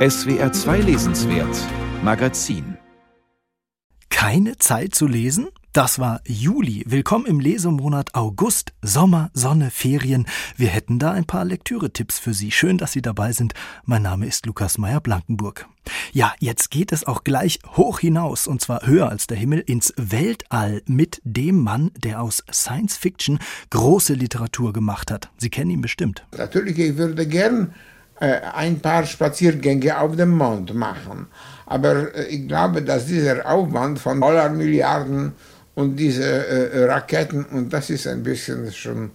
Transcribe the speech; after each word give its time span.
SWR 0.00 0.50
2 0.50 0.78
Lesenswert 0.78 1.54
Magazin 2.02 2.78
Keine 4.08 4.56
Zeit 4.56 4.94
zu 4.94 5.06
lesen? 5.06 5.48
Das 5.74 5.98
war 5.98 6.22
Juli. 6.26 6.84
Willkommen 6.86 7.26
im 7.26 7.38
Lesemonat 7.38 8.14
August. 8.14 8.72
Sommer, 8.80 9.30
Sonne, 9.34 9.70
Ferien. 9.70 10.26
Wir 10.56 10.68
hätten 10.68 10.98
da 10.98 11.12
ein 11.12 11.26
paar 11.26 11.44
Lektüre-Tipps 11.44 12.18
für 12.18 12.32
Sie. 12.32 12.50
Schön, 12.50 12.78
dass 12.78 12.92
Sie 12.92 13.02
dabei 13.02 13.32
sind. 13.32 13.52
Mein 13.84 14.00
Name 14.00 14.24
ist 14.24 14.46
Lukas 14.46 14.78
Meyer-Blankenburg. 14.78 15.68
Ja, 16.12 16.32
jetzt 16.38 16.70
geht 16.70 16.92
es 16.92 17.06
auch 17.06 17.22
gleich 17.22 17.58
hoch 17.76 18.00
hinaus, 18.00 18.46
und 18.46 18.62
zwar 18.62 18.86
höher 18.86 19.10
als 19.10 19.26
der 19.26 19.36
Himmel, 19.36 19.60
ins 19.60 19.92
Weltall 19.98 20.80
mit 20.86 21.20
dem 21.24 21.62
Mann, 21.62 21.90
der 21.94 22.22
aus 22.22 22.42
Science 22.50 22.96
Fiction 22.96 23.38
große 23.68 24.14
Literatur 24.14 24.72
gemacht 24.72 25.10
hat. 25.10 25.30
Sie 25.36 25.50
kennen 25.50 25.70
ihn 25.70 25.82
bestimmt. 25.82 26.26
Natürlich, 26.36 26.78
ich 26.78 26.96
würde 26.96 27.26
gern 27.26 27.74
ein 28.26 28.80
paar 28.80 29.04
Spaziergänge 29.06 29.98
auf 29.98 30.14
dem 30.16 30.30
Mond 30.30 30.74
machen. 30.74 31.26
Aber 31.66 32.14
äh, 32.14 32.26
ich 32.26 32.46
glaube, 32.46 32.82
dass 32.82 33.06
dieser 33.06 33.48
Aufwand 33.50 33.98
von 33.98 34.20
Dollarmilliarden 34.20 35.32
und 35.74 35.96
diese 35.96 36.24
äh, 36.24 36.84
Raketen, 36.84 37.44
und 37.44 37.72
das 37.72 37.90
ist 37.90 38.06
ein 38.06 38.22
bisschen 38.22 38.70
schon 38.72 39.10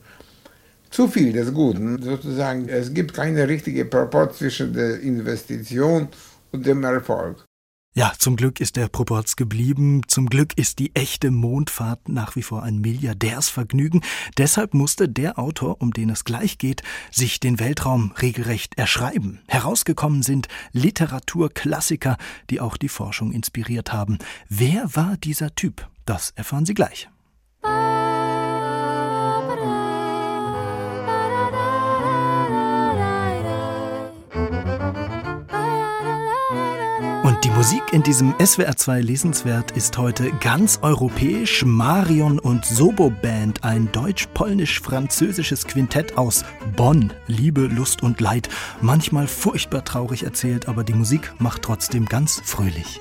zu 0.89 1.07
viel 1.07 1.33
des 1.33 1.53
Guten. 1.53 2.01
Sozusagen, 2.01 2.69
es 2.69 2.93
gibt 2.93 3.13
keine 3.13 3.47
richtige 3.47 3.85
Proport 3.85 4.35
zwischen 4.35 4.73
der 4.73 4.99
Investition 5.01 6.07
und 6.51 6.65
dem 6.65 6.83
Erfolg. 6.83 7.43
Ja, 7.97 8.11
zum 8.17 8.35
Glück 8.35 8.59
ist 8.59 8.75
der 8.75 8.89
Proporz 8.89 9.37
geblieben. 9.37 10.01
Zum 10.09 10.25
Glück 10.25 10.57
ist 10.57 10.79
die 10.79 10.93
echte 10.97 11.31
Mondfahrt 11.31 12.09
nach 12.09 12.35
wie 12.35 12.41
vor 12.41 12.61
ein 12.61 12.79
Milliardärsvergnügen. 12.79 14.03
Deshalb 14.37 14.73
musste 14.73 15.07
der 15.07 15.39
Autor, 15.39 15.81
um 15.81 15.91
den 15.91 16.09
es 16.09 16.25
gleich 16.25 16.57
geht, 16.57 16.83
sich 17.09 17.39
den 17.39 17.57
Weltraum 17.57 18.11
regelrecht 18.21 18.77
erschreiben. 18.77 19.39
Herausgekommen 19.47 20.23
sind 20.23 20.49
Literaturklassiker, 20.73 22.17
die 22.49 22.59
auch 22.59 22.75
die 22.75 22.89
Forschung 22.89 23.31
inspiriert 23.31 23.93
haben. 23.93 24.17
Wer 24.49 24.93
war 24.93 25.15
dieser 25.15 25.55
Typ? 25.55 25.87
Das 26.05 26.31
erfahren 26.31 26.65
Sie 26.65 26.73
gleich. 26.73 27.07
Und 27.61 28.04
Musik 37.55 37.93
in 37.93 38.03
diesem 38.03 38.33
SWR2 38.33 38.99
Lesenswert 38.99 39.71
ist 39.71 39.97
heute 39.97 40.29
ganz 40.41 40.79
europäisch. 40.81 41.63
Marion 41.63 42.37
und 42.37 42.65
Sobo 42.65 43.09
Band, 43.09 43.63
ein 43.63 43.89
deutsch-polnisch-französisches 43.93 45.65
Quintett 45.65 46.17
aus 46.17 46.43
Bonn. 46.75 47.13
Liebe, 47.27 47.61
Lust 47.61 48.03
und 48.03 48.19
Leid. 48.19 48.49
Manchmal 48.81 49.27
furchtbar 49.27 49.85
traurig 49.85 50.23
erzählt, 50.23 50.67
aber 50.67 50.83
die 50.83 50.93
Musik 50.93 51.31
macht 51.39 51.61
trotzdem 51.61 52.07
ganz 52.07 52.41
fröhlich. 52.43 52.99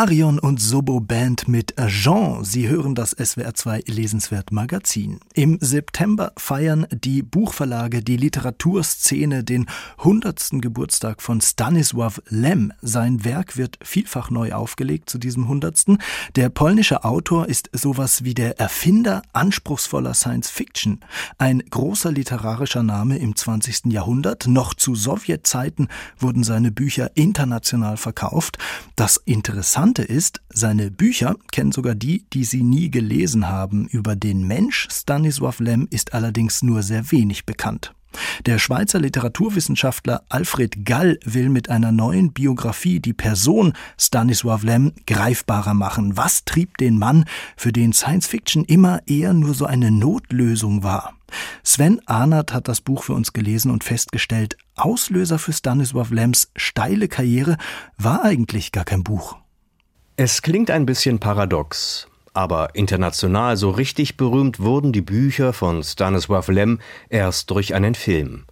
Marion 0.00 0.38
und 0.38 0.62
Sobo 0.62 0.98
Band 0.98 1.46
mit 1.46 1.59
Jean. 1.90 2.44
Sie 2.44 2.68
hören 2.68 2.94
das 2.94 3.16
SWR2 3.16 3.90
Lesenswert 3.90 4.52
Magazin. 4.52 5.18
Im 5.34 5.58
September 5.60 6.32
feiern 6.36 6.86
die 6.92 7.20
Buchverlage, 7.22 8.00
die 8.00 8.16
Literaturszene 8.16 9.42
den 9.42 9.66
100. 9.98 10.50
Geburtstag 10.60 11.20
von 11.20 11.40
Stanisław 11.40 12.22
Lem. 12.28 12.72
Sein 12.80 13.24
Werk 13.24 13.56
wird 13.56 13.76
vielfach 13.82 14.30
neu 14.30 14.52
aufgelegt 14.52 15.10
zu 15.10 15.18
diesem 15.18 15.42
100. 15.44 15.98
Der 16.36 16.48
polnische 16.48 17.04
Autor 17.04 17.48
ist 17.48 17.70
sowas 17.72 18.22
wie 18.22 18.34
der 18.34 18.60
Erfinder 18.60 19.22
anspruchsvoller 19.32 20.14
Science 20.14 20.48
Fiction. 20.48 21.00
Ein 21.38 21.60
großer 21.70 22.12
literarischer 22.12 22.84
Name 22.84 23.18
im 23.18 23.34
20. 23.34 23.86
Jahrhundert. 23.86 24.46
Noch 24.46 24.74
zu 24.74 24.94
Sowjetzeiten 24.94 25.88
wurden 26.18 26.44
seine 26.44 26.70
Bücher 26.70 27.10
international 27.16 27.96
verkauft. 27.96 28.58
Das 28.94 29.16
Interessante 29.16 30.02
ist, 30.02 30.40
seine 30.50 30.92
Bücher 30.92 31.34
kennen 31.50 31.72
sogar 31.80 31.94
die, 31.94 32.26
die 32.34 32.44
sie 32.44 32.62
nie 32.62 32.90
gelesen 32.90 33.48
haben. 33.48 33.88
Über 33.88 34.14
den 34.14 34.46
Mensch 34.46 34.86
Stanisław 34.90 35.62
Lem 35.62 35.88
ist 35.88 36.12
allerdings 36.12 36.60
nur 36.60 36.82
sehr 36.82 37.10
wenig 37.10 37.46
bekannt. 37.46 37.94
Der 38.44 38.58
Schweizer 38.58 38.98
Literaturwissenschaftler 38.98 40.22
Alfred 40.28 40.84
Gall 40.84 41.18
will 41.24 41.48
mit 41.48 41.70
einer 41.70 41.90
neuen 41.90 42.34
Biografie 42.34 43.00
die 43.00 43.14
Person 43.14 43.72
Stanisław 43.98 44.62
Lem 44.62 44.92
greifbarer 45.06 45.72
machen. 45.72 46.18
Was 46.18 46.44
trieb 46.44 46.76
den 46.76 46.98
Mann, 46.98 47.24
für 47.56 47.72
den 47.72 47.94
Science 47.94 48.26
Fiction 48.26 48.66
immer 48.66 49.00
eher 49.06 49.32
nur 49.32 49.54
so 49.54 49.64
eine 49.64 49.90
Notlösung 49.90 50.82
war? 50.82 51.14
Sven 51.62 51.98
Arnert 52.04 52.52
hat 52.52 52.68
das 52.68 52.82
Buch 52.82 53.04
für 53.04 53.14
uns 53.14 53.32
gelesen 53.32 53.70
und 53.70 53.84
festgestellt, 53.84 54.58
Auslöser 54.74 55.38
für 55.38 55.52
Stanisław 55.52 56.12
Lems 56.12 56.50
steile 56.56 57.08
Karriere 57.08 57.56
war 57.96 58.22
eigentlich 58.22 58.70
gar 58.70 58.84
kein 58.84 59.02
Buch. 59.02 59.39
Es 60.22 60.42
klingt 60.42 60.70
ein 60.70 60.84
bisschen 60.84 61.18
paradox, 61.18 62.06
aber 62.34 62.74
international 62.74 63.56
so 63.56 63.70
richtig 63.70 64.18
berühmt 64.18 64.60
wurden 64.60 64.92
die 64.92 65.00
Bücher 65.00 65.54
von 65.54 65.82
Stanisław 65.82 66.52
Lem 66.52 66.78
erst 67.08 67.50
durch 67.50 67.72
einen 67.72 67.94
Film. 67.94 68.44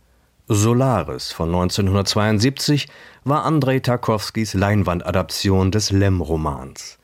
Solaris 0.46 1.30
von 1.30 1.48
1972 1.48 2.88
war 3.24 3.44
Andrei 3.44 3.80
Tarkowskis 3.80 4.54
Leinwandadaption 4.54 5.70
des 5.70 5.90
Lem-Romans. 5.90 6.98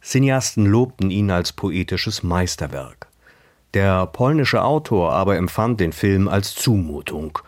Cineasten 0.00 0.64
lobten 0.64 1.10
ihn 1.10 1.32
als 1.32 1.52
poetisches 1.52 2.22
Meisterwerk. 2.22 3.08
Der 3.74 4.06
polnische 4.06 4.62
Autor 4.62 5.12
aber 5.12 5.36
empfand 5.36 5.80
den 5.80 5.92
Film 5.92 6.28
als 6.28 6.54
Zumutung 6.54 7.40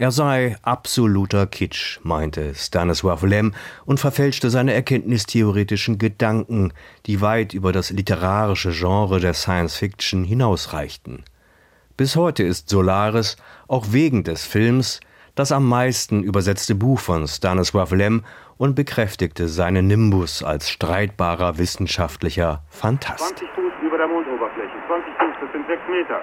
er 0.00 0.12
sei 0.12 0.56
absoluter 0.62 1.46
Kitsch, 1.46 2.00
meinte 2.02 2.54
Stanisław 2.54 3.26
Lem 3.26 3.52
und 3.84 4.00
verfälschte 4.00 4.48
seine 4.48 4.72
erkenntnistheoretischen 4.72 5.98
Gedanken, 5.98 6.72
die 7.04 7.20
weit 7.20 7.52
über 7.52 7.70
das 7.70 7.90
literarische 7.90 8.70
Genre 8.70 9.20
der 9.20 9.34
Science 9.34 9.76
Fiction 9.76 10.24
hinausreichten. 10.24 11.22
Bis 11.98 12.16
heute 12.16 12.44
ist 12.44 12.70
Solaris, 12.70 13.36
auch 13.68 13.88
wegen 13.90 14.24
des 14.24 14.46
Films, 14.46 15.00
das 15.34 15.52
am 15.52 15.68
meisten 15.68 16.22
übersetzte 16.22 16.74
Buch 16.74 16.98
von 16.98 17.24
Stanisław 17.24 17.94
Lem 17.94 18.24
und 18.56 18.74
bekräftigte 18.76 19.48
seinen 19.48 19.86
Nimbus 19.86 20.42
als 20.42 20.70
streitbarer 20.70 21.58
wissenschaftlicher 21.58 22.64
Fantast. 22.70 23.36
20 23.36 23.48
Fuß 23.50 23.72
über 23.86 23.98
der 23.98 24.08
Mondoberfläche, 24.08 24.72
20 24.86 25.12
Fuß, 25.12 25.34
das 25.42 25.52
sind 25.52 25.66
6 25.66 25.82
Meter. 25.90 26.22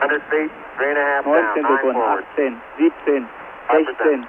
100 0.00 0.22
feet, 0.30 0.50
3.5 0.78 1.24
19 1.24 1.62
Sekunden, 1.62 2.00
18, 2.00 2.56
17, 2.78 3.26
16. 3.70 4.26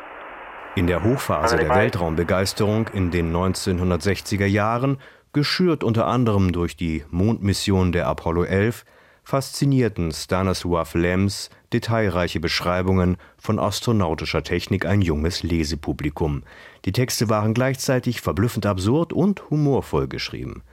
In 0.76 0.88
der 0.88 1.04
Hochphase 1.04 1.58
der 1.58 1.70
Weltraumbegeisterung 1.70 2.90
in 2.90 3.12
den 3.12 3.34
1960er 3.34 4.46
Jahren, 4.46 4.98
geschürt 5.34 5.84
unter 5.84 6.08
anderem 6.08 6.52
durch 6.52 6.76
die 6.76 7.06
Mondmission 7.10 7.94
der 7.94 8.08
Apollo 8.08 8.44
11, 8.44 8.84
faszinierten 9.24 10.12
Stanisław 10.12 10.98
Lems 10.98 11.50
detailreiche 11.72 12.42
Beschreibungen 12.42 13.18
von 13.38 13.60
astronautischer 13.60 14.44
Technik 14.44 14.86
ein 14.86 15.02
junges 15.02 15.44
Lesepublikum. 15.44 16.44
Die 16.84 16.92
Texte 16.92 17.30
waren 17.30 17.54
gleichzeitig 17.54 18.20
verblüffend 18.20 18.66
absurd 18.66 19.14
und 19.14 19.50
humorvoll 19.50 20.08
geschrieben. 20.08 20.64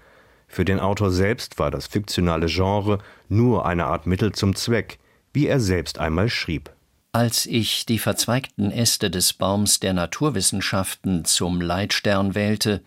Für 0.49 0.65
den 0.65 0.81
Autor 0.81 1.11
selbst 1.11 1.59
war 1.59 1.71
das 1.71 1.87
fiktionale 1.87 2.47
Genre 2.47 2.99
nur 3.29 3.67
eine 3.67 3.85
Art 3.87 4.07
Mittel 4.07 4.33
zum 4.33 4.57
Zweck, 4.57 4.99
wie 5.33 5.47
er 5.47 5.61
selbst 5.61 5.99
einmal 5.99 6.31
schrieb. 6.31 6.71
Als 7.13 7.47
ich 7.47 7.87
die 7.87 7.99
verzweigten 7.99 8.71
Äste 8.71 9.11
des 9.11 9.35
Baums 9.35 9.81
der 9.81 9.93
Naturwissenschaften 9.93 11.25
zum 11.25 11.61
Leitstern 11.61 12.35
wählte, 12.35 12.83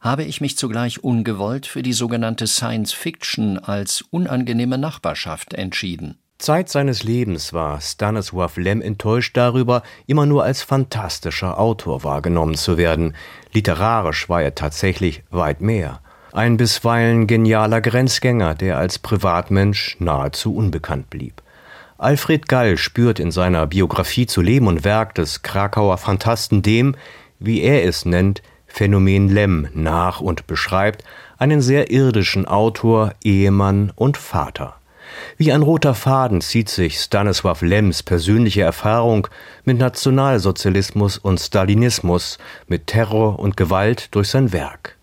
habe 0.00 0.24
ich 0.24 0.40
mich 0.40 0.56
zugleich 0.56 1.04
ungewollt 1.04 1.66
für 1.66 1.82
die 1.82 1.92
sogenannte 1.92 2.46
Science 2.46 2.92
Fiction 2.92 3.58
als 3.58 4.02
unangenehme 4.10 4.78
Nachbarschaft 4.78 5.54
entschieden. 5.54 6.18
Zeit 6.38 6.68
seines 6.68 7.04
Lebens 7.04 7.52
war 7.52 7.78
Stanisław 7.78 8.60
Lem 8.60 8.82
enttäuscht 8.82 9.36
darüber, 9.36 9.84
immer 10.08 10.26
nur 10.26 10.42
als 10.42 10.60
fantastischer 10.62 11.56
Autor 11.56 12.02
wahrgenommen 12.02 12.56
zu 12.56 12.76
werden. 12.76 13.14
Literarisch 13.52 14.28
war 14.28 14.42
er 14.42 14.56
tatsächlich 14.56 15.22
weit 15.30 15.60
mehr. 15.60 16.01
Ein 16.32 16.56
bisweilen 16.56 17.26
genialer 17.26 17.82
Grenzgänger, 17.82 18.54
der 18.54 18.78
als 18.78 18.98
Privatmensch 18.98 19.96
nahezu 19.98 20.54
unbekannt 20.54 21.10
blieb. 21.10 21.42
Alfred 21.98 22.48
Gall 22.48 22.78
spürt 22.78 23.20
in 23.20 23.30
seiner 23.30 23.66
Biografie 23.66 24.24
zu 24.24 24.40
Leben 24.40 24.66
und 24.66 24.82
Werk 24.82 25.14
des 25.14 25.42
Krakauer 25.42 25.98
Fantasten 25.98 26.62
dem, 26.62 26.96
wie 27.38 27.60
er 27.60 27.84
es 27.84 28.06
nennt, 28.06 28.40
Phänomen 28.66 29.28
Lem 29.28 29.68
nach 29.74 30.22
und 30.22 30.46
beschreibt 30.46 31.04
einen 31.36 31.60
sehr 31.60 31.90
irdischen 31.90 32.46
Autor, 32.46 33.12
Ehemann 33.22 33.92
und 33.94 34.16
Vater. 34.16 34.76
Wie 35.36 35.52
ein 35.52 35.60
roter 35.60 35.94
Faden 35.94 36.40
zieht 36.40 36.70
sich 36.70 36.96
Stanisław 36.96 37.62
Lems 37.62 38.02
persönliche 38.02 38.62
Erfahrung 38.62 39.28
mit 39.64 39.76
Nationalsozialismus 39.76 41.18
und 41.18 41.38
Stalinismus, 41.38 42.38
mit 42.68 42.86
Terror 42.86 43.38
und 43.38 43.58
Gewalt 43.58 44.14
durch 44.14 44.28
sein 44.28 44.54
Werk. 44.54 44.96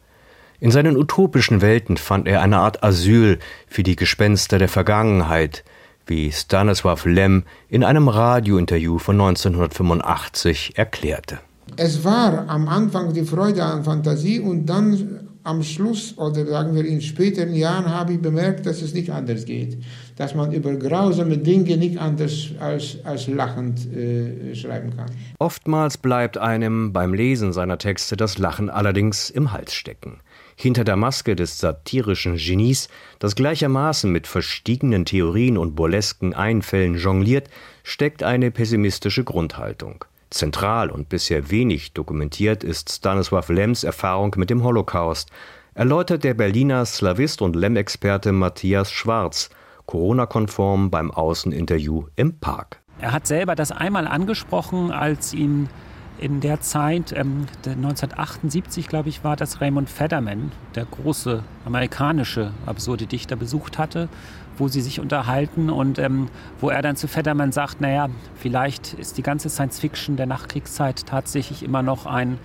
In 0.61 0.71
seinen 0.71 0.97
utopischen 0.97 1.61
Welten 1.61 1.95
fand 1.95 2.27
er 2.27 2.41
eine 2.41 2.57
Art 2.57 2.83
Asyl 2.83 3.39
für 3.67 3.83
die 3.83 3.95
Gespenster 3.95 4.57
der 4.59 4.67
Vergangenheit, 4.67 5.63
wie 6.05 6.31
Stanisław 6.31 7.07
Lem 7.07 7.43
in 7.69 7.85
einem 7.85 8.09
Radiointerview 8.09 8.99
von 8.99 9.15
1985 9.21 10.73
erklärte. 10.75 11.39
Es 11.77 12.03
war 12.03 12.49
am 12.49 12.67
Anfang 12.67 13.13
die 13.13 13.23
Freude 13.23 13.63
an 13.63 13.85
Fantasie 13.85 14.41
und 14.41 14.65
dann 14.65 15.29
am 15.43 15.63
Schluss 15.63 16.17
oder 16.17 16.45
sagen 16.45 16.75
wir 16.75 16.83
in 16.83 16.99
späteren 16.99 17.55
Jahren 17.55 17.89
habe 17.89 18.13
ich 18.13 18.21
bemerkt, 18.21 18.65
dass 18.65 18.81
es 18.81 18.93
nicht 18.93 19.11
anders 19.11 19.45
geht. 19.45 19.77
Dass 20.17 20.35
man 20.35 20.51
über 20.51 20.73
grausame 20.75 21.37
Dinge 21.37 21.77
nicht 21.77 21.97
anders 21.97 22.49
als, 22.59 22.97
als 23.05 23.27
lachend 23.27 23.87
äh, 23.95 24.53
schreiben 24.55 24.95
kann. 24.95 25.09
Oftmals 25.39 25.97
bleibt 25.97 26.37
einem 26.37 26.91
beim 26.91 27.13
Lesen 27.13 27.53
seiner 27.53 27.77
Texte 27.77 28.17
das 28.17 28.37
Lachen 28.37 28.69
allerdings 28.69 29.29
im 29.29 29.53
Hals 29.53 29.73
stecken. 29.73 30.19
Hinter 30.61 30.83
der 30.83 30.97
Maske 30.97 31.37
des 31.37 31.57
satirischen 31.57 32.35
Genies, 32.35 32.89
das 33.19 33.35
gleichermaßen 33.35 34.11
mit 34.11 34.27
verstiegenen 34.27 35.05
Theorien 35.05 35.57
und 35.57 35.73
burlesken 35.73 36.33
Einfällen 36.33 36.95
jongliert, 36.95 37.49
steckt 37.81 38.23
eine 38.23 38.51
pessimistische 38.51 39.23
Grundhaltung. 39.23 40.03
Zentral 40.29 40.89
und 40.89 41.07
bisher 41.07 41.49
wenig 41.49 41.93
dokumentiert 41.93 42.65
ist 42.65 42.89
Stanisław 42.89 43.53
Lems 43.53 43.85
Erfahrung 43.85 44.35
mit 44.35 44.49
dem 44.49 44.61
Holocaust, 44.61 45.29
erläutert 45.75 46.25
der 46.25 46.33
Berliner 46.33 46.85
Slavist 46.85 47.41
und 47.41 47.55
Lem-Experte 47.55 48.33
Matthias 48.33 48.91
Schwarz, 48.91 49.49
Corona-konform 49.85 50.91
beim 50.91 51.09
Außeninterview 51.09 52.07
im 52.17 52.37
Park. 52.37 52.81
Er 52.99 53.13
hat 53.13 53.27
selber 53.27 53.55
das 53.55 53.71
einmal 53.71 54.07
angesprochen, 54.07 54.91
als 54.91 55.33
ihn 55.33 55.69
in 56.19 56.41
der 56.41 56.61
Zeit, 56.61 57.11
ähm, 57.13 57.47
1978 57.65 58.87
glaube 58.87 59.09
ich, 59.09 59.23
war 59.23 59.35
das 59.35 59.61
Raymond 59.61 59.89
Federman, 59.89 60.51
der 60.75 60.85
große 60.85 61.43
amerikanische 61.65 62.51
absurde 62.65 63.05
Dichter, 63.05 63.35
besucht 63.35 63.77
hatte, 63.77 64.09
wo 64.57 64.67
sie 64.67 64.81
sich 64.81 64.99
unterhalten 64.99 65.69
und 65.69 65.99
ähm, 65.99 66.27
wo 66.59 66.69
er 66.69 66.81
dann 66.81 66.95
zu 66.95 67.07
Federman 67.07 67.51
sagt, 67.51 67.81
naja, 67.81 68.09
vielleicht 68.35 68.93
ist 68.93 69.17
die 69.17 69.23
ganze 69.23 69.49
Science-Fiction 69.49 70.17
der 70.17 70.25
Nachkriegszeit 70.25 71.05
tatsächlich 71.05 71.63
immer 71.63 71.81
noch 71.81 72.05
ein 72.05 72.37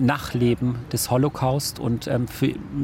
Nachleben 0.00 0.76
des 0.92 1.10
Holocaust 1.10 1.78
und 1.78 2.06
ähm, 2.06 2.26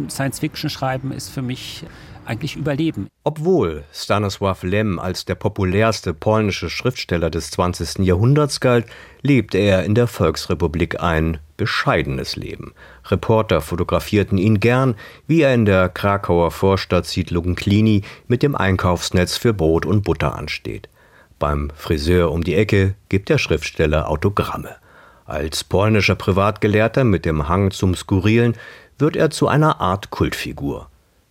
Science-Fiction 0.09 0.71
schreiben 0.71 1.13
ist 1.13 1.29
für 1.29 1.43
mich 1.43 1.85
eigentlich 2.29 2.57
überleben. 2.57 3.09
Obwohl 3.25 3.85
Stanisław 3.93 4.67
Lem 4.67 4.99
als 4.99 5.25
der 5.25 5.35
populärste 5.35 6.15
polnische 6.15 6.71
Schriftsteller 6.71 7.31
des 7.31 7.51
20. 7.51 8.07
Jahrhunderts 8.07 8.61
galt, 8.61 8.87
lebte 9.23 9.59
er 9.59 9.85
in 9.85 9.95
der 9.95 10.07
Volksrepublik 10.07 11.01
ein 11.01 11.39
bescheidenes 11.57 12.37
Leben. 12.37 12.73
Reporter 13.07 13.61
fotografierten 13.61 14.39
ihn 14.39 14.61
gern, 14.61 14.95
wie 15.27 15.43
er 15.43 15.55
in 15.55 15.65
der 15.65 15.89
Krakauer 15.89 16.51
Vorstadtsiedlung 16.51 17.55
Klini 17.55 18.03
mit 18.29 18.43
dem 18.43 18.55
Einkaufsnetz 18.55 19.37
für 19.37 19.53
Brot 19.53 19.87
und 19.87 20.03
Butter 20.05 20.37
ansteht. 20.37 20.89
Beim 21.39 21.71
Friseur 21.75 22.31
um 22.33 22.43
die 22.43 22.55
Ecke 22.55 22.95
gibt 23.09 23.29
der 23.29 23.39
Schriftsteller 23.39 24.09
Autogramme. 24.09 24.77
Als 25.25 25.63
polnischer 25.63 26.15
Privatgelehrter 26.15 27.05
mit 27.05 27.25
dem 27.25 27.49
Hang 27.49 27.71
zum 27.71 27.95
Skurrilen 27.95 28.55
wird 28.99 29.15
er 29.15 29.31
zu 29.31 29.47
einer 29.47 29.81
Art 29.81 30.11
Kultfigur. 30.11 30.89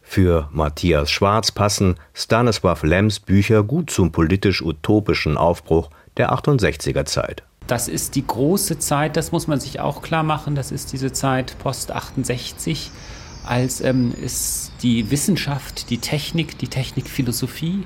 Für 0.10 0.48
Matthias 0.52 1.12
Schwarz 1.12 1.52
passen 1.52 1.96
Stanisław 2.16 2.84
Lems 2.88 3.20
Bücher 3.20 3.62
gut 3.62 3.92
zum 3.92 4.14
politisch-utopischen 4.14 5.38
Aufbruch 5.38 5.90
der 6.16 6.34
68er 6.34 7.04
Zeit. 7.04 7.44
Das 7.68 7.90
ist 7.90 8.16
die 8.16 8.26
große 8.26 8.80
Zeit, 8.80 9.18
das 9.18 9.34
muss 9.34 9.48
man 9.48 9.60
sich 9.60 9.82
auch 9.82 10.02
klar 10.02 10.24
machen, 10.24 10.56
das 10.56 10.72
ist 10.72 10.94
diese 10.94 11.12
Zeit 11.12 11.58
post 11.60 11.92
68, 11.92 12.90
als 13.46 13.82
ähm, 13.82 14.14
es 14.24 14.72
die 14.82 15.12
Wissenschaft, 15.12 15.90
die 15.90 15.98
Technik, 15.98 16.58
die 16.58 16.70
Technikphilosophie 16.70 17.84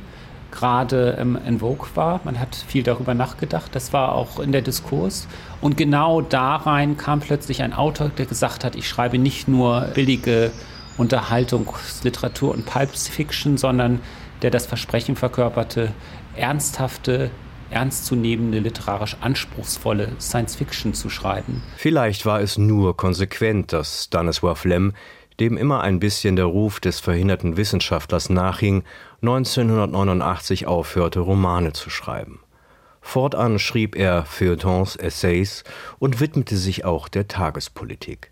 gerade 0.51 1.17
ähm, 1.19 1.39
in 1.45 1.59
Vogue 1.59 1.87
war. 1.95 2.21
Man 2.23 2.39
hat 2.39 2.55
viel 2.55 2.83
darüber 2.83 3.15
nachgedacht, 3.15 3.73
das 3.73 3.93
war 3.93 4.13
auch 4.13 4.39
in 4.39 4.51
der 4.51 4.61
Diskurs. 4.61 5.27
Und 5.59 5.75
genau 5.75 6.21
da 6.21 6.57
rein 6.57 6.97
kam 6.97 7.19
plötzlich 7.19 7.63
ein 7.63 7.73
Autor, 7.73 8.09
der 8.09 8.27
gesagt 8.27 8.63
hat, 8.63 8.75
ich 8.75 8.87
schreibe 8.87 9.17
nicht 9.17 9.47
nur 9.47 9.81
billige 9.95 10.51
Unterhaltungsliteratur 10.97 12.51
und 12.51 12.65
Pulp 12.65 12.95
Fiction, 12.95 13.57
sondern 13.57 13.99
der 14.41 14.51
das 14.51 14.65
Versprechen 14.65 15.15
verkörperte, 15.15 15.91
ernsthafte, 16.35 17.31
ernstzunehmende, 17.69 18.59
literarisch 18.59 19.15
anspruchsvolle 19.21 20.09
Science 20.19 20.55
Fiction 20.55 20.93
zu 20.93 21.09
schreiben. 21.09 21.63
Vielleicht 21.77 22.25
war 22.25 22.41
es 22.41 22.57
nur 22.57 22.97
konsequent, 22.97 23.73
dass 23.73 24.09
Stanisław 24.11 24.67
Lem, 24.67 24.93
dem 25.39 25.57
immer 25.57 25.81
ein 25.81 25.99
bisschen 25.99 26.35
der 26.35 26.45
Ruf 26.45 26.79
des 26.79 26.99
verhinderten 26.99 27.57
Wissenschaftlers 27.57 28.29
nachhing, 28.29 28.83
1989 29.21 30.67
aufhörte, 30.67 31.21
Romane 31.21 31.73
zu 31.73 31.89
schreiben. 31.89 32.39
Fortan 33.01 33.57
schrieb 33.57 33.95
er 33.95 34.25
Feuilletons, 34.25 34.95
Essays 34.95 35.63
und 35.97 36.19
widmete 36.19 36.55
sich 36.55 36.85
auch 36.85 37.07
der 37.07 37.27
Tagespolitik. 37.27 38.30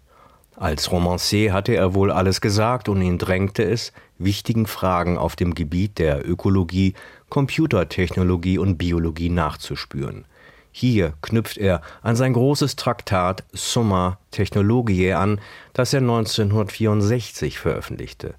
Als 0.59 0.91
Romancier 0.91 1.53
hatte 1.53 1.73
er 1.73 1.93
wohl 1.93 2.11
alles 2.11 2.41
gesagt 2.41 2.89
und 2.89 3.01
ihn 3.01 3.17
drängte 3.17 3.63
es, 3.63 3.93
wichtigen 4.17 4.65
Fragen 4.67 5.17
auf 5.17 5.37
dem 5.37 5.55
Gebiet 5.55 5.99
der 5.99 6.29
Ökologie, 6.29 6.95
Computertechnologie 7.29 8.57
und 8.57 8.77
Biologie 8.77 9.29
nachzuspüren. 9.29 10.25
Hier 10.73 11.13
knüpft 11.21 11.57
er 11.57 11.79
an 12.01 12.17
sein 12.17 12.33
großes 12.33 12.75
Traktat 12.75 13.45
Summa 13.53 14.19
Technologiae 14.31 15.13
an, 15.13 15.39
das 15.71 15.93
er 15.93 16.01
1964 16.01 17.57
veröffentlichte. 17.57 18.33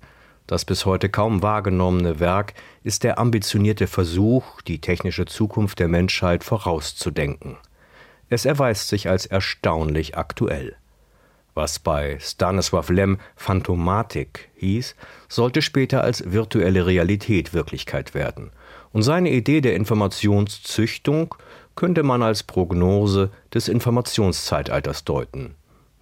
Das 0.46 0.66
bis 0.66 0.84
heute 0.84 1.08
kaum 1.08 1.40
wahrgenommene 1.40 2.20
Werk 2.20 2.52
ist 2.84 3.02
der 3.02 3.18
ambitionierte 3.18 3.86
Versuch, 3.86 4.60
die 4.60 4.82
technische 4.82 5.24
Zukunft 5.24 5.78
der 5.78 5.88
Menschheit 5.88 6.44
vorauszudenken. 6.44 7.56
Es 8.28 8.44
erweist 8.44 8.88
sich 8.88 9.08
als 9.08 9.24
erstaunlich 9.24 10.18
aktuell. 10.18 10.76
Was 11.60 11.78
bei 11.78 12.16
Stanisław 12.18 12.90
Lem 12.90 13.18
Phantomatik 13.36 14.48
hieß, 14.54 14.94
sollte 15.28 15.60
später 15.60 16.02
als 16.02 16.24
virtuelle 16.32 16.86
Realität 16.86 17.52
Wirklichkeit 17.52 18.14
werden. 18.14 18.48
Und 18.94 19.02
seine 19.02 19.30
Idee 19.30 19.60
der 19.60 19.76
Informationszüchtung 19.76 21.34
könnte 21.76 22.02
man 22.02 22.22
als 22.22 22.44
Prognose 22.44 23.28
des 23.52 23.68
Informationszeitalters 23.68 25.04
deuten. 25.04 25.54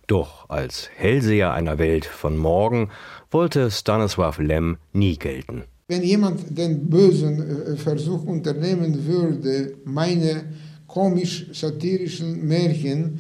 Doch 0.07 0.49
als 0.49 0.91
Hellseher 0.95 1.53
einer 1.55 1.79
Welt 1.79 2.07
von 2.07 2.37
morgen 2.37 2.91
wollte 3.33 3.73
Stanislaw 3.73 4.41
Lem 4.41 4.77
nie 4.93 5.19
gelten. 5.19 5.65
Wenn 5.89 6.05
jemand 6.05 6.57
den 6.57 6.89
bösen 6.89 7.41
äh, 7.41 7.77
Versuch 7.77 8.23
unternehmen 8.23 9.07
würde, 9.09 9.75
meine 9.85 10.45
komisch-satirischen 10.87 12.47
Märchen, 12.47 13.19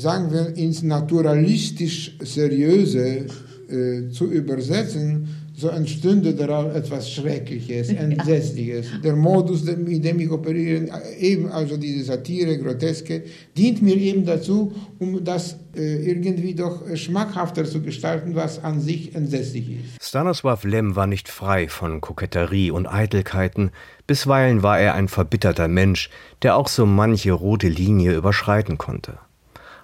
sagen 0.00 0.32
wir, 0.32 0.56
ins 0.56 0.82
naturalistisch-seriöse 0.82 3.26
äh, 3.68 4.08
zu 4.10 4.26
übersetzen, 4.26 5.28
so 5.60 5.68
entstünde 5.68 6.34
daraus 6.34 6.74
etwas 6.74 7.10
Schreckliches, 7.10 7.88
Entsetzliches. 7.90 8.86
Der 9.04 9.14
Modus, 9.14 9.64
mit 9.64 10.04
dem 10.04 10.18
ich 10.18 10.30
operiere, 10.30 10.88
eben 11.18 11.52
also 11.52 11.76
diese 11.76 12.04
Satire, 12.04 12.58
Groteske, 12.58 13.24
dient 13.56 13.82
mir 13.82 13.96
eben 13.96 14.24
dazu, 14.24 14.72
um 14.98 15.22
das 15.22 15.56
äh, 15.76 16.10
irgendwie 16.10 16.54
doch 16.54 16.82
schmackhafter 16.96 17.64
zu 17.64 17.82
gestalten, 17.82 18.34
was 18.34 18.64
an 18.64 18.80
sich 18.80 19.14
entsetzlich 19.14 19.70
ist. 19.70 20.02
Stanislaw 20.02 20.66
Lem 20.66 20.96
war 20.96 21.06
nicht 21.06 21.28
frei 21.28 21.68
von 21.68 22.00
Koketterie 22.00 22.70
und 22.70 22.86
Eitelkeiten, 22.86 23.70
bisweilen 24.06 24.62
war 24.62 24.80
er 24.80 24.94
ein 24.94 25.08
verbitterter 25.08 25.68
Mensch, 25.68 26.10
der 26.42 26.56
auch 26.56 26.68
so 26.68 26.86
manche 26.86 27.32
rote 27.32 27.68
Linie 27.68 28.16
überschreiten 28.16 28.78
konnte. 28.78 29.18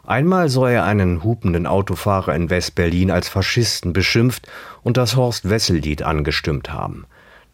Einmal 0.06 0.48
soll 0.48 0.70
er 0.70 0.84
einen 0.84 1.25
hupenden 1.25 1.66
Autofahrer 1.66 2.32
in 2.36 2.48
West-Berlin 2.48 3.10
als 3.10 3.28
Faschisten 3.28 3.92
beschimpft 3.92 4.46
und 4.84 4.96
das 4.96 5.16
Horst-Wessel-Lied 5.16 6.02
angestimmt 6.02 6.72
haben. 6.72 7.06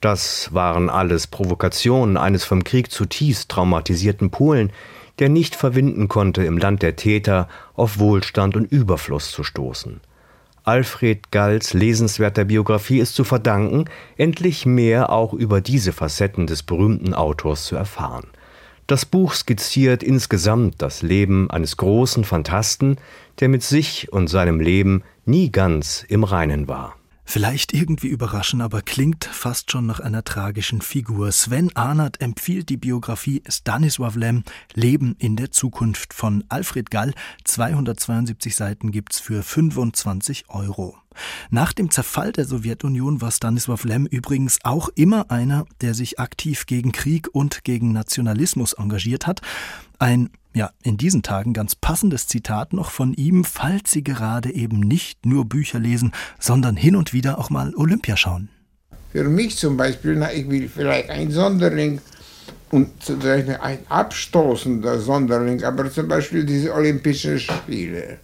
Das 0.02 0.52
waren 0.52 0.90
alles 0.90 1.26
Provokationen 1.26 2.18
eines 2.18 2.44
vom 2.44 2.62
Krieg 2.62 2.90
zutiefst 2.90 3.48
traumatisierten 3.48 4.30
Polen, 4.30 4.70
der 5.18 5.30
nicht 5.30 5.56
verwinden 5.56 6.08
konnte, 6.08 6.44
im 6.44 6.58
Land 6.58 6.82
der 6.82 6.96
Täter 6.96 7.48
auf 7.74 7.98
Wohlstand 7.98 8.54
und 8.54 8.70
Überfluss 8.70 9.30
zu 9.30 9.44
stoßen. 9.44 10.00
Alfred 10.64 11.30
Galls 11.30 11.72
lesenswerter 11.72 12.44
Biografie 12.44 12.98
ist 12.98 13.14
zu 13.14 13.24
verdanken, 13.24 13.86
endlich 14.18 14.66
mehr 14.66 15.10
auch 15.10 15.32
über 15.32 15.62
diese 15.62 15.92
Facetten 15.92 16.46
des 16.46 16.62
berühmten 16.62 17.14
Autors 17.14 17.64
zu 17.64 17.76
erfahren. 17.76 18.26
Das 18.86 19.06
Buch 19.06 19.34
skizziert 19.34 20.02
insgesamt 20.02 20.82
das 20.82 21.02
Leben 21.02 21.50
eines 21.50 21.76
großen 21.76 22.24
Phantasten, 22.24 22.96
der 23.40 23.48
mit 23.48 23.62
sich 23.62 24.12
und 24.12 24.28
seinem 24.28 24.60
Leben 24.60 25.02
nie 25.24 25.50
ganz 25.50 26.04
im 26.08 26.24
Reinen 26.24 26.68
war. 26.68 26.96
Vielleicht 27.32 27.72
irgendwie 27.72 28.08
überraschend, 28.08 28.60
aber 28.60 28.82
klingt 28.82 29.24
fast 29.24 29.70
schon 29.70 29.86
nach 29.86 30.00
einer 30.00 30.22
tragischen 30.22 30.82
Figur. 30.82 31.32
Sven 31.32 31.74
Arnert 31.74 32.20
empfiehlt 32.20 32.68
die 32.68 32.76
Biografie 32.76 33.42
Stanisław 33.48 34.18
Lem 34.18 34.44
Leben 34.74 35.16
in 35.18 35.36
der 35.36 35.50
Zukunft 35.50 36.12
von 36.12 36.44
Alfred 36.50 36.90
Gall. 36.90 37.14
272 37.44 38.54
Seiten 38.54 38.90
gibt's 38.90 39.18
für 39.18 39.42
25 39.42 40.50
Euro. 40.50 40.98
Nach 41.48 41.72
dem 41.72 41.90
Zerfall 41.90 42.32
der 42.32 42.44
Sowjetunion 42.44 43.22
war 43.22 43.30
Stanislaw 43.30 43.82
Lem 43.88 44.04
übrigens 44.04 44.58
auch 44.62 44.90
immer 44.94 45.30
einer, 45.30 45.64
der 45.80 45.94
sich 45.94 46.20
aktiv 46.20 46.66
gegen 46.66 46.92
Krieg 46.92 47.30
und 47.32 47.64
gegen 47.64 47.92
Nationalismus 47.92 48.74
engagiert 48.74 49.26
hat. 49.26 49.40
Ein 49.98 50.28
ja, 50.54 50.70
in 50.82 50.96
diesen 50.96 51.22
Tagen 51.22 51.52
ganz 51.52 51.74
passendes 51.74 52.26
Zitat 52.26 52.72
noch 52.72 52.90
von 52.90 53.14
ihm, 53.14 53.44
falls 53.44 53.90
Sie 53.90 54.04
gerade 54.04 54.52
eben 54.52 54.80
nicht 54.80 55.26
nur 55.26 55.44
Bücher 55.44 55.78
lesen, 55.78 56.12
sondern 56.38 56.76
hin 56.76 56.96
und 56.96 57.12
wieder 57.12 57.38
auch 57.38 57.50
mal 57.50 57.74
Olympia 57.74 58.16
schauen. 58.16 58.48
Für 59.12 59.24
mich 59.24 59.56
zum 59.56 59.76
Beispiel, 59.76 60.16
na, 60.16 60.32
ich 60.32 60.48
will 60.48 60.68
vielleicht 60.68 61.10
ein 61.10 61.30
Sonderling 61.30 62.00
und 62.70 62.90
ein 63.60 63.78
abstoßender 63.88 64.98
Sonderling, 64.98 65.62
aber 65.62 65.90
zum 65.90 66.08
Beispiel 66.08 66.44
diese 66.44 66.72
Olympischen 66.72 67.38
Spiele. 67.38 68.18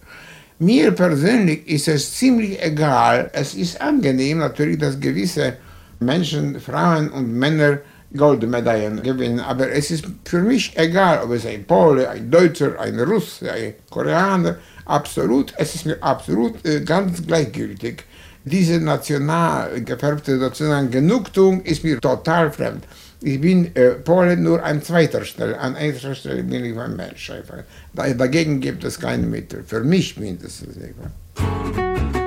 Mir 0.57 0.91
persönlich 0.91 1.67
ist 1.67 1.87
es 1.87 2.15
ziemlich 2.15 2.61
egal. 2.61 3.29
Es 3.33 3.53
ist 3.53 3.79
angenehm 3.79 4.39
natürlich, 4.39 4.79
dass 4.79 4.99
gewisse 4.99 5.57
Menschen, 5.99 6.59
Frauen 6.59 7.11
und 7.11 7.31
Männer 7.31 7.79
Goldmedaillen 8.15 9.03
gewinnen, 9.03 9.39
aber 9.39 9.71
es 9.71 9.91
ist 9.91 10.05
für 10.25 10.41
mich 10.41 10.73
egal, 10.75 11.21
ob 11.23 11.31
es 11.31 11.45
ein 11.45 11.65
Pole, 11.65 12.09
ein 12.09 12.29
Deutscher, 12.31 12.79
ein 12.79 12.99
Russe, 12.99 13.51
ein 13.51 13.73
Koreaner, 13.89 14.57
absolut, 14.85 15.53
es 15.57 15.75
ist 15.75 15.85
mir 15.85 16.01
absolut 16.01 16.65
äh, 16.65 16.81
ganz 16.81 17.25
gleichgültig. 17.25 18.03
Diese 18.43 18.79
national 18.79 19.81
gefärbte 19.81 20.39
sozusagen 20.39 20.89
Genugtuung 20.89 21.61
ist 21.61 21.83
mir 21.83 21.99
total 21.99 22.51
fremd. 22.51 22.85
Ich 23.21 23.39
bin 23.41 23.75
äh, 23.75 23.91
Pole 23.91 24.37
nur 24.37 24.63
an 24.63 24.81
zweiter 24.81 25.25
Stelle, 25.25 25.59
an 25.59 25.75
erster 25.75 26.15
Stelle 26.15 26.41
bin 26.41 26.63
ich 26.65 26.77
ein 26.77 26.95
Mensch. 26.95 27.29
Einfach. 27.29 27.63
Dagegen 27.93 28.61
gibt 28.61 28.83
es 28.85 28.99
keine 28.99 29.27
Mittel, 29.27 29.63
für 29.67 29.83
mich 29.83 30.17
mindestens. 30.17 30.73
Ces 30.73 32.18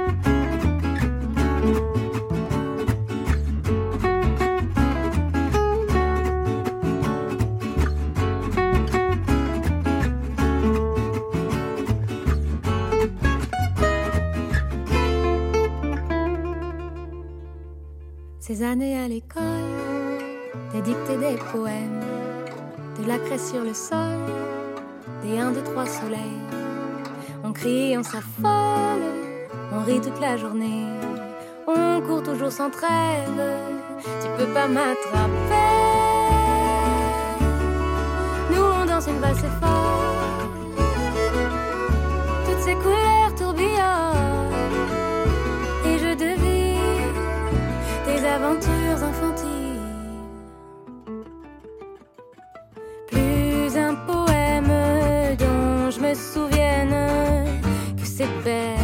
à 18.81 19.07
l'école 19.07 19.43
des 20.73 20.81
dictées, 20.81 21.19
des 21.19 21.37
poèmes, 21.53 22.01
de 22.99 23.07
la 23.07 23.19
craie 23.19 23.37
sur 23.37 23.63
le 23.63 23.75
sol, 23.75 24.17
des 25.23 25.39
1, 25.39 25.51
2, 25.51 25.63
3 25.63 25.85
soleils. 25.85 26.19
On 27.45 27.53
crie, 27.53 27.99
on 27.99 28.03
s'affole, 28.03 29.03
on 29.75 29.85
rit 29.85 30.01
toute 30.01 30.19
la 30.23 30.39
journée, 30.39 30.87
on 31.67 32.01
court 32.01 32.23
toujours 32.23 32.51
sans 32.51 32.71
trêve, 32.71 33.43
tu 34.23 34.29
peux 34.39 34.51
pas 34.55 34.67
m'attraper. 34.67 35.29
Nous 38.53 38.63
on 38.63 38.87
danse 38.87 39.07
une 39.07 39.19
valse 39.19 39.45
folle, 39.61 40.49
toutes 42.47 42.63
ces 42.65 42.75
couleurs 42.77 43.35
tourbillonnent, 43.37 44.12
Plus 53.11 53.77
un 53.77 53.95
poème 53.95 54.73
dont 55.39 55.91
je 55.91 56.01
me 56.01 56.15
souvienne 56.15 56.97
que 57.97 58.07
c'est 58.07 58.29
belle. 58.45 58.82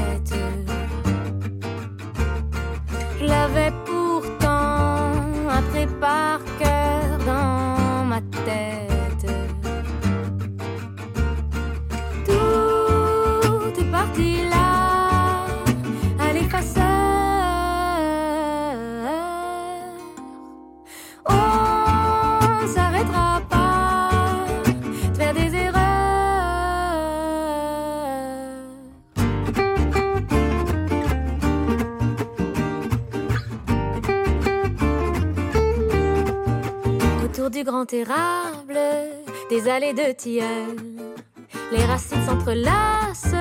Des 37.84 39.68
allées 39.68 39.92
de 39.92 40.12
tilleul. 40.12 40.76
Les 41.70 41.84
racines 41.84 42.24
s'entrelacent, 42.26 43.36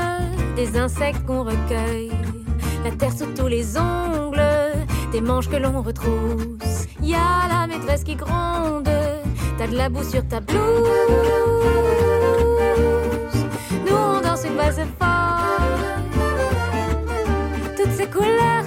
des 0.56 0.78
insectes 0.78 1.26
qu'on 1.26 1.44
recueille. 1.44 2.12
La 2.84 2.92
terre 2.92 3.14
sous 3.14 3.26
tous 3.36 3.48
les 3.48 3.78
ongles, 3.78 4.42
des 5.12 5.22
manches 5.22 5.50
que 5.50 5.56
l'on 5.56 5.82
retrousse. 5.82 6.88
Y 7.02 7.16
a 7.16 7.48
la 7.50 7.68
maîtresse 7.68 8.04
qui 8.04 8.16
gronde, 8.16 8.90
t'as 9.58 9.68
de 9.68 9.76
la 9.76 9.90
boue 9.90 10.04
sur 10.04 10.28
ta 10.28 10.40
blouse. 10.40 10.60
Nous 13.88 13.96
on 13.96 14.22
danse 14.22 14.44
une 14.46 14.56
valse 14.56 14.82
folle, 15.00 16.04
toutes 17.76 17.94
ces 17.94 18.08
couleurs. 18.08 18.58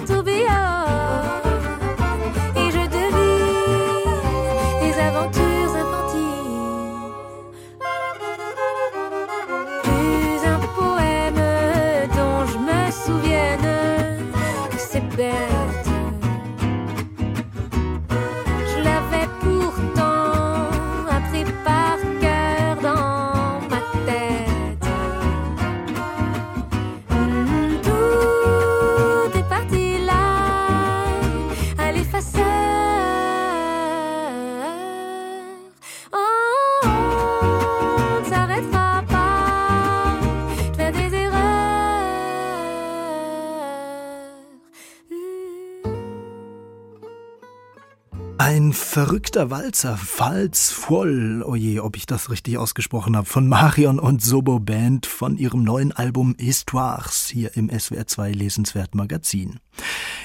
Verrückter 49.11 49.51
Walzer, 49.51 49.97
Falz 49.97 50.71
voll, 50.71 51.43
oje, 51.45 51.83
ob 51.83 51.97
ich 51.97 52.05
das 52.05 52.29
richtig 52.29 52.57
ausgesprochen 52.57 53.17
habe, 53.17 53.27
von 53.27 53.45
Marion 53.45 53.99
und 53.99 54.21
Sobo 54.21 54.61
Band 54.61 55.05
von 55.05 55.37
ihrem 55.37 55.63
neuen 55.63 55.91
Album 55.91 56.33
Histoires 56.39 57.27
hier 57.27 57.57
im 57.57 57.69
SWR 57.69 58.07
2 58.07 58.31
Lesenswert 58.31 58.95
Magazin. 58.95 59.59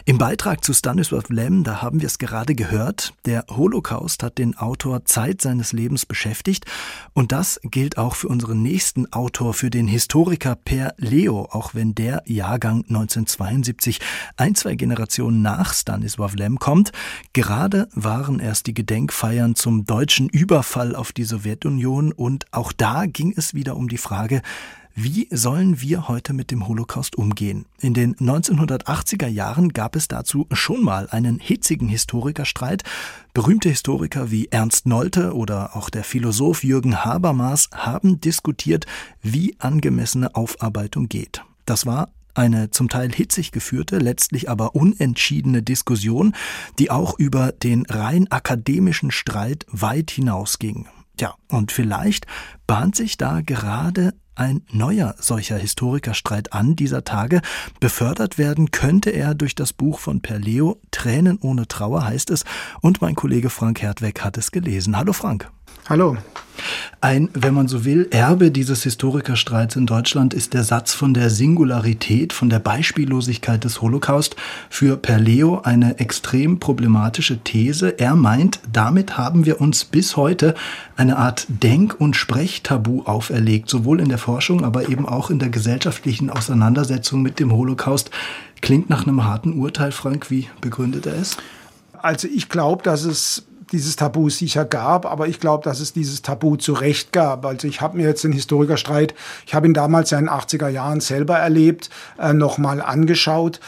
Im 0.08 0.18
Beitrag 0.18 0.62
zu 0.62 0.70
Stanisław 0.70 1.32
Lem, 1.32 1.64
da 1.64 1.82
haben 1.82 2.00
wir 2.00 2.06
es 2.06 2.18
gerade 2.18 2.54
gehört, 2.54 3.12
der 3.24 3.44
Holocaust 3.50 4.22
hat 4.22 4.38
den 4.38 4.56
Autor 4.56 5.04
Zeit 5.04 5.42
seines 5.42 5.72
Lebens 5.72 6.06
beschäftigt 6.06 6.64
und 7.12 7.32
das 7.32 7.58
gilt 7.64 7.98
auch 7.98 8.14
für 8.14 8.28
unseren 8.28 8.62
nächsten 8.62 9.12
Autor, 9.12 9.52
für 9.52 9.68
den 9.68 9.88
Historiker 9.88 10.54
Per 10.54 10.94
Leo, 10.96 11.48
auch 11.50 11.74
wenn 11.74 11.96
der 11.96 12.22
Jahrgang 12.24 12.84
1972 12.88 13.98
ein, 14.36 14.54
zwei 14.54 14.76
Generationen 14.76 15.42
nach 15.42 15.74
Stanisław 15.74 16.36
Lem 16.36 16.60
kommt. 16.60 16.92
Gerade 17.32 17.88
waren 17.92 18.38
erst 18.38 18.68
die 18.68 18.74
Gedenkfeiern 18.74 19.56
zum 19.56 19.86
deutschen 19.86 20.28
Überfall 20.28 20.94
auf 20.94 21.10
die 21.10 21.24
Sowjetunion 21.24 22.12
und 22.12 22.44
auch 22.52 22.70
da 22.70 23.06
ging 23.06 23.34
es 23.36 23.54
wieder 23.54 23.76
um 23.76 23.88
die 23.88 23.98
Frage, 23.98 24.42
wie 24.98 25.28
sollen 25.30 25.82
wir 25.82 26.08
heute 26.08 26.32
mit 26.32 26.50
dem 26.50 26.66
Holocaust 26.66 27.16
umgehen? 27.16 27.66
In 27.80 27.92
den 27.92 28.16
1980er 28.16 29.26
Jahren 29.26 29.74
gab 29.74 29.94
es 29.94 30.08
dazu 30.08 30.46
schon 30.52 30.82
mal 30.82 31.06
einen 31.10 31.38
hitzigen 31.38 31.86
Historikerstreit. 31.86 32.82
Berühmte 33.34 33.68
Historiker 33.68 34.30
wie 34.30 34.48
Ernst 34.50 34.86
Nolte 34.86 35.34
oder 35.34 35.76
auch 35.76 35.90
der 35.90 36.02
Philosoph 36.02 36.64
Jürgen 36.64 37.04
Habermas 37.04 37.68
haben 37.74 38.22
diskutiert, 38.22 38.86
wie 39.20 39.54
angemessene 39.58 40.34
Aufarbeitung 40.34 41.10
geht. 41.10 41.44
Das 41.66 41.84
war 41.84 42.08
eine 42.32 42.70
zum 42.70 42.88
Teil 42.88 43.12
hitzig 43.12 43.52
geführte, 43.52 43.98
letztlich 43.98 44.48
aber 44.48 44.74
unentschiedene 44.74 45.62
Diskussion, 45.62 46.34
die 46.78 46.90
auch 46.90 47.18
über 47.18 47.52
den 47.52 47.84
rein 47.84 48.32
akademischen 48.32 49.10
Streit 49.10 49.66
weit 49.70 50.10
hinausging. 50.10 50.88
Ja, 51.20 51.34
und 51.48 51.70
vielleicht 51.70 52.26
bahnt 52.66 52.96
sich 52.96 53.18
da 53.18 53.42
gerade 53.42 54.14
ein 54.36 54.62
neuer 54.70 55.14
solcher 55.18 55.56
Historikerstreit 55.56 56.52
an 56.52 56.76
dieser 56.76 57.04
Tage. 57.04 57.40
Befördert 57.80 58.38
werden 58.38 58.70
könnte 58.70 59.10
er 59.10 59.34
durch 59.34 59.54
das 59.54 59.72
Buch 59.72 59.98
von 59.98 60.20
Perleo 60.20 60.80
Tränen 60.90 61.38
ohne 61.40 61.66
Trauer 61.66 62.04
heißt 62.04 62.30
es 62.30 62.44
und 62.80 63.00
mein 63.00 63.14
Kollege 63.14 63.50
Frank 63.50 63.82
Hertweg 63.82 64.22
hat 64.22 64.38
es 64.38 64.52
gelesen. 64.52 64.96
Hallo 64.96 65.12
Frank. 65.12 65.50
Hallo. 65.88 66.16
Ein, 67.00 67.28
wenn 67.32 67.54
man 67.54 67.68
so 67.68 67.84
will, 67.84 68.08
Erbe 68.10 68.50
dieses 68.50 68.82
Historikerstreits 68.82 69.76
in 69.76 69.86
Deutschland 69.86 70.34
ist 70.34 70.52
der 70.52 70.64
Satz 70.64 70.92
von 70.92 71.14
der 71.14 71.30
Singularität, 71.30 72.32
von 72.32 72.50
der 72.50 72.58
Beispiellosigkeit 72.58 73.62
des 73.62 73.82
Holocaust. 73.82 74.34
Für 74.68 74.96
Perleo 74.96 75.60
eine 75.62 76.00
extrem 76.00 76.58
problematische 76.58 77.38
These. 77.38 78.00
Er 78.00 78.16
meint, 78.16 78.58
damit 78.72 79.16
haben 79.16 79.46
wir 79.46 79.60
uns 79.60 79.84
bis 79.84 80.16
heute 80.16 80.56
eine 80.96 81.18
Art 81.18 81.46
Denk- 81.48 82.00
und 82.00 82.16
Sprechtabu 82.16 83.02
auferlegt, 83.04 83.70
sowohl 83.70 84.00
in 84.00 84.08
der 84.08 84.18
Forschung, 84.18 84.64
aber 84.64 84.88
eben 84.88 85.06
auch 85.06 85.30
in 85.30 85.38
der 85.38 85.50
gesellschaftlichen 85.50 86.30
Auseinandersetzung 86.30 87.22
mit 87.22 87.38
dem 87.38 87.52
Holocaust. 87.52 88.10
Klingt 88.60 88.90
nach 88.90 89.06
einem 89.06 89.22
harten 89.22 89.52
Urteil, 89.52 89.92
Frank. 89.92 90.32
Wie 90.32 90.48
begründet 90.60 91.06
er 91.06 91.14
es? 91.14 91.36
Also 91.92 92.26
ich 92.26 92.48
glaube, 92.48 92.82
dass 92.82 93.04
es 93.04 93.44
dieses 93.72 93.96
Tabu 93.96 94.30
sicher 94.30 94.64
gab, 94.64 95.06
aber 95.06 95.28
ich 95.28 95.40
glaube, 95.40 95.64
dass 95.64 95.80
es 95.80 95.92
dieses 95.92 96.22
Tabu 96.22 96.56
zu 96.56 96.72
Recht 96.72 97.12
gab. 97.12 97.44
Also 97.44 97.66
ich 97.66 97.80
habe 97.80 97.96
mir 97.96 98.06
jetzt 98.06 98.24
den 98.24 98.32
Historikerstreit, 98.32 99.14
ich 99.46 99.54
habe 99.54 99.66
ihn 99.66 99.74
damals 99.74 100.10
ja 100.10 100.18
in 100.18 100.26
den 100.26 100.34
80er 100.34 100.68
Jahren 100.68 101.00
selber 101.00 101.36
erlebt, 101.36 101.90
äh, 102.18 102.32
nochmal 102.32 102.80
angeschaut. 102.80 103.60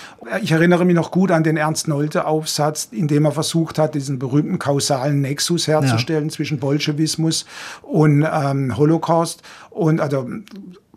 Ich 0.43 0.53
erinnere 0.53 0.85
mich 0.85 0.95
noch 0.95 1.11
gut 1.11 1.31
an 1.31 1.43
den 1.43 1.57
Ernst 1.57 1.89
Nolte-Aufsatz, 1.89 2.89
in 2.91 3.09
dem 3.09 3.25
er 3.25 3.33
versucht 3.33 3.79
hat, 3.79 3.95
diesen 3.95 4.19
berühmten 4.19 4.59
kausalen 4.59 5.21
Nexus 5.21 5.67
herzustellen 5.67 6.29
ja. 6.29 6.35
zwischen 6.35 6.59
Bolschewismus 6.59 7.45
und 7.83 8.27
ähm, 8.31 8.77
Holocaust. 8.77 9.43
Und 9.71 10.01
also 10.01 10.29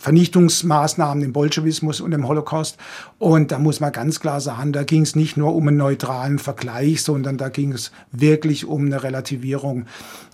Vernichtungsmaßnahmen 0.01 1.23
im 1.23 1.31
Bolschewismus 1.31 2.01
und 2.01 2.11
im 2.11 2.27
Holocaust. 2.27 2.77
Und 3.19 3.51
da 3.51 3.59
muss 3.59 3.79
man 3.79 3.91
ganz 3.91 4.19
klar 4.19 4.41
sagen, 4.41 4.73
da 4.73 4.81
ging 4.81 5.03
es 5.03 5.15
nicht 5.15 5.37
nur 5.37 5.53
um 5.53 5.67
einen 5.67 5.77
neutralen 5.77 6.39
Vergleich, 6.39 7.03
sondern 7.03 7.37
da 7.37 7.49
ging 7.49 7.71
es 7.71 7.91
wirklich 8.11 8.65
um 8.65 8.85
eine 8.85 9.03
Relativierung. 9.03 9.85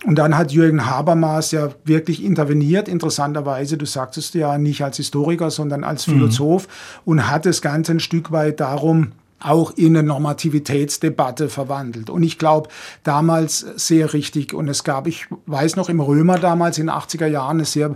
Und 0.06 0.16
dann 0.16 0.38
hat 0.38 0.52
Jürgen 0.52 0.86
Habermas 0.86 1.50
ja 1.52 1.68
wirklich 1.84 2.24
interveniert, 2.24 2.88
interessanterweise, 2.88 3.76
du 3.76 3.84
sagtest 3.84 4.34
ja 4.34 4.56
nicht 4.56 4.82
als 4.82 4.96
Historiker, 4.96 5.50
sondern 5.50 5.84
als 5.84 6.06
mhm. 6.06 6.12
Philosoph 6.12 6.66
mhm. 6.66 7.02
und 7.04 7.30
hat 7.30 7.44
das 7.44 7.60
Ganze 7.60 7.92
ein 7.92 8.00
Stück 8.00 8.32
weit 8.32 8.60
darum 8.60 9.12
auch 9.40 9.70
in 9.76 9.96
eine 9.96 10.06
Normativitätsdebatte 10.06 11.48
verwandelt. 11.48 12.10
Und 12.10 12.24
ich 12.24 12.38
glaube, 12.38 12.68
damals 13.04 13.60
sehr 13.76 14.12
richtig. 14.12 14.52
Und 14.52 14.68
es 14.68 14.82
gab, 14.82 15.06
ich 15.06 15.26
weiß 15.46 15.76
noch, 15.76 15.88
im 15.88 16.00
Römer 16.00 16.38
damals 16.38 16.78
in 16.78 16.86
den 16.86 16.94
80er 16.94 17.26
Jahren 17.26 17.58
einen 17.58 17.64
sehr 17.64 17.94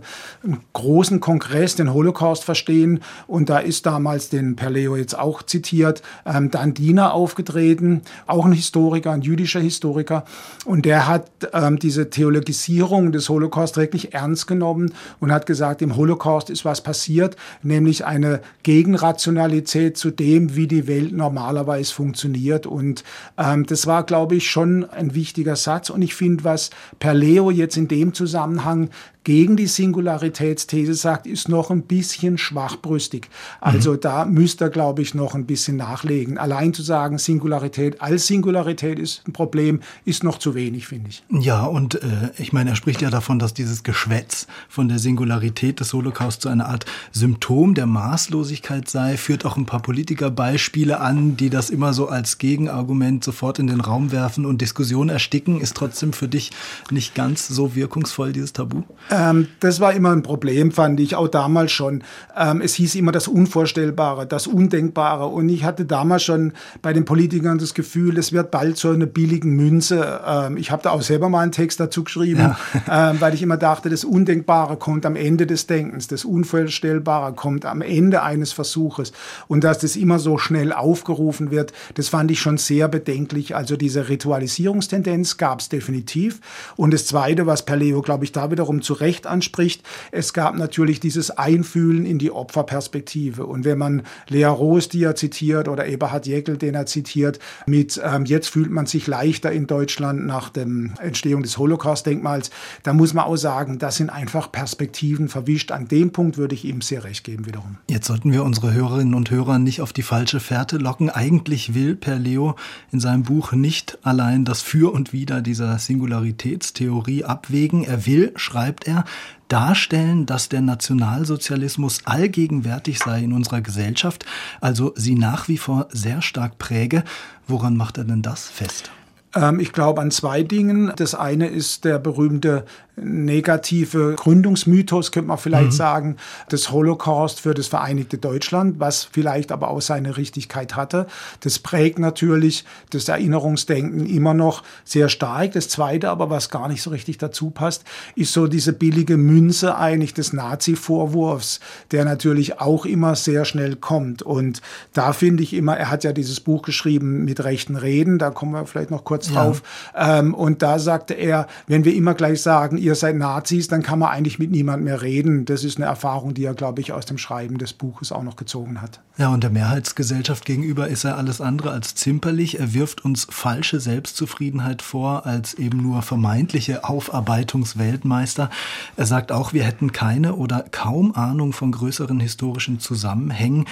großen 0.72 1.18
Kongress, 1.20 1.74
den 1.74 1.92
Holocaust 1.92 2.44
verstehen. 2.44 3.00
Und 3.26 3.48
da 3.48 3.58
ist 3.58 3.86
damals, 3.86 4.28
den 4.28 4.54
Perleo 4.54 4.96
jetzt 4.96 5.18
auch 5.18 5.42
zitiert, 5.42 6.02
ähm, 6.24 6.50
Dan 6.50 6.74
Diener 6.74 7.12
aufgetreten, 7.12 8.02
auch 8.26 8.46
ein 8.46 8.52
Historiker, 8.52 9.10
ein 9.10 9.22
jüdischer 9.22 9.60
Historiker. 9.60 10.24
Und 10.64 10.84
der 10.84 11.08
hat 11.08 11.26
ähm, 11.52 11.78
diese 11.78 12.08
Theologisierung 12.08 13.10
des 13.10 13.28
Holocaust 13.28 13.76
wirklich 13.76 14.14
ernst 14.14 14.46
genommen 14.46 14.94
und 15.18 15.32
hat 15.32 15.46
gesagt, 15.46 15.82
im 15.82 15.96
Holocaust 15.96 16.50
ist 16.50 16.64
was 16.64 16.82
passiert, 16.82 17.36
nämlich 17.62 18.04
eine 18.04 18.40
Gegenrationalität 18.62 19.96
zu 19.96 20.12
dem, 20.12 20.54
wie 20.54 20.68
die 20.68 20.86
Welt 20.86 21.12
normal 21.12 21.31
normalerweise 21.32 21.92
funktioniert. 21.92 22.66
Und 22.66 23.04
ähm, 23.38 23.66
das 23.66 23.86
war, 23.86 24.04
glaube 24.04 24.36
ich, 24.36 24.50
schon 24.50 24.88
ein 24.88 25.14
wichtiger 25.14 25.56
Satz. 25.56 25.90
Und 25.90 26.02
ich 26.02 26.14
finde, 26.14 26.44
was 26.44 26.70
Perleo 26.98 27.50
jetzt 27.50 27.76
in 27.76 27.88
dem 27.88 28.14
Zusammenhang 28.14 28.90
gegen 29.24 29.56
die 29.56 29.66
Singularitätsthese 29.66 30.94
sagt, 30.94 31.26
ist 31.26 31.48
noch 31.48 31.70
ein 31.70 31.82
bisschen 31.82 32.38
schwachbrüstig. 32.38 33.28
Also 33.60 33.92
mhm. 33.92 34.00
da 34.00 34.24
müsste 34.24 34.64
er, 34.64 34.70
glaube 34.70 35.02
ich, 35.02 35.14
noch 35.14 35.34
ein 35.34 35.46
bisschen 35.46 35.76
nachlegen. 35.76 36.38
Allein 36.38 36.74
zu 36.74 36.82
sagen, 36.82 37.18
Singularität 37.18 38.00
als 38.00 38.26
Singularität 38.26 38.98
ist 38.98 39.22
ein 39.26 39.32
Problem, 39.32 39.80
ist 40.04 40.24
noch 40.24 40.38
zu 40.38 40.54
wenig, 40.54 40.86
finde 40.86 41.10
ich. 41.10 41.22
Ja, 41.30 41.64
und 41.64 41.96
äh, 41.96 42.30
ich 42.38 42.52
meine, 42.52 42.70
er 42.70 42.76
spricht 42.76 43.02
ja 43.02 43.10
davon, 43.10 43.38
dass 43.38 43.54
dieses 43.54 43.82
Geschwätz 43.82 44.46
von 44.68 44.88
der 44.88 44.98
Singularität 44.98 45.80
des 45.80 45.92
Holocaust 45.92 46.42
so 46.42 46.48
eine 46.48 46.66
Art 46.66 46.86
Symptom 47.12 47.74
der 47.74 47.86
Maßlosigkeit 47.86 48.88
sei, 48.88 49.16
führt 49.16 49.44
auch 49.44 49.56
ein 49.56 49.66
paar 49.66 49.82
Politikerbeispiele 49.82 51.00
an, 51.00 51.36
die 51.36 51.50
das 51.50 51.70
immer 51.70 51.92
so 51.92 52.08
als 52.08 52.38
Gegenargument 52.38 53.22
sofort 53.22 53.58
in 53.58 53.66
den 53.68 53.80
Raum 53.80 54.10
werfen 54.10 54.46
und 54.46 54.60
Diskussion 54.60 55.08
ersticken. 55.08 55.60
Ist 55.60 55.76
trotzdem 55.76 56.12
für 56.12 56.28
dich 56.28 56.50
nicht 56.90 57.14
ganz 57.14 57.46
so 57.46 57.74
wirkungsvoll, 57.74 58.32
dieses 58.32 58.52
Tabu? 58.52 58.82
Ähm, 59.12 59.48
das 59.60 59.78
war 59.80 59.92
immer 59.92 60.10
ein 60.10 60.22
Problem, 60.22 60.72
fand 60.72 60.98
ich, 60.98 61.14
auch 61.14 61.28
damals 61.28 61.70
schon. 61.70 62.02
Ähm, 62.36 62.62
es 62.62 62.74
hieß 62.74 62.94
immer 62.94 63.12
das 63.12 63.28
Unvorstellbare, 63.28 64.26
das 64.26 64.46
Undenkbare. 64.46 65.26
Und 65.26 65.50
ich 65.50 65.64
hatte 65.64 65.84
damals 65.84 66.22
schon 66.22 66.52
bei 66.80 66.94
den 66.94 67.04
Politikern 67.04 67.58
das 67.58 67.74
Gefühl, 67.74 68.16
es 68.16 68.32
wird 68.32 68.50
bald 68.50 68.78
so 68.78 68.90
eine 68.90 69.06
billigen 69.06 69.54
Münze. 69.54 70.20
Ähm, 70.26 70.56
ich 70.56 70.70
habe 70.70 70.82
da 70.82 70.90
auch 70.90 71.02
selber 71.02 71.28
mal 71.28 71.40
einen 71.40 71.52
Text 71.52 71.78
dazu 71.78 72.04
geschrieben, 72.04 72.54
ja. 72.88 73.10
ähm, 73.10 73.20
weil 73.20 73.34
ich 73.34 73.42
immer 73.42 73.58
dachte, 73.58 73.90
das 73.90 74.04
Undenkbare 74.04 74.76
kommt 74.76 75.04
am 75.04 75.16
Ende 75.16 75.46
des 75.46 75.66
Denkens, 75.66 76.08
das 76.08 76.24
Unvorstellbare 76.24 77.34
kommt 77.34 77.66
am 77.66 77.82
Ende 77.82 78.22
eines 78.22 78.52
Versuches. 78.52 79.12
Und 79.46 79.62
dass 79.64 79.78
das 79.78 79.96
immer 79.96 80.18
so 80.18 80.38
schnell 80.38 80.72
aufgerufen 80.72 81.50
wird, 81.50 81.72
das 81.94 82.08
fand 82.08 82.30
ich 82.30 82.40
schon 82.40 82.56
sehr 82.56 82.88
bedenklich. 82.88 83.54
Also 83.54 83.76
diese 83.76 84.08
Ritualisierungstendenz 84.08 85.36
gab 85.36 85.60
es 85.60 85.68
definitiv. 85.68 86.40
Und 86.76 86.94
das 86.94 87.06
Zweite, 87.06 87.46
was 87.46 87.66
Perleo, 87.66 88.00
glaube 88.00 88.24
ich, 88.24 88.32
da 88.32 88.50
wiederum 88.50 88.80
zu 88.80 89.01
Recht 89.02 89.26
anspricht. 89.26 89.82
Es 90.10 90.32
gab 90.32 90.56
natürlich 90.56 91.00
dieses 91.00 91.30
Einfühlen 91.30 92.06
in 92.06 92.18
die 92.18 92.30
Opferperspektive. 92.30 93.44
Und 93.44 93.64
wenn 93.66 93.76
man 93.76 94.02
Lea 94.28 94.46
Roos, 94.46 94.88
die 94.88 95.02
er 95.02 95.14
zitiert, 95.14 95.68
oder 95.68 95.86
Eberhard 95.86 96.26
Jäckel, 96.26 96.56
den 96.56 96.74
er 96.74 96.86
zitiert, 96.86 97.38
mit 97.66 98.00
ähm, 98.02 98.24
jetzt 98.24 98.48
fühlt 98.48 98.70
man 98.70 98.86
sich 98.86 99.06
leichter 99.06 99.52
in 99.52 99.66
Deutschland 99.66 100.24
nach 100.24 100.48
der 100.48 100.66
Entstehung 101.00 101.42
des 101.42 101.58
Holocaust-Denkmals, 101.58 102.50
da 102.84 102.92
muss 102.92 103.12
man 103.12 103.24
auch 103.24 103.36
sagen, 103.36 103.78
das 103.78 103.96
sind 103.96 104.08
einfach 104.08 104.50
Perspektiven 104.52 105.28
verwischt. 105.28 105.72
An 105.72 105.88
dem 105.88 106.12
Punkt 106.12 106.38
würde 106.38 106.54
ich 106.54 106.64
ihm 106.64 106.80
sehr 106.80 107.04
recht 107.04 107.24
geben 107.24 107.46
wiederum. 107.46 107.76
Jetzt 107.88 108.06
sollten 108.06 108.32
wir 108.32 108.44
unsere 108.44 108.72
Hörerinnen 108.72 109.14
und 109.14 109.30
Hörer 109.30 109.58
nicht 109.58 109.80
auf 109.80 109.92
die 109.92 110.02
falsche 110.02 110.40
Fährte 110.40 110.78
locken. 110.78 111.10
Eigentlich 111.10 111.74
will 111.74 111.96
Per 111.96 112.18
Leo 112.18 112.54
in 112.92 113.00
seinem 113.00 113.24
Buch 113.24 113.52
nicht 113.52 113.98
allein 114.02 114.44
das 114.44 114.62
Für 114.62 114.92
und 114.92 115.12
Wider 115.12 115.42
dieser 115.42 115.78
Singularitätstheorie 115.78 117.24
abwägen. 117.24 117.84
Er 117.84 118.06
will, 118.06 118.32
schreibt 118.36 118.86
er, 118.86 118.91
er 118.92 119.04
darstellen, 119.48 120.26
dass 120.26 120.48
der 120.48 120.60
Nationalsozialismus 120.60 122.06
allgegenwärtig 122.06 122.98
sei 122.98 123.20
in 123.20 123.32
unserer 123.32 123.60
Gesellschaft, 123.60 124.24
also 124.60 124.92
sie 124.96 125.14
nach 125.14 125.48
wie 125.48 125.58
vor 125.58 125.88
sehr 125.90 126.22
stark 126.22 126.58
präge. 126.58 127.04
Woran 127.46 127.76
macht 127.76 127.98
er 127.98 128.04
denn 128.04 128.22
das 128.22 128.48
fest? 128.48 128.90
Ähm, 129.34 129.60
ich 129.60 129.72
glaube 129.72 130.00
an 130.00 130.10
zwei 130.10 130.42
Dingen. 130.42 130.92
Das 130.96 131.14
eine 131.14 131.48
ist 131.48 131.84
der 131.84 131.98
berühmte 131.98 132.64
negative 132.96 134.14
Gründungsmythos, 134.16 135.12
könnte 135.12 135.28
man 135.28 135.38
vielleicht 135.38 135.66
mhm. 135.66 135.72
sagen, 135.72 136.16
des 136.50 136.70
Holocaust 136.70 137.40
für 137.40 137.54
das 137.54 137.66
Vereinigte 137.66 138.18
Deutschland, 138.18 138.80
was 138.80 139.04
vielleicht 139.04 139.50
aber 139.50 139.68
auch 139.68 139.80
seine 139.80 140.18
Richtigkeit 140.18 140.76
hatte. 140.76 141.06
Das 141.40 141.58
prägt 141.58 141.98
natürlich 141.98 142.64
das 142.90 143.08
Erinnerungsdenken 143.08 144.04
immer 144.04 144.34
noch 144.34 144.62
sehr 144.84 145.08
stark. 145.08 145.52
Das 145.52 145.68
Zweite 145.68 146.10
aber, 146.10 146.28
was 146.28 146.50
gar 146.50 146.68
nicht 146.68 146.82
so 146.82 146.90
richtig 146.90 147.16
dazu 147.16 147.50
passt, 147.50 147.84
ist 148.14 148.34
so 148.34 148.46
diese 148.46 148.74
billige 148.74 149.16
Münze 149.16 149.76
eigentlich 149.76 150.12
des 150.12 150.34
Nazi-Vorwurfs, 150.34 151.60
der 151.92 152.04
natürlich 152.04 152.60
auch 152.60 152.84
immer 152.84 153.16
sehr 153.16 153.46
schnell 153.46 153.76
kommt. 153.76 154.20
Und 154.22 154.60
da 154.92 155.14
finde 155.14 155.42
ich 155.42 155.54
immer, 155.54 155.76
er 155.76 155.90
hat 155.90 156.04
ja 156.04 156.12
dieses 156.12 156.40
Buch 156.40 156.60
geschrieben 156.60 157.24
mit 157.24 157.42
rechten 157.42 157.76
Reden, 157.76 158.18
da 158.18 158.30
kommen 158.30 158.52
wir 158.52 158.66
vielleicht 158.66 158.90
noch 158.90 159.04
kurz 159.04 159.21
drauf. 159.30 159.62
Ja. 159.94 160.18
Ähm, 160.18 160.34
und 160.34 160.62
da 160.62 160.78
sagte 160.78 161.14
er, 161.14 161.46
wenn 161.66 161.84
wir 161.84 161.94
immer 161.94 162.14
gleich 162.14 162.42
sagen, 162.42 162.76
ihr 162.76 162.94
seid 162.94 163.16
Nazis, 163.16 163.68
dann 163.68 163.82
kann 163.82 163.98
man 163.98 164.10
eigentlich 164.10 164.38
mit 164.38 164.50
niemand 164.50 164.84
mehr 164.84 165.02
reden. 165.02 165.44
Das 165.44 165.64
ist 165.64 165.76
eine 165.76 165.86
Erfahrung, 165.86 166.34
die 166.34 166.44
er, 166.44 166.54
glaube 166.54 166.80
ich, 166.80 166.92
aus 166.92 167.06
dem 167.06 167.18
Schreiben 167.18 167.58
des 167.58 167.72
Buches 167.72 168.12
auch 168.12 168.22
noch 168.22 168.36
gezogen 168.36 168.80
hat. 168.80 169.00
Ja, 169.18 169.28
und 169.28 169.42
der 169.42 169.50
Mehrheitsgesellschaft 169.50 170.44
gegenüber 170.44 170.88
ist 170.88 171.04
er 171.04 171.16
alles 171.16 171.40
andere 171.40 171.70
als 171.70 171.94
zimperlich. 171.94 172.58
Er 172.58 172.72
wirft 172.72 173.04
uns 173.04 173.26
falsche 173.30 173.80
Selbstzufriedenheit 173.80 174.82
vor 174.82 175.26
als 175.26 175.54
eben 175.54 175.78
nur 175.78 176.02
vermeintliche 176.02 176.84
Aufarbeitungsweltmeister. 176.84 178.50
Er 178.96 179.06
sagt 179.06 179.32
auch, 179.32 179.52
wir 179.52 179.64
hätten 179.64 179.92
keine 179.92 180.34
oder 180.36 180.64
kaum 180.70 181.14
Ahnung 181.14 181.52
von 181.52 181.72
größeren 181.72 182.20
historischen 182.20 182.80
Zusammenhängen. 182.80 183.66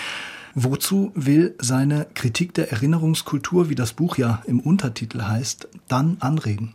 Wozu 0.54 1.12
will 1.14 1.54
seine 1.60 2.06
Kritik 2.14 2.54
der 2.54 2.72
Erinnerungskultur, 2.72 3.68
wie 3.68 3.76
das 3.76 3.92
Buch 3.92 4.18
ja 4.18 4.42
im 4.46 4.58
Untertitel 4.58 5.22
heißt, 5.22 5.68
dann 5.86 6.16
anregen? 6.18 6.74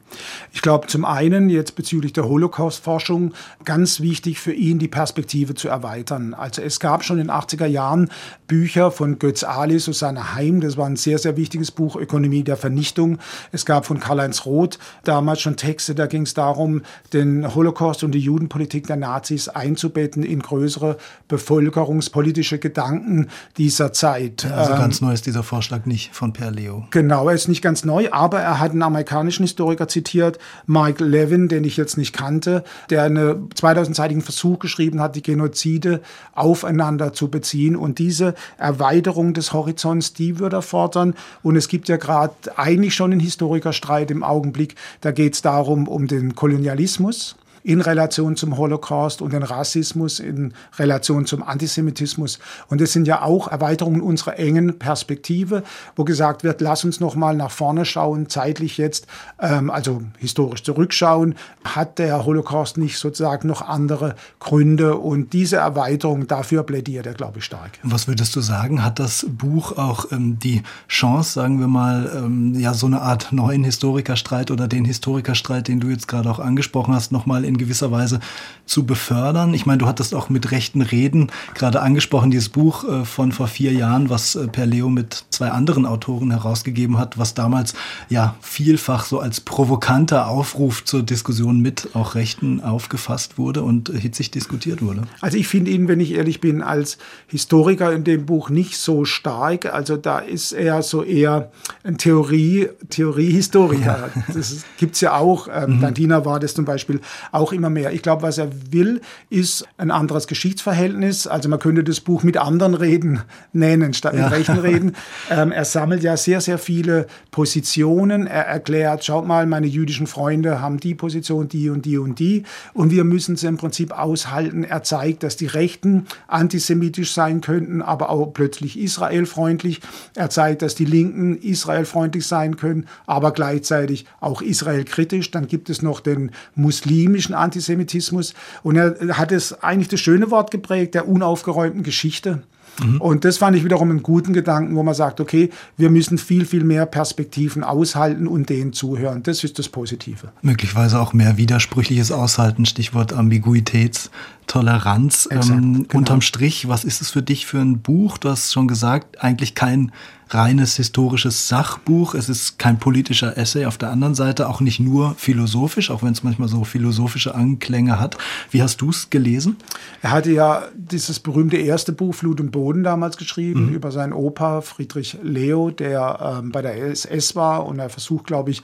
Ich 0.53 0.61
glaube, 0.61 0.88
zum 0.88 1.03
einen 1.03 1.49
jetzt 1.49 1.75
bezüglich 1.75 2.13
der 2.13 2.29
Holocaust-Forschung 2.29 3.33
ganz 3.65 3.99
wichtig 3.99 4.39
für 4.39 4.53
ihn, 4.53 4.79
die 4.79 4.88
Perspektive 4.88 5.55
zu 5.55 5.67
erweitern. 5.67 6.33
Also 6.33 6.61
es 6.61 6.79
gab 6.79 7.03
schon 7.03 7.19
in 7.19 7.27
den 7.27 7.35
80er 7.35 7.65
Jahren 7.65 8.09
Bücher 8.47 8.91
von 8.91 9.19
Götz 9.19 9.43
Ali, 9.43 9.79
Susanne 9.79 10.35
Heim, 10.35 10.61
das 10.61 10.77
war 10.77 10.85
ein 10.85 10.95
sehr, 10.95 11.17
sehr 11.17 11.35
wichtiges 11.35 11.71
Buch, 11.71 11.97
Ökonomie 11.97 12.43
der 12.43 12.57
Vernichtung. 12.57 13.19
Es 13.51 13.65
gab 13.65 13.85
von 13.85 13.99
Karl-Heinz 13.99 14.45
Roth 14.45 14.79
damals 15.03 15.41
schon 15.41 15.57
Texte, 15.57 15.95
da 15.95 16.05
ging 16.05 16.21
es 16.21 16.33
darum, 16.33 16.83
den 17.11 17.53
Holocaust 17.53 18.03
und 18.05 18.11
die 18.11 18.19
Judenpolitik 18.19 18.88
der 18.88 18.95
Nazis 18.95 19.49
einzubetten 19.49 20.23
in 20.23 20.39
größere 20.39 20.97
bevölkerungspolitische 21.27 22.59
Gedanken, 22.59 23.27
die 23.57 23.64
dieser 23.65 23.93
Zeit. 23.93 24.45
Also 24.45 24.73
ähm, 24.73 24.78
ganz 24.78 25.01
neu 25.01 25.12
ist 25.12 25.25
dieser 25.25 25.41
Vorschlag 25.41 25.88
nicht 25.88 26.13
von 26.13 26.34
Per 26.34 26.51
Leo. 26.51 26.86
Genau, 26.91 27.28
er 27.28 27.34
ist 27.34 27.47
nicht 27.47 27.63
ganz 27.63 27.84
neu, 27.84 28.12
aber 28.12 28.39
er 28.39 28.60
hat 28.60 28.71
einen 28.71 28.84
amerikanischen 28.84 29.41
Historiker 29.41 29.88
zitiert, 29.88 30.38
Mike 30.67 31.04
Levin, 31.04 31.47
den 31.47 31.63
ich 31.63 31.75
jetzt 31.75 31.97
nicht 31.97 32.13
kannte, 32.13 32.63
der 32.91 33.01
einen 33.04 33.49
2000-seitigen 33.49 34.21
Versuch 34.21 34.60
geschrieben 34.60 35.01
hat, 35.01 35.15
die 35.15 35.23
Genozide 35.23 36.01
aufeinander 36.34 37.12
zu 37.12 37.30
beziehen. 37.30 37.75
Und 37.75 37.97
diese 37.97 38.36
Erweiterung 38.60 39.34
des 39.34 39.51
Horizonts, 39.51 40.13
die 40.13 40.38
würde 40.38 40.58
er 40.58 40.62
fordern. 40.62 41.15
Und 41.41 41.56
es 41.56 41.67
gibt 41.67 41.88
ja 41.88 41.97
gerade 41.97 42.36
eigentlich 42.58 42.93
schon 42.93 43.13
einen 43.13 43.19
Historikerstreit 43.19 44.12
im 44.12 44.21
Augenblick. 44.21 44.75
Da 45.01 45.12
geht 45.12 45.34
es 45.34 45.41
darum, 45.41 45.88
um 45.88 46.06
den 46.06 46.36
Kolonialismus 46.36 47.36
in 47.65 47.82
Relation 47.82 48.36
zum 48.36 48.58
Holocaust 48.58 49.23
und 49.23 49.34
den 49.34 49.41
Rassismus 49.41 50.19
in 50.19 50.54
Relation 50.78 51.25
zum 51.25 51.41
Antisemitismus. 51.41 52.38
Und 52.67 52.80
das 52.80 52.93
sind 52.93 53.08
ja 53.08 53.23
auch 53.23 53.47
Erweiterungen 53.47 54.01
unserer 54.01 54.38
engen 54.38 54.78
Perspektive, 54.78 55.63
wo 55.95 56.04
gesagt 56.04 56.43
wird, 56.43 56.62
lass 56.62 56.86
uns 56.86 56.99
noch 56.99 57.15
mal 57.15 57.36
nach 57.36 57.49
vorne 57.49 57.84
schauen, 57.86 58.30
zeitlich 58.30 58.78
jetzt, 58.78 59.08
ähm, 59.39 59.71
also 59.71 60.04
historisch 60.19 60.62
zurückschauen. 60.62 61.34
Hat 61.63 61.97
der 61.97 62.23
Holocaust 62.25 62.78
nicht 62.78 62.99
sozusagen 62.99 63.47
noch 63.47 63.63
andere 63.63 64.15
Gründe? 64.39 64.97
Und 64.97 65.34
diese 65.34 65.56
Erweiterung, 65.56 66.28
dafür 66.28 66.62
plädiert 66.62 67.08
er, 67.08 67.15
glaube 67.15 67.39
ich, 67.39 67.45
stark. 67.45 67.80
Was 67.82 68.08
würdest 68.08 68.36
du 68.36 68.41
sagen? 68.41 68.86
Hat 68.86 68.99
das 68.99 69.25
Buch 69.28 69.75
auch 69.75 70.12
ähm, 70.12 70.38
die 70.38 70.62
Chance, 70.88 71.34
sagen 71.34 71.60
wir 71.60 71.67
mal, 71.67 72.12
ähm, 72.15 72.54
ja, 72.54 72.75
so 72.75 72.86
eine 72.86 73.01
Art 73.01 73.32
neuen 73.32 73.63
Historikerstreit 73.63 74.51
oder 74.51 74.67
den 74.67 74.86
Historikerstreit, 74.86 75.67
den 75.67 75.80
du 75.80 75.88
jetzt 75.88 76.08
gerade 76.08 76.30
auch 76.30 76.38
angesprochen 76.38 76.93
hast, 76.93 77.12
nochmal 77.12 77.43
in 77.43 77.55
in 77.56 77.60
gewisser 77.60 77.91
Weise 77.91 78.20
zu 78.65 78.86
befördern. 78.86 79.54
Ich 79.54 79.65
meine, 79.65 79.80
du 79.80 79.86
hattest 79.88 80.13
auch 80.15 80.30
mit 80.30 80.52
rechten 80.52 80.82
Reden 80.82 81.32
gerade 81.54 81.82
angesprochen, 81.82 82.32
dieses 82.32 82.50
Buch 82.50 82.84
äh, 82.84 83.06
von 83.06 83.32
vor 83.32 83.48
vier 83.48 83.74
Jahren, 83.74 84.10
was 84.10 84.36
äh, 84.36 84.48
Per 84.48 84.65
Leo 84.65 84.89
mit 84.89 85.26
zwei 85.30 85.50
anderen 85.50 85.86
Autoren 85.86 86.32
herausgegeben 86.32 86.98
hat, 86.98 87.18
was 87.18 87.34
damals 87.34 87.74
ja 88.10 88.36
vielfach 88.41 89.06
so 89.06 89.20
als 89.20 89.41
provokanter 89.41 90.28
Aufruf 90.28 90.84
zur 90.84 91.04
Diskussion 91.04 91.62
mit 91.62 91.89
auch 91.94 92.15
Rechten 92.15 92.62
aufgefasst 92.62 93.38
wurde 93.38 93.62
und 93.62 93.89
hitzig 93.89 94.32
diskutiert 94.32 94.82
wurde. 94.82 95.04
Also 95.22 95.38
ich 95.38 95.48
finde 95.48 95.72
ihn, 95.72 95.88
wenn 95.88 96.00
ich 96.00 96.13
ehrlich 96.13 96.41
bin, 96.41 96.62
als 96.62 96.98
Historiker 97.28 97.94
in 97.94 98.04
dem 98.04 98.26
Buch 98.26 98.50
nicht 98.50 98.78
so 98.78 99.06
stark. 99.06 99.74
Also 99.74 99.98
da 99.98 100.20
ist 100.20 100.52
er 100.52 100.82
so 100.82 101.04
eher 101.04 101.52
ein 101.84 101.98
Theorie, 101.98 102.70
Theoriehistoriker. 102.89 104.10
Ja. 104.15 104.24
Das 104.36 104.65
gibt 104.78 104.96
es 104.96 105.02
ja 105.02 105.15
auch. 105.15 105.48
Ähm, 105.52 105.78
mhm. 105.78 105.82
Dantina 105.82 106.26
war 106.26 106.39
das 106.39 106.54
zum 106.54 106.65
Beispiel 106.65 107.00
auch 107.32 107.44
auch 107.45 107.53
immer 107.53 107.69
mehr. 107.69 107.93
Ich 107.93 108.01
glaube, 108.01 108.23
was 108.23 108.39
er 108.39 108.49
will, 108.71 109.01
ist 109.29 109.67
ein 109.77 109.91
anderes 109.91 110.25
Geschichtsverhältnis. 110.25 111.27
Also 111.27 111.47
man 111.47 111.60
könnte 111.60 111.84
das 111.84 111.99
Buch 111.99 112.23
mit 112.23 112.38
anderen 112.38 112.73
Reden 112.73 113.21
nennen, 113.53 113.93
statt 113.93 114.15
ja. 114.15 114.23
mit 114.23 114.31
rechten 114.31 114.58
Reden. 114.60 114.95
Ähm, 115.29 115.51
er 115.51 115.65
sammelt 115.65 116.03
ja 116.03 116.17
sehr, 116.17 116.39
sehr 116.39 116.58
viele 116.58 117.08
Positionen. 117.31 118.27
Er 118.27 118.45
erklärt, 118.45 119.05
schaut 119.05 119.25
mal, 119.25 119.45
meine 119.47 119.65
jüdischen 119.65 120.08
Freunde 120.08 120.62
haben 120.62 120.79
die 120.79 120.93
Position, 120.93 121.47
die 121.47 121.69
und 121.69 121.86
die 121.86 121.97
und 121.97 122.19
die. 122.19 122.43
Und 122.73 122.91
wir 122.91 123.03
müssen 123.03 123.36
sie 123.36 123.47
im 123.47 123.58
Prinzip 123.58 123.91
aushalten. 123.91 124.63
Er 124.63 124.84
zeigt, 124.84 125.23
dass 125.23 125.36
die 125.36 125.47
Rechten 125.47 126.05
antisemitisch 126.27 127.13
sein 127.13 127.41
könnten, 127.41 127.81
aber 127.81 128.10
auch 128.10 128.27
plötzlich 128.27 128.79
israelfreundlich. 128.79 129.81
Er 130.15 130.29
zeigt, 130.29 130.62
dass 130.62 130.75
die 130.75 130.86
Linken 130.86 131.38
israelfreundlich 131.38 132.27
sein 132.27 132.55
können, 132.55 132.88
aber 133.08 133.31
gleichzeitig 133.31 134.05
auch 134.19 134.41
israelkritisch. 134.41 135.31
Dann 135.31 135.47
gibt 135.47 135.69
es 135.69 135.81
noch 135.81 136.01
den 136.01 136.31
muslimischen 136.55 137.35
Antisemitismus. 137.36 138.34
Und 138.63 138.78
er 138.78 139.17
hat 139.17 139.32
es 139.32 139.62
eigentlich 139.63 139.89
das 139.89 140.00
schöne 140.00 140.32
Wort 140.32 140.52
geprägt, 140.52 140.95
der 140.95 141.08
unaufgeräumten 141.08 141.84
Geschichte. 141.84 142.41
Mhm. 142.84 143.00
Und 143.02 143.26
das 143.26 143.38
fand 143.38 143.56
ich 143.56 143.63
wiederum 143.63 143.89
einen 143.89 144.04
guten 144.04 144.34
Gedanken, 144.34 144.76
wo 144.76 144.84
man 144.84 144.93
sagt, 144.93 145.21
okay, 145.21 145.50
wir 145.78 145.89
müssen 145.89 146.17
viel, 146.17 146.45
viel 146.45 146.63
mehr 146.63 146.86
Perspektiven 146.86 147.63
aushalten 147.63 148.28
und 148.28 148.50
denen 148.50 148.74
zuhören. 148.74 149.24
Das 149.24 149.43
ist 149.43 149.58
das 149.60 149.69
Positive. 149.69 150.32
Möglicherweise 150.41 151.00
auch 151.00 151.13
mehr 151.13 151.38
widersprüchliches 151.38 152.12
Aushalten, 152.12 152.65
Stichwort 152.65 153.13
Ambiguitätstoleranz. 153.13 155.28
Exakt, 155.28 155.58
ähm, 155.58 155.86
genau. 155.88 156.00
Unterm 156.00 156.19
Strich, 156.21 156.67
was 156.67 156.84
ist 156.84 157.02
es 157.02 157.12
für 157.12 157.21
dich 157.21 157.45
für 157.45 157.60
ein 157.60 157.80
Buch? 157.80 158.17
Du 158.17 158.28
hast 158.30 158.52
schon 158.52 158.67
gesagt, 158.67 159.24
eigentlich 159.24 159.56
kein 159.56 159.93
reines 160.36 160.76
historisches 160.76 161.48
Sachbuch. 161.48 162.13
Es 162.13 162.30
ist 162.30 162.60
kein 162.60 162.78
politischer 162.78 163.38
Essay. 163.38 163.65
Auf 163.65 163.78
der 163.78 163.89
anderen 163.89 164.15
Seite 164.15 164.50
auch 164.50 164.60
nicht 164.60 164.80
nur 164.80 165.15
philosophisch, 165.15 165.89
auch 165.89 166.04
wenn 166.04 166.12
es 166.12 166.24
manchmal 166.24 166.50
so 166.50 166.63
philosophische 166.63 167.34
Anklänge 167.34 168.00
hat. 168.00 168.17
Wie 168.52 168.62
hast 168.62 168.82
du 168.82 168.89
es 168.89 169.10
gelesen? 169.10 169.56
Er 170.02 170.12
hatte 170.12 170.32
ja 170.32 170.63
dieses 170.76 171.19
berühmte 171.19 171.58
erste 171.58 171.93
Buch 171.93 172.13
Flut 172.13 172.39
und 172.41 172.52
Boden 172.52 172.84
damals 172.84 173.17
geschrieben 173.17 173.67
mhm. 173.67 173.76
über 173.76 173.91
seinen 173.91 174.13
Opa 174.13 174.62
Friedrich 174.62 175.17
Leo, 175.24 175.71
der 175.71 176.39
ähm, 176.39 176.52
bei 176.52 176.62
der 176.62 176.78
SS 176.78 177.36
war 177.36 177.65
und 177.65 177.80
er 177.80 177.89
versucht, 177.89 178.28
glaube 178.28 178.52
ich, 178.52 178.62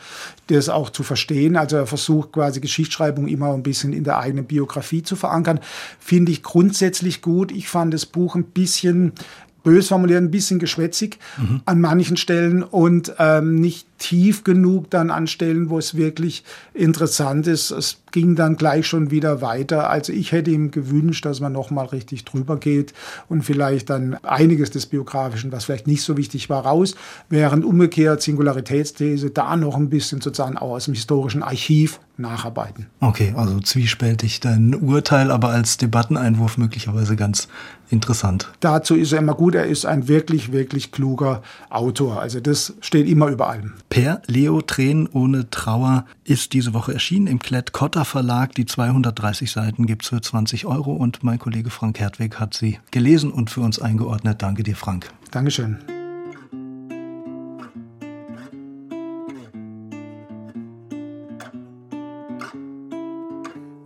das 0.48 0.70
auch 0.70 0.90
zu 0.90 1.04
verstehen. 1.04 1.56
Also 1.56 1.78
er 1.78 1.88
versucht 1.88 2.34
quasi 2.34 2.60
Geschichtsschreibung 2.60 3.28
immer 3.28 3.54
ein 3.54 3.64
bisschen 3.64 3.94
in 3.94 4.04
der 4.04 4.20
eigenen 4.20 4.46
Biografie 4.46 5.04
zu 5.04 5.16
verankern. 5.16 5.60
Finde 6.00 6.32
ich 6.32 6.44
grundsätzlich 6.44 7.22
gut. 7.22 7.52
Ich 7.52 7.70
fand 7.70 7.94
das 7.94 8.06
Buch 8.06 8.36
ein 8.36 8.44
bisschen 8.44 9.14
bös 9.64 9.88
formuliert, 9.88 10.22
ein 10.22 10.32
bisschen 10.32 10.60
geschwätzig 10.60 11.20
mhm. 11.38 11.62
an 11.66 11.82
manchen 11.82 12.18
Stellen 12.18 12.64
und 12.64 13.14
ähm, 13.20 13.56
nicht 13.56 13.88
tief 14.02 14.44
genug 14.44 14.90
dann 14.90 15.12
an 15.12 15.28
Stellen, 15.28 15.70
wo 15.70 15.78
es 15.78 15.96
wirklich 15.96 16.44
interessant 16.74 17.46
ist. 17.46 17.70
Es 17.70 17.98
ging 18.12 18.36
dann 18.36 18.58
gleich 18.58 18.88
schon 18.88 19.12
wieder 19.12 19.42
weiter. 19.42 19.90
Also 19.90 20.12
ich 20.12 20.32
hätte 20.32 20.50
ihm 20.50 20.72
gewünscht, 20.72 21.24
dass 21.26 21.40
man 21.40 21.54
nochmal 21.54 21.86
richtig 21.86 22.26
drüber 22.26 22.58
geht 22.58 22.94
und 23.30 23.44
vielleicht 23.44 23.90
dann 23.90 24.16
einiges 24.24 24.72
des 24.72 24.88
Biografischen, 24.88 25.52
was 25.52 25.66
vielleicht 25.66 25.88
nicht 25.88 26.02
so 26.02 26.18
wichtig 26.18 26.50
war, 26.50 26.66
raus, 26.66 26.96
während 27.30 27.64
umgekehrt 27.64 28.22
Singularitätsthese 28.24 29.30
da 29.30 29.56
noch 29.56 29.78
ein 29.78 29.90
bisschen 29.90 30.20
sozusagen 30.20 30.58
auch 30.58 30.72
aus 30.72 30.86
dem 30.86 30.96
historischen 30.96 31.44
Archiv 31.44 32.00
nacharbeiten. 32.18 32.88
Okay, 33.00 33.34
also 33.36 33.60
zwiespältig 33.60 34.40
dein 34.40 34.76
Urteil, 34.76 35.32
aber 35.32 35.50
als 35.50 35.78
Debatteneinwurf 35.78 36.58
möglicherweise 36.58 37.16
ganz 37.16 37.48
interessant. 37.90 38.50
Dazu 38.60 38.96
ist 38.96 39.12
er 39.12 39.20
immer 39.20 39.34
gut. 39.34 39.56
Er 39.56 39.66
ist 39.66 39.86
ein 39.86 40.08
wirklich, 40.08 40.52
wirklich 40.52 40.92
kluger 40.92 41.42
Autor. 41.70 42.22
Also 42.22 42.40
das 42.40 42.74
steht 42.82 43.08
immer 43.08 43.28
über 43.28 43.50
allem. 43.50 43.74
Per 43.92 44.22
Leo 44.26 44.62
Tränen 44.62 45.10
ohne 45.12 45.50
Trauer 45.50 46.06
ist 46.24 46.54
diese 46.54 46.74
Woche 46.74 46.94
erschienen 46.94 47.28
im 47.28 47.40
Klett 47.40 47.74
Cotta 47.74 48.06
Verlag. 48.06 48.56
Die 48.56 48.66
230 48.66 49.52
Seiten 49.52 49.86
gibt 49.86 50.04
es 50.04 50.10
für 50.10 50.22
20 50.22 50.66
Euro 50.66 50.94
und 50.94 51.26
mein 51.26 51.40
Kollege 51.40 51.70
Frank 51.70 52.00
Hertweg 52.00 52.40
hat 52.40 52.54
sie 52.54 52.80
gelesen 52.92 53.34
und 53.34 53.50
für 53.50 53.60
uns 53.60 53.82
eingeordnet. 53.82 54.42
Danke 54.42 54.64
dir, 54.64 54.78
Frank. 54.78 55.12
Dankeschön. 55.32 55.78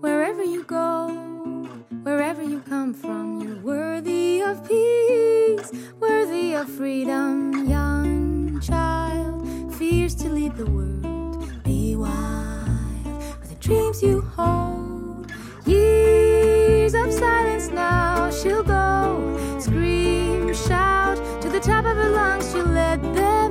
Wherever 0.03 0.43
you 0.45 0.63
go, 0.67 1.09
wherever 2.03 2.43
you 2.43 2.61
come 2.69 2.93
from, 2.93 3.41
you're 3.41 3.63
worthy 3.63 4.43
of 4.43 4.61
peace, 4.67 5.71
worthy 5.99 6.53
of 6.53 6.69
freedom, 6.77 7.67
young 7.67 8.61
child. 8.61 9.04
To 10.25 10.31
lead 10.31 10.55
the 10.55 10.65
world. 10.65 11.63
Be 11.63 11.95
wild 11.95 13.05
with 13.39 13.49
the 13.49 13.55
dreams 13.59 14.01
you 14.01 14.21
hold. 14.21 15.31
Years 15.67 16.95
of 16.95 17.13
silence 17.13 17.69
now, 17.69 18.31
she'll 18.31 18.63
go. 18.63 19.37
Scream, 19.59 20.51
shout 20.53 21.17
to 21.43 21.49
the 21.49 21.59
top 21.59 21.85
of 21.85 21.95
her 21.95 22.09
lungs, 22.09 22.51
she'll 22.51 22.65
let 22.65 23.01
them 23.13 23.44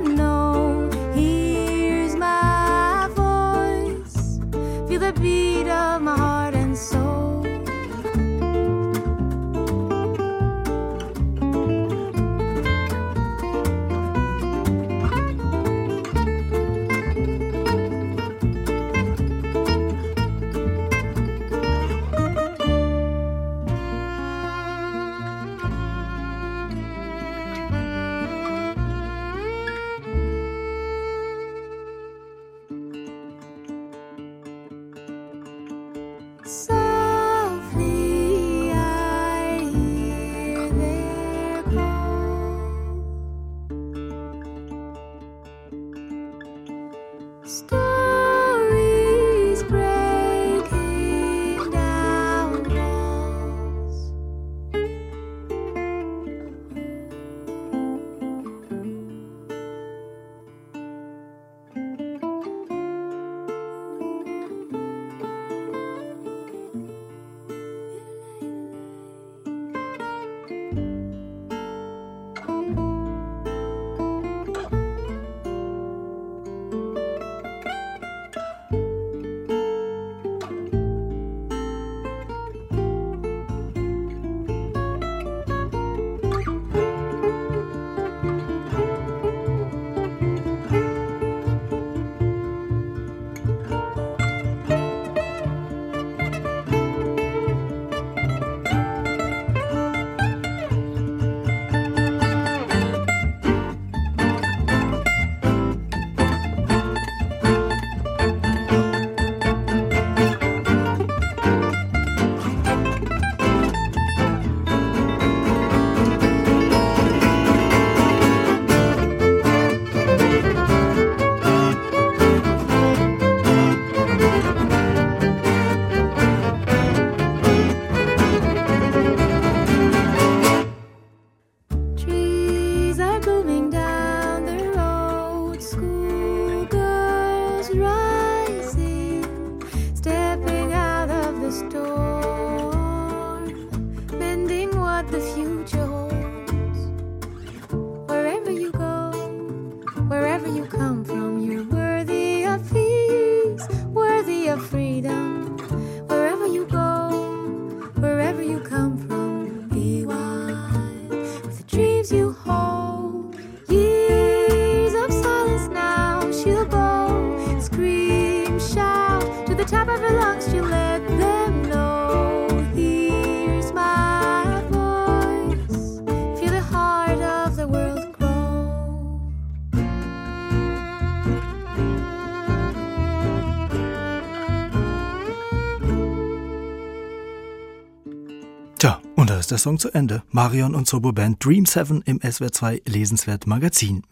der 189.55 189.59
Song 189.59 189.79
zu 189.79 189.89
Ende. 189.93 190.21
Marion 190.31 190.75
und 190.75 190.85
Sobo 190.85 191.13
Band 191.13 191.43
Dream 191.45 191.65
7 191.65 192.01
im 192.01 192.19
SWR2 192.19 192.81
Lesenswert 192.89 193.47
Magazin. 193.47 194.03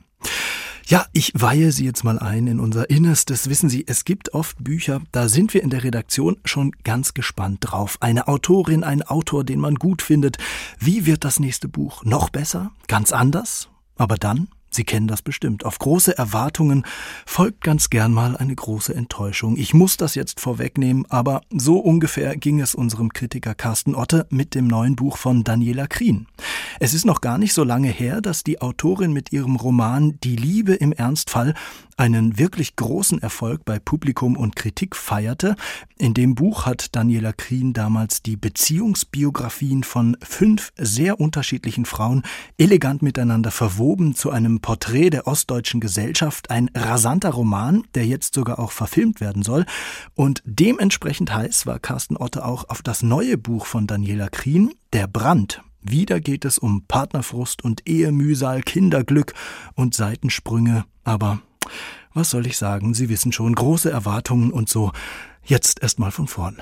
Ja, 0.86 1.06
ich 1.12 1.34
weihe 1.36 1.74
Sie 1.74 1.84
jetzt 1.84 2.06
mal 2.06 2.18
ein 2.18 2.48
in 2.48 2.62
unser 2.62 2.90
Innerstes. 2.90 3.50
Wissen 3.50 3.68
Sie, 3.68 3.84
es 3.86 4.06
gibt 4.06 4.34
oft 4.34 4.64
Bücher, 4.64 5.02
da 5.12 5.28
sind 5.28 5.54
wir 5.54 5.62
in 5.62 5.70
der 5.70 5.84
Redaktion 5.84 6.38
schon 6.46 6.72
ganz 6.86 7.14
gespannt 7.14 7.58
drauf. 7.60 7.98
Eine 8.00 8.30
Autorin, 8.30 8.86
ein 8.86 9.02
Autor, 9.02 9.44
den 9.44 9.60
man 9.60 9.76
gut 9.76 10.02
findet. 10.02 10.38
Wie 10.80 11.06
wird 11.06 11.26
das 11.26 11.42
nächste 11.42 11.68
Buch? 11.68 12.06
Noch 12.06 12.30
besser? 12.30 12.72
Ganz 12.88 13.12
anders? 13.12 13.68
Aber 13.98 14.16
dann 14.16 14.48
Sie 14.76 14.84
kennen 14.84 15.08
das 15.08 15.22
bestimmt. 15.22 15.66
Auf 15.66 15.80
große 15.80 16.18
Erwartungen 16.18 16.84
folgt 17.26 17.62
ganz 17.62 17.90
gern 17.90 18.14
mal 18.14 18.36
eine 18.36 18.56
große 18.56 18.94
Enttäuschung. 18.94 19.56
Ich 19.58 19.74
muss 19.74 19.98
das 19.98 20.16
jetzt 20.16 20.40
vorwegnehmen, 20.40 21.06
aber 21.10 21.42
so 21.52 21.78
ungefähr 21.78 22.36
ging 22.38 22.60
es 22.60 22.74
unserem 22.76 23.14
Kritiker 23.14 23.54
Carsten 23.56 23.96
Otte 23.96 24.26
mit 24.30 24.56
dem 24.56 24.68
neuen 24.68 24.96
Buch 24.96 25.18
von 25.18 25.44
Daniela 25.44 25.88
Krien. 25.88 26.28
Es 26.80 26.94
ist 26.94 27.06
noch 27.06 27.22
gar 27.22 27.38
nicht 27.38 27.54
so 27.54 27.64
lange 27.64 27.90
her, 27.90 28.22
dass 28.22 28.44
die 28.44 28.62
Autorin 28.62 29.14
mit 29.14 29.32
ihrem 29.32 29.56
Roman 29.56 30.20
Die 30.24 30.36
Liebe 30.36 30.74
im 30.74 30.92
Ernstfall 30.92 31.54
einen 31.98 32.38
wirklich 32.38 32.76
großen 32.76 33.22
Erfolg 33.22 33.66
bei 33.66 33.80
Publikum 33.80 34.38
und 34.38 34.56
Kritik 34.56 34.96
feierte. 34.96 35.56
In 35.98 36.14
dem 36.14 36.36
Buch 36.36 36.66
hat 36.66 36.96
Daniela 36.96 37.34
Krien 37.34 37.74
damals 37.74 38.22
die 38.22 38.36
Beziehungsbiografien 38.36 39.84
von 39.84 40.18
fünf 40.22 40.72
sehr 40.78 41.20
unterschiedlichen 41.20 41.86
Frauen 41.86 42.24
elegant 42.58 43.02
miteinander 43.02 43.52
verwoben 43.52 44.16
zu 44.16 44.32
einem 44.32 44.60
Porträt 44.60 45.12
der 45.12 45.28
ostdeutschen 45.28 45.80
Gesellschaft. 45.80 46.50
Ein 46.50 46.70
rasanter 46.76 47.30
Roman, 47.30 47.84
der 47.96 48.06
jetzt 48.06 48.34
sogar 48.34 48.60
auch 48.60 48.72
verfilmt 48.72 49.22
werden 49.22 49.44
soll. 49.44 49.66
Und 50.16 50.42
dementsprechend 50.46 51.34
heiß 51.34 51.66
war 51.66 51.80
Carsten 51.80 52.18
Otte 52.18 52.46
auch 52.46 52.70
auf 52.70 52.82
das 52.82 53.04
neue 53.04 53.38
Buch 53.38 53.66
von 53.66 53.88
Daniela 53.88 54.30
Krien, 54.30 54.74
Der 54.94 55.08
Brand. 55.08 55.62
Wieder 55.82 56.22
geht 56.22 56.46
es 56.46 56.58
um 56.58 56.86
Partnerfrust 56.88 57.64
und 57.64 57.88
Ehemühsal, 57.88 58.62
Kinderglück 58.62 59.34
und 59.76 59.94
Seitensprünge. 59.94 60.86
Aber 61.04 61.42
was 62.14 62.30
soll 62.30 62.46
ich 62.48 62.58
sagen? 62.58 62.94
Sie 62.94 63.10
wissen 63.10 63.32
schon, 63.32 63.56
große 63.56 63.90
Erwartungen 63.90 64.52
und 64.52 64.70
so. 64.70 64.92
Jetzt 65.44 65.82
erst 65.82 66.00
mal 66.00 66.12
von 66.12 66.28
vorn. 66.28 66.62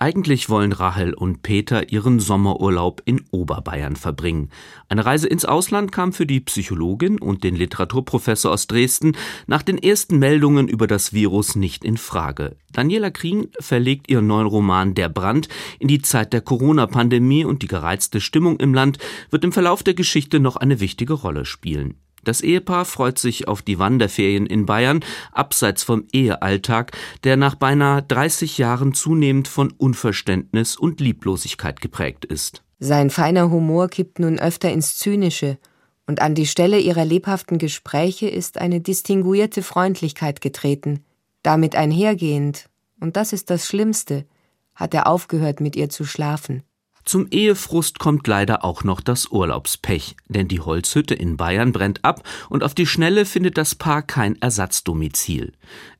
Eigentlich 0.00 0.48
wollen 0.48 0.72
Rahel 0.72 1.12
und 1.12 1.42
Peter 1.42 1.92
ihren 1.92 2.20
Sommerurlaub 2.20 3.02
in 3.04 3.22
Oberbayern 3.32 3.96
verbringen. 3.96 4.48
Eine 4.88 5.04
Reise 5.04 5.28
ins 5.28 5.44
Ausland 5.44 5.92
kam 5.92 6.14
für 6.14 6.24
die 6.24 6.40
Psychologin 6.40 7.20
und 7.20 7.44
den 7.44 7.54
Literaturprofessor 7.54 8.50
aus 8.50 8.66
Dresden 8.66 9.14
nach 9.46 9.62
den 9.62 9.76
ersten 9.76 10.18
Meldungen 10.18 10.68
über 10.68 10.86
das 10.86 11.12
Virus 11.12 11.54
nicht 11.54 11.84
in 11.84 11.98
Frage. 11.98 12.56
Daniela 12.72 13.10
Krien 13.10 13.48
verlegt 13.58 14.08
ihren 14.08 14.26
neuen 14.26 14.46
Roman 14.46 14.94
Der 14.94 15.10
Brand 15.10 15.50
in 15.78 15.88
die 15.88 16.00
Zeit 16.00 16.32
der 16.32 16.40
Corona-Pandemie 16.40 17.44
und 17.44 17.60
die 17.60 17.68
gereizte 17.68 18.22
Stimmung 18.22 18.58
im 18.58 18.72
Land 18.72 18.96
wird 19.28 19.44
im 19.44 19.52
Verlauf 19.52 19.82
der 19.82 19.92
Geschichte 19.92 20.40
noch 20.40 20.56
eine 20.56 20.80
wichtige 20.80 21.12
Rolle 21.12 21.44
spielen. 21.44 21.96
Das 22.24 22.40
Ehepaar 22.40 22.84
freut 22.84 23.18
sich 23.18 23.48
auf 23.48 23.62
die 23.62 23.78
Wanderferien 23.78 24.46
in 24.46 24.66
Bayern, 24.66 25.00
abseits 25.32 25.82
vom 25.82 26.06
Ehealltag, 26.12 26.92
der 27.24 27.36
nach 27.36 27.54
beinahe 27.54 28.02
30 28.02 28.58
Jahren 28.58 28.94
zunehmend 28.94 29.48
von 29.48 29.72
Unverständnis 29.72 30.76
und 30.76 31.00
Lieblosigkeit 31.00 31.80
geprägt 31.80 32.24
ist. 32.24 32.62
Sein 32.78 33.10
feiner 33.10 33.50
Humor 33.50 33.88
kippt 33.88 34.18
nun 34.18 34.38
öfter 34.38 34.70
ins 34.70 34.96
Zynische, 34.96 35.58
und 36.06 36.20
an 36.20 36.34
die 36.34 36.46
Stelle 36.46 36.80
ihrer 36.80 37.04
lebhaften 37.04 37.58
Gespräche 37.58 38.28
ist 38.28 38.58
eine 38.58 38.80
distinguierte 38.80 39.62
Freundlichkeit 39.62 40.40
getreten. 40.40 41.04
Damit 41.44 41.76
einhergehend, 41.76 42.68
und 42.98 43.16
das 43.16 43.32
ist 43.32 43.48
das 43.48 43.66
Schlimmste, 43.66 44.26
hat 44.74 44.92
er 44.92 45.06
aufgehört, 45.06 45.60
mit 45.60 45.76
ihr 45.76 45.88
zu 45.88 46.04
schlafen. 46.04 46.64
Zum 47.10 47.26
Ehefrust 47.32 47.98
kommt 47.98 48.28
leider 48.28 48.64
auch 48.64 48.84
noch 48.84 49.00
das 49.00 49.32
Urlaubspech, 49.32 50.14
denn 50.28 50.46
die 50.46 50.60
Holzhütte 50.60 51.12
in 51.12 51.36
Bayern 51.36 51.72
brennt 51.72 52.04
ab 52.04 52.22
und 52.48 52.62
auf 52.62 52.72
die 52.72 52.86
Schnelle 52.86 53.24
findet 53.24 53.58
das 53.58 53.74
Paar 53.74 54.02
kein 54.02 54.40
Ersatzdomizil. 54.40 55.50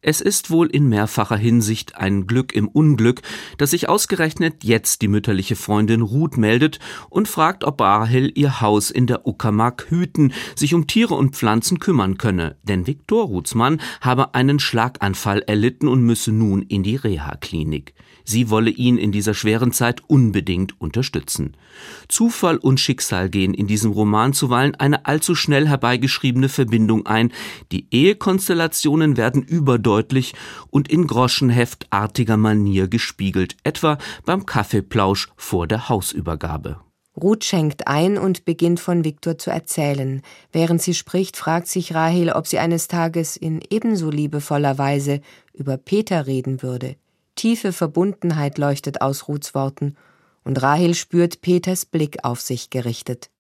Es 0.02 0.20
ist 0.20 0.50
wohl 0.50 0.68
in 0.68 0.88
mehrfacher 0.88 1.36
Hinsicht 1.36 1.96
ein 1.96 2.28
Glück 2.28 2.54
im 2.54 2.68
Unglück, 2.68 3.22
dass 3.58 3.72
sich 3.72 3.88
ausgerechnet 3.88 4.62
jetzt 4.62 5.02
die 5.02 5.08
mütterliche 5.08 5.56
Freundin 5.56 6.02
Ruth 6.02 6.36
meldet 6.36 6.78
und 7.08 7.26
fragt, 7.26 7.64
ob 7.64 7.80
Rahel 7.80 8.30
ihr 8.36 8.60
Haus 8.60 8.92
in 8.92 9.08
der 9.08 9.26
Uckermark 9.26 9.86
hüten, 9.90 10.32
sich 10.54 10.74
um 10.74 10.86
Tiere 10.86 11.16
und 11.16 11.34
Pflanzen 11.34 11.80
kümmern 11.80 12.18
könne, 12.18 12.56
denn 12.62 12.86
Viktor 12.86 13.24
Ruths 13.24 13.56
habe 14.00 14.34
einen 14.36 14.60
Schlaganfall 14.60 15.40
erlitten 15.40 15.88
und 15.88 16.02
müsse 16.02 16.30
nun 16.30 16.62
in 16.62 16.84
die 16.84 16.94
Reha-Klinik. 16.94 17.94
Sie 18.24 18.48
wolle 18.48 18.70
ihn 18.70 18.96
in 18.96 19.12
dieser 19.12 19.34
schweren 19.34 19.72
Zeit 19.72 20.02
unbedingt 20.06 20.80
unterstützen. 21.00 21.56
Zufall 22.08 22.58
und 22.58 22.78
Schicksal 22.78 23.30
gehen 23.30 23.54
in 23.54 23.66
diesem 23.66 23.92
Roman 23.92 24.34
zuweilen 24.34 24.74
eine 24.74 25.06
allzu 25.06 25.34
schnell 25.34 25.66
herbeigeschriebene 25.66 26.50
Verbindung 26.50 27.06
ein. 27.06 27.32
Die 27.72 27.86
Ehekonstellationen 27.90 29.16
werden 29.16 29.42
überdeutlich 29.42 30.34
und 30.68 30.88
in 30.88 31.06
groschenheftartiger 31.06 32.36
Manier 32.36 32.88
gespiegelt, 32.88 33.56
etwa 33.64 33.96
beim 34.26 34.44
Kaffeeplausch 34.44 35.28
vor 35.36 35.66
der 35.66 35.88
Hausübergabe. 35.88 36.80
Ruth 37.20 37.44
schenkt 37.44 37.88
ein 37.88 38.18
und 38.18 38.44
beginnt 38.44 38.78
von 38.78 39.04
Viktor 39.04 39.36
zu 39.36 39.50
erzählen. 39.50 40.22
Während 40.52 40.80
sie 40.80 40.94
spricht, 40.94 41.36
fragt 41.36 41.66
sich 41.66 41.94
Rahel, 41.94 42.30
ob 42.30 42.46
sie 42.46 42.58
eines 42.58 42.88
Tages 42.88 43.36
in 43.36 43.60
ebenso 43.68 44.10
liebevoller 44.10 44.78
Weise 44.78 45.20
über 45.52 45.76
Peter 45.76 46.26
reden 46.26 46.62
würde. 46.62 46.96
Tiefe 47.34 47.72
Verbundenheit 47.72 48.58
leuchtet 48.58 49.00
aus 49.00 49.26
Ruths 49.26 49.54
Worten, 49.54 49.96
und 50.44 50.62
Rahel 50.62 50.94
spürt 50.94 51.40
Peters 51.40 51.84
Blick 51.86 52.18
auf 52.24 52.40
sich 52.40 52.70
gerichtet. 52.70 53.30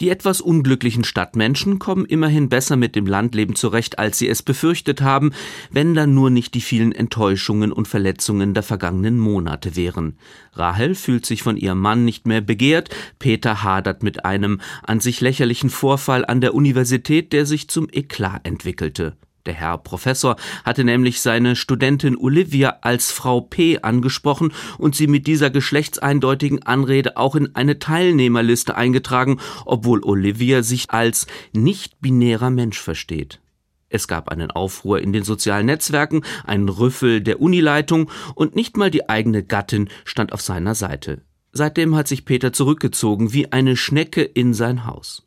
Die 0.00 0.10
etwas 0.10 0.40
unglücklichen 0.40 1.02
Stadtmenschen 1.02 1.80
kommen 1.80 2.04
immerhin 2.04 2.48
besser 2.48 2.76
mit 2.76 2.94
dem 2.94 3.06
Landleben 3.06 3.56
zurecht, 3.56 3.98
als 3.98 4.16
sie 4.16 4.28
es 4.28 4.44
befürchtet 4.44 5.02
haben, 5.02 5.32
wenn 5.72 5.94
dann 5.94 6.14
nur 6.14 6.30
nicht 6.30 6.54
die 6.54 6.60
vielen 6.60 6.92
Enttäuschungen 6.92 7.72
und 7.72 7.88
Verletzungen 7.88 8.54
der 8.54 8.62
vergangenen 8.62 9.18
Monate 9.18 9.74
wären. 9.74 10.16
Rahel 10.52 10.94
fühlt 10.94 11.26
sich 11.26 11.42
von 11.42 11.56
ihrem 11.56 11.80
Mann 11.80 12.04
nicht 12.04 12.28
mehr 12.28 12.40
begehrt, 12.40 12.90
Peter 13.18 13.64
hadert 13.64 14.04
mit 14.04 14.24
einem 14.24 14.60
an 14.84 15.00
sich 15.00 15.20
lächerlichen 15.20 15.70
Vorfall 15.70 16.24
an 16.24 16.40
der 16.40 16.54
Universität, 16.54 17.32
der 17.32 17.44
sich 17.44 17.68
zum 17.68 17.88
Eklat 17.90 18.46
entwickelte. 18.46 19.16
Der 19.48 19.54
Herr 19.54 19.78
Professor 19.78 20.36
hatte 20.62 20.84
nämlich 20.84 21.22
seine 21.22 21.56
Studentin 21.56 22.18
Olivia 22.18 22.80
als 22.82 23.10
Frau 23.10 23.40
P 23.40 23.78
angesprochen 23.78 24.52
und 24.76 24.94
sie 24.94 25.06
mit 25.06 25.26
dieser 25.26 25.48
geschlechtseindeutigen 25.48 26.64
Anrede 26.64 27.16
auch 27.16 27.34
in 27.34 27.54
eine 27.56 27.78
Teilnehmerliste 27.78 28.76
eingetragen, 28.76 29.40
obwohl 29.64 30.04
Olivia 30.04 30.62
sich 30.62 30.90
als 30.90 31.26
nicht-binärer 31.54 32.50
Mensch 32.50 32.78
versteht. 32.78 33.40
Es 33.88 34.06
gab 34.06 34.28
einen 34.28 34.50
Aufruhr 34.50 35.00
in 35.00 35.14
den 35.14 35.24
sozialen 35.24 35.64
Netzwerken, 35.64 36.24
einen 36.44 36.68
Rüffel 36.68 37.22
der 37.22 37.40
Unileitung 37.40 38.10
und 38.34 38.54
nicht 38.54 38.76
mal 38.76 38.90
die 38.90 39.08
eigene 39.08 39.42
Gattin 39.42 39.88
stand 40.04 40.34
auf 40.34 40.42
seiner 40.42 40.74
Seite. 40.74 41.22
Seitdem 41.52 41.96
hat 41.96 42.06
sich 42.06 42.26
Peter 42.26 42.52
zurückgezogen 42.52 43.32
wie 43.32 43.50
eine 43.50 43.78
Schnecke 43.78 44.24
in 44.24 44.52
sein 44.52 44.84
Haus. 44.84 45.22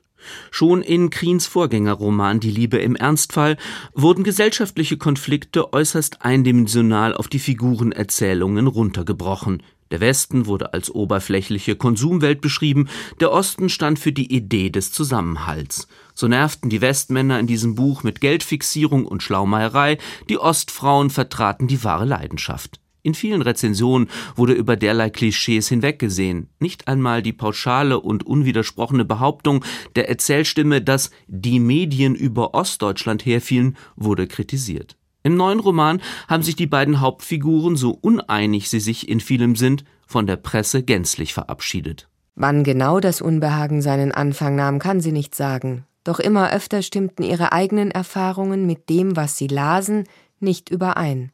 Schon 0.52 0.82
in 0.82 1.10
Kriens 1.10 1.48
Vorgängerroman 1.48 2.40
Die 2.40 2.52
Liebe 2.52 2.78
im 2.78 2.96
Ernstfall 2.96 3.58
wurden 3.94 4.24
gesellschaftliche 4.24 4.98
Konflikte 4.98 5.74
äußerst 5.74 6.22
eindimensional 6.22 7.16
auf 7.16 7.28
die 7.28 7.40
Figurenerzählungen 7.40 8.68
runtergebrochen. 8.68 9.64
Der 9.92 10.00
Westen 10.00 10.46
wurde 10.46 10.74
als 10.74 10.90
oberflächliche 10.90 11.76
Konsumwelt 11.76 12.42
beschrieben, 12.42 12.88
der 13.20 13.32
Osten 13.32 13.70
stand 13.70 14.00
für 14.00 14.14
die 14.14 14.34
Idee 14.34 14.70
des 14.70 14.92
Zusammenhalts. 14.92 15.88
So 16.16 16.28
nervten 16.28 16.70
die 16.70 16.82
Westmänner 16.82 17.40
in 17.40 17.48
diesem 17.48 17.76
Buch 17.76 18.04
mit 18.04 18.22
Geldfixierung 18.22 19.06
und 19.06 19.22
Schlaumeierei, 19.22 19.98
die 20.30 20.38
Ostfrauen 20.38 21.10
vertraten 21.10 21.68
die 21.68 21.84
wahre 21.84 22.06
Leidenschaft. 22.06 22.81
In 23.04 23.14
vielen 23.14 23.42
Rezensionen 23.42 24.10
wurde 24.36 24.54
über 24.54 24.76
derlei 24.76 25.10
Klischees 25.10 25.68
hinweggesehen. 25.68 26.50
Nicht 26.60 26.88
einmal 26.88 27.22
die 27.22 27.34
pauschale 27.34 28.00
und 28.00 28.26
unwidersprochene 28.26 29.06
Behauptung 29.06 29.66
der 29.96 30.10
Erzählstimme, 30.10 30.82
dass 30.82 31.12
die 31.28 31.60
Medien 31.60 32.16
über 32.16 32.54
Ostdeutschland 32.54 33.26
herfielen, 33.26 33.76
wurde 33.96 34.28
kritisiert. 34.28 34.98
Im 35.24 35.36
neuen 35.36 35.60
Roman 35.60 36.02
haben 36.28 36.44
sich 36.44 36.56
die 36.56 36.68
beiden 36.68 37.00
Hauptfiguren, 37.00 37.76
so 37.76 37.92
uneinig 37.92 38.70
sie 38.70 38.80
sich 38.80 39.08
in 39.08 39.20
vielem 39.20 39.56
sind, 39.56 39.84
von 40.08 40.28
der 40.28 40.36
Presse 40.36 40.84
gänzlich 40.84 41.34
verabschiedet. 41.34 42.08
Wann 42.36 42.64
genau 42.64 43.00
das 43.00 43.22
Unbehagen 43.22 43.82
seinen 43.82 44.12
Anfang 44.12 44.56
nahm, 44.56 44.80
kann 44.80 45.00
sie 45.00 45.12
nicht 45.12 45.36
sagen. 45.36 45.86
Doch 46.04 46.20
immer 46.20 46.52
öfter 46.52 46.82
stimmten 46.82 47.24
ihre 47.24 47.52
eigenen 47.52 47.92
Erfahrungen 47.92 48.66
mit 48.66 48.90
dem, 48.90 49.16
was 49.16 49.38
sie 49.38 49.48
lasen, 49.48 50.06
nicht 50.40 50.70
überein. 50.70 51.32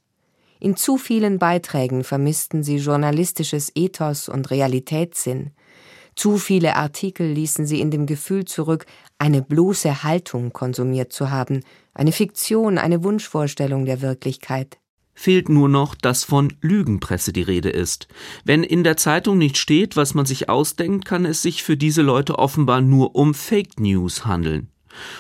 In 0.60 0.76
zu 0.76 0.98
vielen 0.98 1.40
Beiträgen 1.40 2.04
vermissten 2.04 2.64
sie 2.64 2.78
journalistisches 2.78 3.72
Ethos 3.76 4.30
und 4.30 4.50
Realitätssinn. 4.50 5.52
Zu 6.16 6.38
viele 6.38 6.76
Artikel 6.76 7.32
ließen 7.32 7.68
sie 7.68 7.80
in 7.80 7.92
dem 7.92 8.08
Gefühl 8.08 8.46
zurück, 8.46 8.88
eine 9.20 9.44
bloße 9.44 10.04
Haltung 10.04 10.52
konsumiert 10.52 11.14
zu 11.14 11.30
haben, 11.30 11.62
eine 11.94 12.12
Fiktion, 12.12 12.80
eine 12.80 13.04
Wunschvorstellung 13.04 13.86
der 13.86 14.02
Wirklichkeit. 14.02 14.80
Fehlt 15.14 15.50
nur 15.50 15.70
noch, 15.70 15.96
dass 15.96 16.24
von 16.24 16.54
Lügenpresse 16.62 17.34
die 17.34 17.42
Rede 17.42 17.70
ist. 17.70 18.08
Wenn 18.46 18.64
in 18.64 18.84
der 18.84 18.98
Zeitung 18.98 19.38
nicht 19.38 19.58
steht, 19.58 19.96
was 19.96 20.14
man 20.14 20.26
sich 20.26 20.48
ausdenkt, 20.50 21.06
kann 21.06 21.26
es 21.26 21.42
sich 21.42 21.64
für 21.64 21.78
diese 21.78 22.04
Leute 22.04 22.38
offenbar 22.38 22.82
nur 22.82 23.16
um 23.16 23.34
Fake 23.34 23.80
News 23.80 24.26
handeln. 24.26 24.70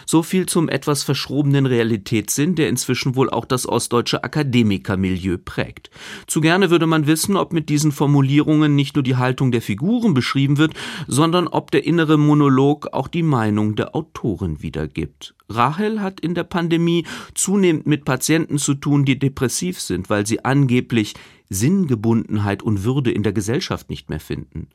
So 0.05 0.23
viel 0.23 0.45
zum 0.45 0.69
etwas 0.69 1.03
verschrobenen 1.03 1.65
Realitätssinn, 1.65 2.55
der 2.55 2.69
inzwischen 2.69 3.15
wohl 3.15 3.29
auch 3.29 3.45
das 3.45 3.67
ostdeutsche 3.67 4.23
Akademikermilieu 4.23 5.37
prägt. 5.43 5.89
Zu 6.27 6.41
gerne 6.41 6.69
würde 6.69 6.87
man 6.87 7.07
wissen, 7.07 7.35
ob 7.35 7.53
mit 7.53 7.69
diesen 7.69 7.91
Formulierungen 7.91 8.75
nicht 8.75 8.95
nur 8.95 9.03
die 9.03 9.15
Haltung 9.15 9.51
der 9.51 9.61
Figuren 9.61 10.13
beschrieben 10.13 10.57
wird, 10.57 10.73
sondern 11.07 11.47
ob 11.47 11.71
der 11.71 11.85
innere 11.85 12.17
Monolog 12.17 12.93
auch 12.93 13.07
die 13.07 13.23
Meinung 13.23 13.75
der 13.75 13.95
Autorin 13.95 14.61
wiedergibt. 14.61 15.35
Rahel 15.49 16.01
hat 16.01 16.19
in 16.19 16.35
der 16.35 16.43
Pandemie 16.43 17.05
zunehmend 17.33 17.87
mit 17.87 18.05
Patienten 18.05 18.57
zu 18.57 18.73
tun, 18.73 19.05
die 19.05 19.17
depressiv 19.17 19.79
sind, 19.79 20.09
weil 20.09 20.25
sie 20.27 20.43
angeblich 20.43 21.15
Sinngebundenheit 21.49 22.61
und 22.61 22.83
Würde 22.83 23.11
in 23.11 23.23
der 23.23 23.33
Gesellschaft 23.33 23.89
nicht 23.89 24.09
mehr 24.09 24.19
finden. 24.19 24.67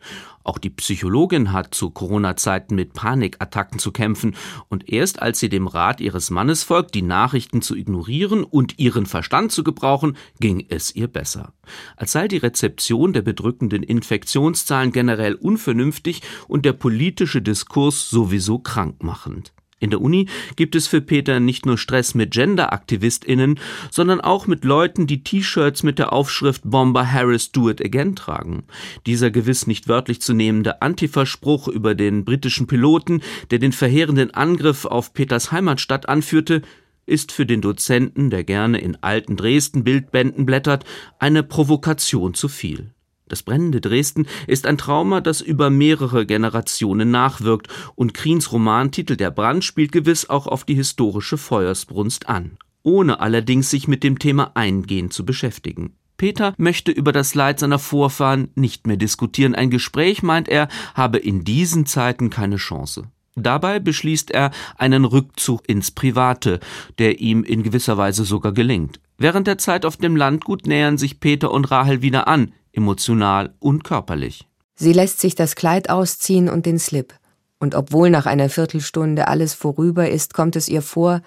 Auch 0.42 0.58
die 0.58 0.70
Psychologin 0.70 1.52
hat 1.52 1.74
zu 1.74 1.90
Corona-Zeiten 1.90 2.74
mit 2.74 2.94
Panikattacken 2.94 3.78
zu 3.78 3.92
kämpfen 3.92 4.35
und 4.68 4.88
erst 4.88 5.20
als 5.20 5.38
sie 5.38 5.48
dem 5.48 5.66
Rat 5.66 6.00
ihres 6.00 6.31
Mannes 6.31 6.62
folgt, 6.62 6.94
die 6.94 7.02
Nachrichten 7.02 7.62
zu 7.62 7.77
ignorieren 7.77 8.44
und 8.44 8.79
ihren 8.79 9.06
Verstand 9.06 9.52
zu 9.52 9.64
gebrauchen, 9.64 10.16
ging 10.40 10.64
es 10.68 10.94
ihr 10.94 11.08
besser. 11.08 11.52
Als 11.96 12.12
sei 12.12 12.29
die 12.29 12.38
Rezeption 12.38 13.12
der 13.12 13.23
bedrückenden 13.23 13.83
Infektionszahlen 13.83 14.92
generell 14.92 15.35
unvernünftig 15.35 16.23
und 16.48 16.64
der 16.64 16.73
politische 16.73 17.42
Diskurs 17.42 18.08
sowieso 18.08 18.58
krankmachend. 18.58 19.52
In 19.83 19.90
der 19.90 20.00
Uni 20.00 20.28
gibt 20.54 20.76
es 20.76 20.87
für 20.87 21.00
Peter 21.00 21.40
nicht 21.40 21.66
nur 21.66 21.76
Stress 21.76 22.14
mit 22.14 22.30
Gender-AktivistInnen, 22.30 23.58
sondern 23.90 24.20
auch 24.20 24.46
mit 24.46 24.64
Leuten, 24.64 25.08
die 25.08 25.24
T-Shirts 25.24 25.83
mit 25.83 25.98
der 25.98 26.12
Aufschrift 26.12 26.62
Bomber 26.64 27.10
Harris 27.10 27.50
Do 27.50 27.68
It 27.68 27.85
Again 27.85 28.14
tragen. 28.14 28.62
Dieser 29.06 29.33
gewiss 29.33 29.66
nicht 29.66 29.88
wörtlich 29.88 30.22
zu 30.22 30.35
nehmende 30.35 30.83
Antifa-Spruch 30.83 31.66
über 31.66 31.96
den 31.96 32.24
britischen 32.24 32.68
Piloten, 32.68 33.22
der 33.50 33.58
den 33.58 33.72
verheerenden 33.72 34.33
Angriff 34.33 34.85
auf 34.85 35.14
Peters 35.14 35.50
Heimatstadt 35.50 36.08
anführte, 36.08 36.62
ist 37.04 37.33
für 37.33 37.44
den 37.44 37.60
Dozenten, 37.60 38.30
der 38.30 38.44
gerne 38.44 38.78
in 38.78 39.02
alten 39.02 39.37
Dresden-Bildbänden 39.37 40.46
blättert, 40.46 40.85
eine 41.18 41.42
Provokation 41.42 42.35
zu 42.35 42.46
viel. 42.46 42.92
Das 43.33 43.42
brennende 43.42 43.80
Dresden 43.80 44.26
ist 44.46 44.66
ein 44.66 44.76
Trauma, 44.76 45.22
das 45.22 45.40
über 45.40 45.70
mehrere 45.70 46.26
Generationen 46.26 47.10
nachwirkt, 47.10 47.68
und 47.94 48.12
Kriens 48.12 48.52
Roman 48.52 48.90
Titel 48.90 49.16
Der 49.16 49.30
Brand 49.30 49.64
spielt 49.64 49.90
gewiss 49.90 50.28
auch 50.28 50.46
auf 50.46 50.64
die 50.64 50.74
historische 50.74 51.38
Feuersbrunst 51.38 52.28
an, 52.28 52.58
ohne 52.83 53.20
allerdings 53.20 53.70
sich 53.70 53.88
mit 53.88 54.04
dem 54.04 54.18
Thema 54.18 54.50
eingehend 54.52 55.14
zu 55.14 55.24
beschäftigen. 55.24 55.96
Peter 56.18 56.52
möchte 56.58 56.92
über 56.92 57.10
das 57.10 57.35
Leid 57.35 57.58
seiner 57.58 57.78
Vorfahren 57.78 58.50
nicht 58.54 58.87
mehr 58.87 58.98
diskutieren. 58.98 59.54
Ein 59.54 59.70
Gespräch, 59.70 60.22
meint 60.22 60.50
er, 60.50 60.68
habe 60.94 61.16
in 61.16 61.42
diesen 61.42 61.87
Zeiten 61.87 62.28
keine 62.28 62.56
Chance. 62.56 63.04
Dabei 63.35 63.80
beschließt 63.80 64.30
er 64.30 64.50
einen 64.76 65.06
Rückzug 65.06 65.66
ins 65.66 65.90
Private, 65.90 66.60
der 66.98 67.20
ihm 67.20 67.44
in 67.44 67.62
gewisser 67.62 67.96
Weise 67.96 68.24
sogar 68.24 68.52
gelingt. 68.52 69.00
Während 69.16 69.46
der 69.46 69.56
Zeit 69.56 69.87
auf 69.87 69.96
dem 69.96 70.16
Landgut 70.16 70.66
nähern 70.66 70.98
sich 70.98 71.18
Peter 71.18 71.50
und 71.50 71.70
Rahel 71.70 72.02
wieder 72.02 72.28
an, 72.28 72.52
emotional 72.73 73.54
und 73.58 73.85
körperlich. 73.85 74.46
Sie 74.75 74.92
lässt 74.92 75.20
sich 75.20 75.35
das 75.35 75.54
Kleid 75.54 75.90
ausziehen 75.90 76.48
und 76.48 76.66
den 76.66 76.79
Slip. 76.79 77.14
Und 77.58 77.75
obwohl 77.75 78.10
nach 78.10 78.27
einer 78.27 78.48
Viertelstunde 78.48 79.29
alles 79.29 79.54
vorüber 79.54 80.08
ist, 80.08 80.35
kommt 80.35 80.56
es 80.56 80.68
ihr 80.68 80.83
vor, 80.83 81.23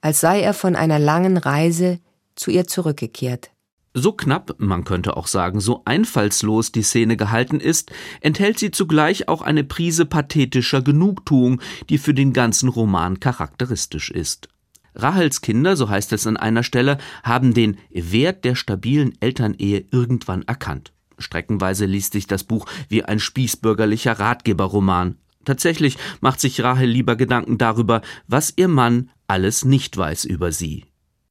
als 0.00 0.20
sei 0.20 0.40
er 0.40 0.54
von 0.54 0.76
einer 0.76 0.98
langen 0.98 1.36
Reise 1.36 1.98
zu 2.34 2.50
ihr 2.50 2.66
zurückgekehrt. 2.66 3.50
So 3.96 4.12
knapp, 4.12 4.56
man 4.58 4.84
könnte 4.84 5.16
auch 5.16 5.28
sagen, 5.28 5.60
so 5.60 5.82
einfallslos 5.84 6.72
die 6.72 6.82
Szene 6.82 7.16
gehalten 7.16 7.60
ist, 7.60 7.92
enthält 8.20 8.58
sie 8.58 8.72
zugleich 8.72 9.28
auch 9.28 9.40
eine 9.40 9.62
Prise 9.62 10.04
pathetischer 10.04 10.82
Genugtuung, 10.82 11.60
die 11.88 11.98
für 11.98 12.12
den 12.12 12.32
ganzen 12.32 12.68
Roman 12.68 13.20
charakteristisch 13.20 14.10
ist. 14.10 14.48
Rahels 14.94 15.40
Kinder, 15.40 15.76
so 15.76 15.88
heißt 15.88 16.12
es 16.12 16.26
an 16.26 16.36
einer 16.36 16.62
Stelle, 16.62 16.98
haben 17.22 17.54
den 17.54 17.78
Wert 17.90 18.44
der 18.44 18.54
stabilen 18.54 19.12
Elternehe 19.20 19.84
irgendwann 19.90 20.42
erkannt. 20.42 20.92
Streckenweise 21.18 21.86
liest 21.86 22.12
sich 22.12 22.26
das 22.26 22.44
Buch 22.44 22.66
wie 22.88 23.04
ein 23.04 23.20
spießbürgerlicher 23.20 24.18
Ratgeberroman. 24.18 25.16
Tatsächlich 25.44 25.98
macht 26.20 26.40
sich 26.40 26.62
Rahel 26.62 26.88
lieber 26.88 27.16
Gedanken 27.16 27.58
darüber, 27.58 28.02
was 28.26 28.54
ihr 28.56 28.68
Mann 28.68 29.10
alles 29.26 29.64
nicht 29.64 29.96
weiß 29.96 30.24
über 30.24 30.52
sie 30.52 30.84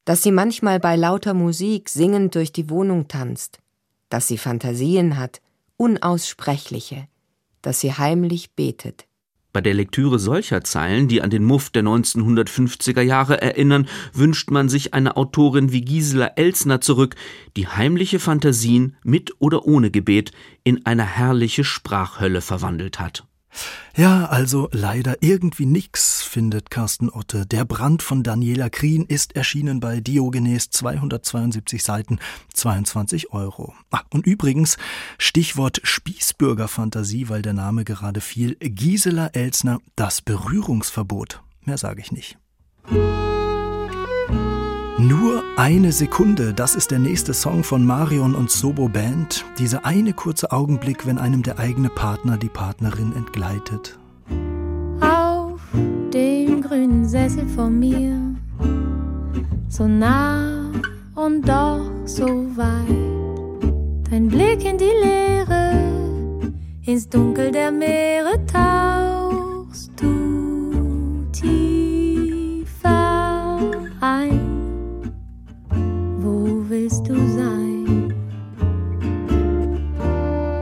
dass 0.05 0.23
sie 0.23 0.31
manchmal 0.31 0.79
bei 0.79 0.95
lauter 0.95 1.33
Musik 1.33 1.89
singend 1.89 2.35
durch 2.35 2.51
die 2.51 2.69
Wohnung 2.69 3.07
tanzt, 3.07 3.59
dass 4.09 4.27
sie 4.27 4.37
Fantasien 4.37 5.17
hat, 5.17 5.41
unaussprechliche, 5.77 7.07
dass 7.61 7.79
sie 7.79 7.93
heimlich 7.93 8.53
betet. 8.53 9.05
Bei 9.53 9.61
der 9.61 9.75
Lektüre 9.75 10.17
solcher 10.17 10.63
Zeilen, 10.63 11.07
die 11.07 11.21
an 11.21 11.29
den 11.29 11.43
Muff 11.43 11.69
der 11.69 11.83
1950er 11.83 13.01
Jahre 13.01 13.39
erinnern, 13.39 13.87
wünscht 14.11 14.49
man 14.49 14.67
sich 14.67 14.95
eine 14.95 15.15
Autorin 15.15 15.71
wie 15.71 15.81
Gisela 15.81 16.31
Elsner 16.35 16.81
zurück, 16.81 17.15
die 17.55 17.67
heimliche 17.67 18.17
Fantasien 18.17 18.95
mit 19.03 19.31
oder 19.37 19.65
ohne 19.67 19.91
Gebet 19.91 20.31
in 20.63 20.87
eine 20.87 21.05
herrliche 21.05 21.63
Sprachhölle 21.63 22.41
verwandelt 22.41 22.99
hat. 22.99 23.25
Ja, 23.95 24.25
also 24.25 24.69
leider 24.71 25.17
irgendwie 25.21 25.65
nix, 25.65 26.23
findet 26.23 26.71
Carsten 26.71 27.09
Otte. 27.09 27.45
Der 27.45 27.63
Brand 27.65 28.01
von 28.01 28.23
Daniela 28.23 28.69
Krien 28.69 29.05
ist 29.05 29.35
erschienen 29.35 29.79
bei 29.79 29.99
Diogenes 29.99 30.71
272 30.71 31.83
Seiten, 31.83 32.19
22 32.53 33.33
Euro. 33.33 33.73
Ach, 33.91 34.03
und 34.09 34.25
übrigens, 34.25 34.77
Stichwort 35.17 35.79
Spießbürgerfantasie, 35.83 37.29
weil 37.29 37.41
der 37.41 37.53
Name 37.53 37.83
gerade 37.83 38.21
fiel, 38.21 38.55
Gisela 38.59 39.27
Elsner, 39.27 39.79
das 39.95 40.21
Berührungsverbot. 40.21 41.41
Mehr 41.65 41.77
sage 41.77 42.01
ich 42.01 42.11
nicht. 42.11 42.37
Nur 45.03 45.43
eine 45.57 45.91
Sekunde, 45.91 46.53
das 46.53 46.75
ist 46.75 46.89
der 46.91 46.99
nächste 46.99 47.33
Song 47.33 47.65
von 47.65 47.85
Marion 47.85 48.35
und 48.35 48.49
Sobo 48.49 48.87
Band. 48.87 49.43
Dieser 49.59 49.85
eine 49.85 50.13
kurze 50.13 50.53
Augenblick, 50.53 51.05
wenn 51.05 51.17
einem 51.17 51.43
der 51.43 51.59
eigene 51.59 51.89
Partner 51.89 52.37
die 52.37 52.47
Partnerin 52.47 53.13
entgleitet. 53.13 53.99
Auf 55.01 55.59
dem 56.13 56.61
grünen 56.61 57.05
Sessel 57.05 57.45
vor 57.49 57.69
mir, 57.69 58.17
so 59.67 59.89
nah 59.89 60.71
und 61.15 61.49
doch 61.49 61.91
so 62.05 62.25
weit. 62.55 64.07
Dein 64.09 64.29
Blick 64.29 64.63
in 64.63 64.77
die 64.77 64.85
Leere, 64.85 65.83
ins 66.85 67.09
Dunkel 67.09 67.51
der 67.51 67.73
Meere 67.73 68.39
tauchst 68.45 69.91
du 69.99 71.25
tiefer 71.33 72.79
ein 73.99 74.42
du 77.07 77.15
sein? 77.35 78.13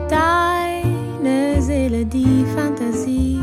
Deine 0.10 1.62
Seele, 1.62 2.06
die 2.06 2.46
Fantasie, 2.56 3.40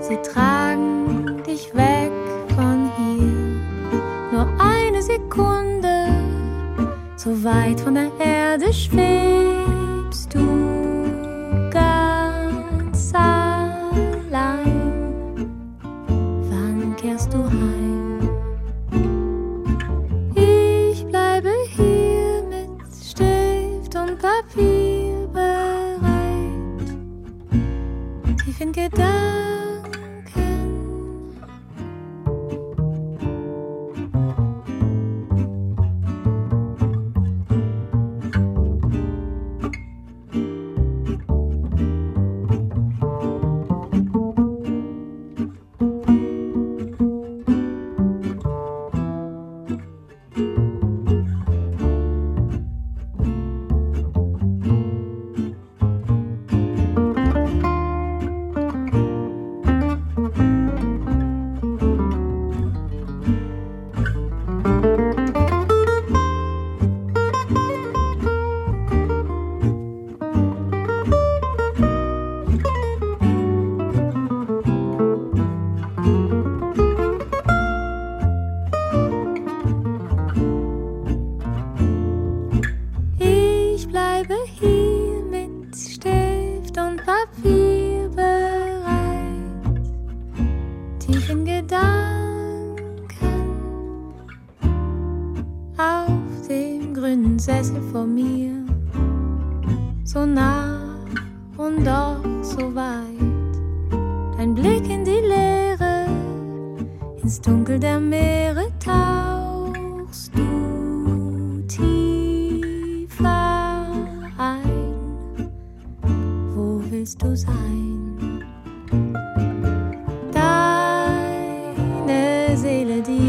sie 0.00 0.16
tragen 0.22 1.42
dich 1.46 1.74
weg 1.74 2.12
von 2.54 2.90
hier. 2.96 4.32
Nur 4.32 4.48
eine 4.58 5.02
Sekunde, 5.02 6.08
so 7.16 7.30
weit 7.44 7.80
von 7.80 7.94
der 7.94 8.10
Erde 8.18 8.72
schwebst 8.72 10.34
du 10.34 10.65
happy. 24.36 24.75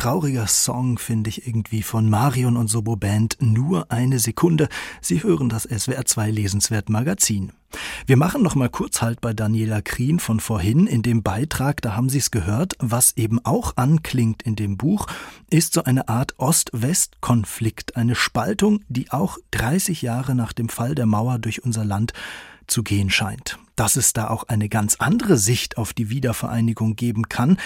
trauriger 0.00 0.46
Song 0.46 0.96
finde 0.96 1.28
ich 1.28 1.46
irgendwie 1.46 1.82
von 1.82 2.08
Marion 2.08 2.56
und 2.56 2.68
Sobo 2.68 2.96
Band. 2.96 3.36
Nur 3.38 3.92
eine 3.92 4.18
Sekunde. 4.18 4.70
Sie 5.02 5.22
hören 5.22 5.50
das 5.50 5.64
SWR 5.64 6.06
2 6.06 6.30
Lesenswert 6.30 6.88
Magazin. 6.88 7.52
Wir 8.06 8.16
machen 8.16 8.42
noch 8.42 8.54
mal 8.54 8.70
kurz 8.70 9.02
Halt 9.02 9.20
bei 9.20 9.34
Daniela 9.34 9.82
Krien 9.82 10.18
von 10.18 10.40
vorhin. 10.40 10.86
In 10.86 11.02
dem 11.02 11.22
Beitrag, 11.22 11.82
da 11.82 11.96
haben 11.96 12.08
Sie 12.08 12.16
es 12.16 12.30
gehört, 12.30 12.76
was 12.78 13.18
eben 13.18 13.44
auch 13.44 13.76
anklingt 13.76 14.42
in 14.42 14.56
dem 14.56 14.78
Buch, 14.78 15.06
ist 15.50 15.74
so 15.74 15.84
eine 15.84 16.08
Art 16.08 16.32
Ost-West-Konflikt, 16.38 17.96
eine 17.96 18.14
Spaltung, 18.14 18.80
die 18.88 19.10
auch 19.10 19.36
30 19.50 20.00
Jahre 20.00 20.34
nach 20.34 20.54
dem 20.54 20.70
Fall 20.70 20.94
der 20.94 21.04
Mauer 21.04 21.38
durch 21.38 21.62
unser 21.62 21.84
Land 21.84 22.14
zu 22.66 22.82
gehen 22.82 23.10
scheint 23.10 23.58
dass 23.80 23.96
es 23.96 24.12
da 24.12 24.28
auch 24.28 24.44
eine 24.44 24.68
ganz 24.68 24.96
andere 24.96 25.38
Sicht 25.38 25.78
auf 25.78 25.94
die 25.94 26.10
Wiedervereinigung 26.10 26.96
geben 26.96 27.30
kann. 27.30 27.56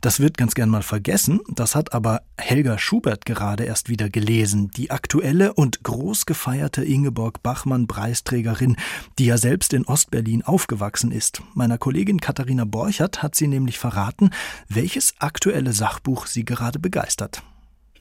Das 0.00 0.20
wird 0.20 0.38
ganz 0.38 0.54
gern 0.54 0.68
mal 0.68 0.84
vergessen. 0.84 1.40
Das 1.52 1.74
hat 1.74 1.92
aber 1.92 2.22
Helga 2.38 2.78
Schubert 2.78 3.26
gerade 3.26 3.64
erst 3.64 3.88
wieder 3.88 4.08
gelesen. 4.08 4.70
Die 4.76 4.92
aktuelle 4.92 5.54
und 5.54 5.82
groß 5.82 6.24
gefeierte 6.24 6.84
Ingeborg 6.84 7.42
Bachmann-Preisträgerin, 7.42 8.76
die 9.18 9.26
ja 9.26 9.38
selbst 9.38 9.72
in 9.72 9.84
Ostberlin 9.84 10.42
aufgewachsen 10.42 11.10
ist. 11.10 11.42
Meiner 11.54 11.78
Kollegin 11.78 12.20
Katharina 12.20 12.64
Borchert 12.64 13.24
hat 13.24 13.34
sie 13.34 13.48
nämlich 13.48 13.80
verraten, 13.80 14.30
welches 14.68 15.14
aktuelle 15.18 15.72
Sachbuch 15.72 16.26
sie 16.28 16.44
gerade 16.44 16.78
begeistert. 16.78 17.42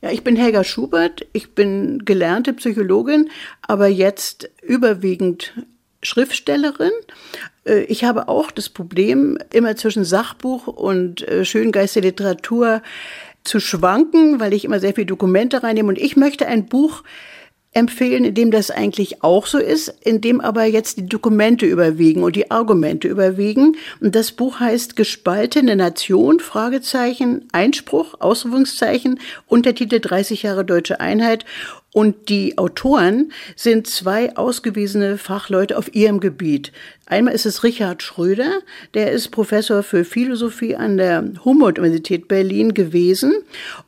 Ja, 0.03 0.11
ich 0.11 0.24
bin 0.24 0.36
Helga 0.36 0.63
Schubert. 0.63 1.26
Ich 1.34 1.55
bin 1.55 2.05
gelernte 2.05 2.53
Psychologin, 2.53 3.32
aber 3.63 3.88
jetzt 3.88 4.51
überwiegend 4.61 5.55
Schriftstellerin. 6.03 6.91
Äh, 7.66 7.84
ich 7.84 8.03
habe 8.03 8.28
auch 8.28 8.51
das 8.51 8.70
Problem, 8.70 9.38
immer 9.51 9.76
zwischen 9.76 10.05
Sachbuch 10.05 10.68
und 10.68 11.28
äh, 11.28 11.45
Schöngeistliteratur 11.45 12.82
zu 13.43 13.59
schwanken, 13.59 14.39
weil 14.39 14.53
ich 14.53 14.66
immer 14.66 14.80
sehr 14.80 14.93
viele 14.93 15.07
Dokumente 15.07 15.63
reinnehme. 15.63 15.89
Und 15.89 15.99
ich 15.99 16.16
möchte 16.16 16.47
ein 16.47 16.66
Buch 16.66 17.03
empfehlen, 17.76 18.24
in 18.24 18.34
dem 18.34 18.51
das 18.51 18.72
eigentlich 18.72 19.22
auch 19.22 19.45
so 19.45 19.57
ist, 19.57 19.93
in 20.01 20.22
dem 20.22 20.39
aber 20.39 20.63
jetzt 20.63 20.97
die 20.97 21.07
Dokumente 21.07 21.66
überwiegen 21.66 22.24
und 22.24 22.38
die 22.38 22.49
Argumente 22.49 23.07
überwiegen. 23.09 23.76
Und 23.99 24.16
das 24.16 24.32
Buch 24.32 24.61
heißt 24.61 24.95
Gespaltene 24.95 25.76
Nation, 25.76 26.39
Fragezeichen, 26.39 27.49
Einspruch, 27.51 28.16
Ausrufungszeichen, 28.20 29.20
Untertitel 29.45 29.99
30 29.99 30.43
Jahre 30.43 30.63
Deutsche 30.63 31.01
Einheit. 31.01 31.45
Und 31.96 32.28
die 32.28 32.58
Autoren 32.58 33.32
sind 33.56 33.88
zwei 33.88 34.36
ausgewiesene 34.36 35.18
Fachleute 35.18 35.78
auf 35.78 35.96
ihrem 35.96 36.20
Gebiet. 36.20 36.74
Einmal 37.06 37.34
ist 37.34 37.46
es 37.46 37.64
Richard 37.64 38.04
Schröder, 38.04 38.60
der 38.93 39.14
ist 39.14 39.30
Professor 39.30 39.82
für 39.82 40.04
Philosophie 40.04 40.76
an 40.76 40.98
der 40.98 41.24
Humboldt-Universität 41.46 42.28
Berlin 42.28 42.74
gewesen 42.74 43.36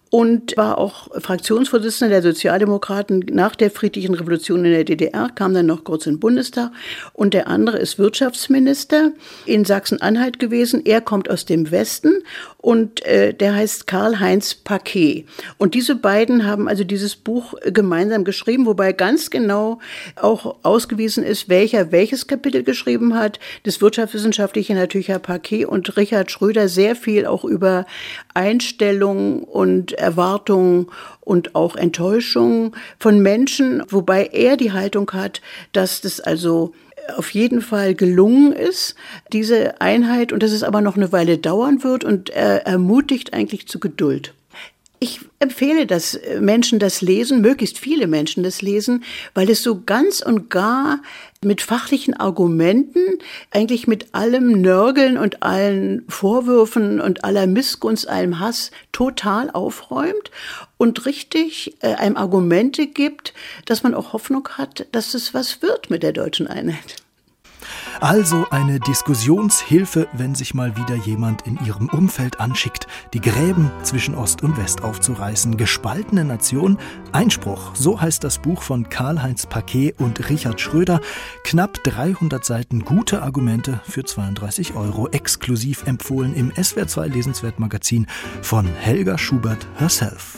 und 0.10 0.55
war 0.55 0.78
auch 0.78 1.10
Fraktionsvorsitzender 1.20 2.22
der 2.22 2.34
Sozialdemokraten 2.34 3.26
nach 3.32 3.55
der 3.55 3.72
friedlichen 3.72 4.14
Revolution 4.14 4.64
in 4.64 4.72
der 4.72 4.84
DDR, 4.86 5.30
kam 5.36 5.53
dann 5.53 5.66
noch 5.66 5.84
kurz 5.84 6.05
in 6.05 6.14
den 6.14 6.20
Bundestag. 6.20 6.72
Und 7.14 7.34
der 7.34 7.47
andere 7.47 7.78
ist 7.78 7.99
Wirtschaftsminister 7.99 9.12
in 9.45 9.66
Sachsen-Anhalt 9.66 10.39
gewesen. 10.39 10.82
Er 10.86 11.01
kommt 11.01 11.30
aus 11.30 11.45
dem 11.45 11.72
Westen 11.72 12.24
und 12.68 13.05
äh, 13.05 13.34
der 13.34 13.55
heißt 13.55 13.88
Karl-Heinz 13.88 14.53
Paquet. 14.53 15.24
Und 15.57 15.74
diese 15.74 15.95
beiden 15.95 16.45
haben 16.45 16.68
also 16.68 16.84
dieses 16.84 17.15
Buch 17.15 17.53
gemeinsam 17.63 18.26
geschrieben, 18.26 18.65
wobei 18.65 18.91
ganz 18.91 19.30
genau 19.30 19.80
auch 20.18 20.57
ausgewiesen 20.63 21.24
ist, 21.24 21.47
welcher 21.47 21.93
welches 21.93 22.28
Kapitel 22.28 22.63
geschrieben 22.63 23.15
hat. 23.15 23.39
Das 23.63 23.80
wirtschaftswissenschaftliche 23.80 24.76
natürlich 24.76 25.07
Herr 25.07 25.20
Paquet 25.20 25.63
und 25.63 25.95
Richard 25.95 26.30
Schröder 26.30 26.68
sehr 26.68 26.97
viel 26.97 27.26
auch 27.26 27.45
über 27.45 27.86
Einstellungen 28.34 29.43
und 29.43 29.93
Erwartungen 29.93 30.88
und 31.22 31.55
auch 31.55 31.78
Enttäuschungen 31.78 32.76
von 32.99 33.22
Menschen, 33.22 33.82
wobei 33.88 34.26
er 34.26 34.57
die 34.57 34.74
Haltung 34.74 35.09
hat, 35.13 35.39
dass 35.72 36.01
das 36.01 36.20
also 36.20 36.74
auf 37.16 37.30
jeden 37.32 37.62
Fall 37.62 37.95
gelungen 37.95 38.51
ist, 38.53 38.95
diese 39.32 39.82
Einheit, 39.82 40.34
und 40.34 40.43
dass 40.43 40.51
es 40.51 40.64
aber 40.64 40.82
noch 40.82 40.97
eine 40.97 41.12
Weile 41.12 41.38
dauern 41.38 41.84
wird 41.84 42.03
und 42.03 42.30
er 42.30 42.66
ermutigt 42.66 43.34
eigentlich 43.34 43.68
zu 43.68 43.80
Geduld. 43.80 44.34
Ich 44.99 45.20
empfehle, 45.39 45.86
dass 45.86 46.20
Menschen 46.39 46.80
das 46.80 47.01
lesen, 47.01 47.41
möglichst 47.41 47.78
viele 47.78 48.08
Menschen 48.08 48.41
das 48.43 48.64
lesen, 48.64 49.03
weil 49.36 49.49
es 49.49 49.62
so 49.62 49.84
ganz 49.86 50.22
und 50.22 50.49
gar 50.49 51.01
mit 51.47 51.61
fachlichen 51.61 52.13
Argumenten, 52.13 53.19
eigentlich 53.51 53.87
mit 53.87 54.13
allem 54.13 54.61
Nörgeln 54.61 55.17
und 55.17 55.41
allen 55.41 56.05
Vorwürfen 56.07 57.01
und 57.01 57.23
aller 57.23 57.47
Missgunst, 57.47 58.07
allem 58.07 58.39
Hass 58.39 58.71
total 58.91 59.49
aufräumt 59.49 60.31
und 60.77 61.05
richtig 61.05 61.77
äh, 61.81 61.95
einem 61.95 62.17
Argumente 62.17 62.87
gibt, 62.87 63.33
dass 63.65 63.83
man 63.83 63.95
auch 63.95 64.13
Hoffnung 64.13 64.47
hat, 64.49 64.85
dass 64.91 65.13
es 65.13 65.33
was 65.33 65.61
wird 65.61 65.89
mit 65.89 66.03
der 66.03 66.13
deutschen 66.13 66.47
Einheit. 66.47 67.07
Also 67.99 68.47
eine 68.51 68.80
Diskussionshilfe, 68.80 70.07
wenn 70.13 70.36
sich 70.36 70.53
mal 70.53 70.76
wieder 70.78 70.95
jemand 70.95 71.47
in 71.47 71.57
ihrem 71.65 71.89
Umfeld 71.89 72.39
anschickt, 72.39 72.88
die 73.13 73.22
Gräben 73.22 73.72
zwischen 73.84 74.15
Ost 74.15 74.43
und 74.43 74.57
West 74.57 74.84
aufzureißen. 74.84 75.57
Gespaltene 75.57 76.24
Nation, 76.24 76.78
Einspruch. 77.11 77.76
So 77.76 77.99
heißt 77.99 78.24
das 78.24 78.39
Buch 78.39 78.61
von 78.61 78.89
Karl-Heinz 78.89 79.45
Paquet 79.45 79.95
und 79.97 80.30
Richard 80.30 80.61
Schröder. 80.61 81.01
Knapp 81.43 81.84
300 81.84 82.43
Seiten 82.45 82.86
gute 82.86 83.22
Argumente 83.22 83.82
für 83.88 84.03
32 84.03 84.76
Euro. 84.76 85.07
Exklusiv 85.09 85.86
empfohlen 85.86 86.36
im 86.36 86.51
SWR2 86.51 87.07
Lesenswert 87.07 87.59
Magazin 87.59 88.07
von 88.41 88.65
Helga 88.65 89.18
Schubert 89.18 89.68
herself. 89.78 90.38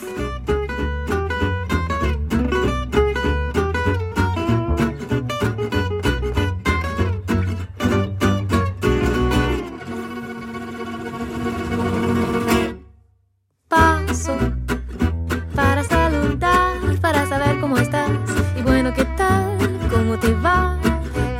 Bueno, 18.64 18.92
¿qué 18.92 19.04
tal? 19.16 19.56
¿Cómo 19.90 20.18
te 20.18 20.34
va? 20.34 20.78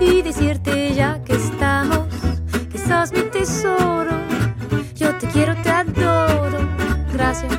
Y 0.00 0.22
decirte 0.22 0.94
ya 0.94 1.22
que 1.24 1.34
estamos, 1.34 2.06
que 2.70 2.78
sos 2.78 3.12
mi 3.12 3.22
tesoro. 3.30 4.12
Yo 4.94 5.14
te 5.18 5.26
quiero, 5.28 5.54
te 5.62 5.70
adoro. 5.70 6.58
Gracias. 7.12 7.52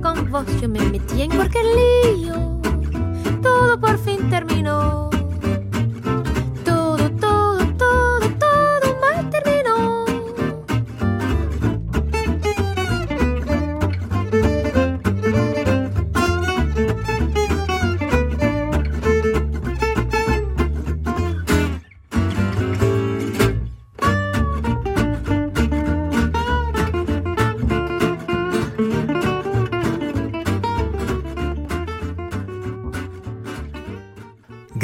con 0.00 0.30
vos 0.30 0.44
yo 0.60 0.68
me 0.68 0.80
metí 0.80 1.22
en 1.22 1.30
cualquier 1.30 1.64
lío. 1.64 2.60
Todo 3.42 3.78
por 3.78 3.98
fin 3.98 4.28
terminó. 4.30 5.15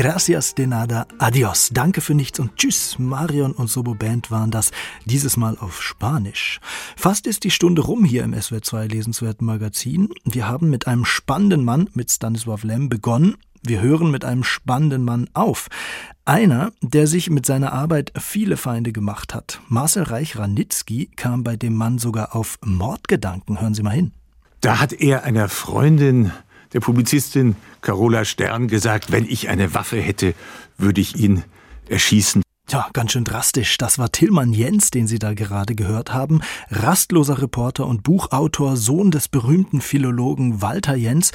De 0.03 0.67
nada, 0.67 1.07
adios. 1.19 1.71
Danke 1.73 2.01
für 2.01 2.15
nichts 2.15 2.41
und 2.41 2.57
tschüss. 2.57 2.99
Marion 2.99 3.53
und 3.53 3.69
Sobo 3.69 3.95
Band 3.95 4.33
waren 4.33 4.51
das, 4.51 4.73
dieses 5.05 5.37
Mal 5.37 5.57
auf 5.61 5.81
Spanisch. 5.81 6.59
Fast 6.97 7.29
ist 7.29 7.45
die 7.45 7.53
Stunde 7.53 7.83
rum 7.83 8.05
hier 8.05 8.25
im 8.25 8.35
SWR2 8.35 8.89
Lesenswerten 8.89 9.47
Magazin. 9.47 10.09
Wir 10.25 10.49
haben 10.49 10.71
mit 10.71 10.89
einem 10.89 11.05
spannenden 11.05 11.65
Mann, 11.65 11.89
mit 11.95 12.11
Stanislav 12.11 12.65
Lem, 12.65 12.89
begonnen. 12.89 13.37
Wir 13.63 13.81
hören 13.81 14.11
mit 14.11 14.25
einem 14.25 14.43
spannenden 14.43 15.05
Mann 15.05 15.31
auf. 15.35 15.69
Einer, 16.25 16.73
der 16.81 17.07
sich 17.07 17.31
mit 17.31 17.47
seiner 17.47 17.73
Arbeit 17.73 18.13
viele 18.19 18.57
Feinde 18.57 18.91
gemacht 18.91 19.37
hat. 19.37 19.61
Marcel 19.69 20.03
Reich-Ranitzky 20.03 21.11
kam 21.15 21.45
bei 21.45 21.55
dem 21.55 21.77
Mann 21.77 21.99
sogar 21.99 22.35
auf 22.35 22.59
Mordgedanken. 22.65 23.61
Hören 23.61 23.75
Sie 23.75 23.85
mal 23.85 23.91
hin. 23.91 24.11
Da 24.63 24.81
hat 24.81 24.93
er 24.93 25.23
einer 25.23 25.49
Freundin 25.49 26.33
der 26.73 26.81
Publizistin 26.81 27.57
Carola 27.81 28.25
Stern 28.25 28.69
gesagt, 28.69 29.13
wenn 29.13 29.25
ich 29.27 29.49
eine 29.49 29.75
Waffe 29.75 30.01
hätte, 30.01 30.35
würde 30.79 31.01
ich 31.01 31.17
ihn 31.17 31.45
erschießen. 31.89 32.43
Ja, 32.71 32.89
ganz 32.93 33.13
schön 33.13 33.25
drastisch. 33.25 33.77
Das 33.77 33.99
war 33.99 34.13
Tillmann 34.13 34.53
Jens, 34.53 34.91
den 34.91 35.07
Sie 35.07 35.19
da 35.19 35.35
gerade 35.35 35.75
gehört 35.75 36.15
haben. 36.15 36.41
Rastloser 36.71 37.43
Reporter 37.43 37.87
und 37.87 38.03
Buchautor, 38.03 38.77
Sohn 38.77 39.11
des 39.11 39.29
berühmten 39.29 39.81
Philologen 39.81 40.63
Walter 40.63 40.95
Jens. 40.95 41.33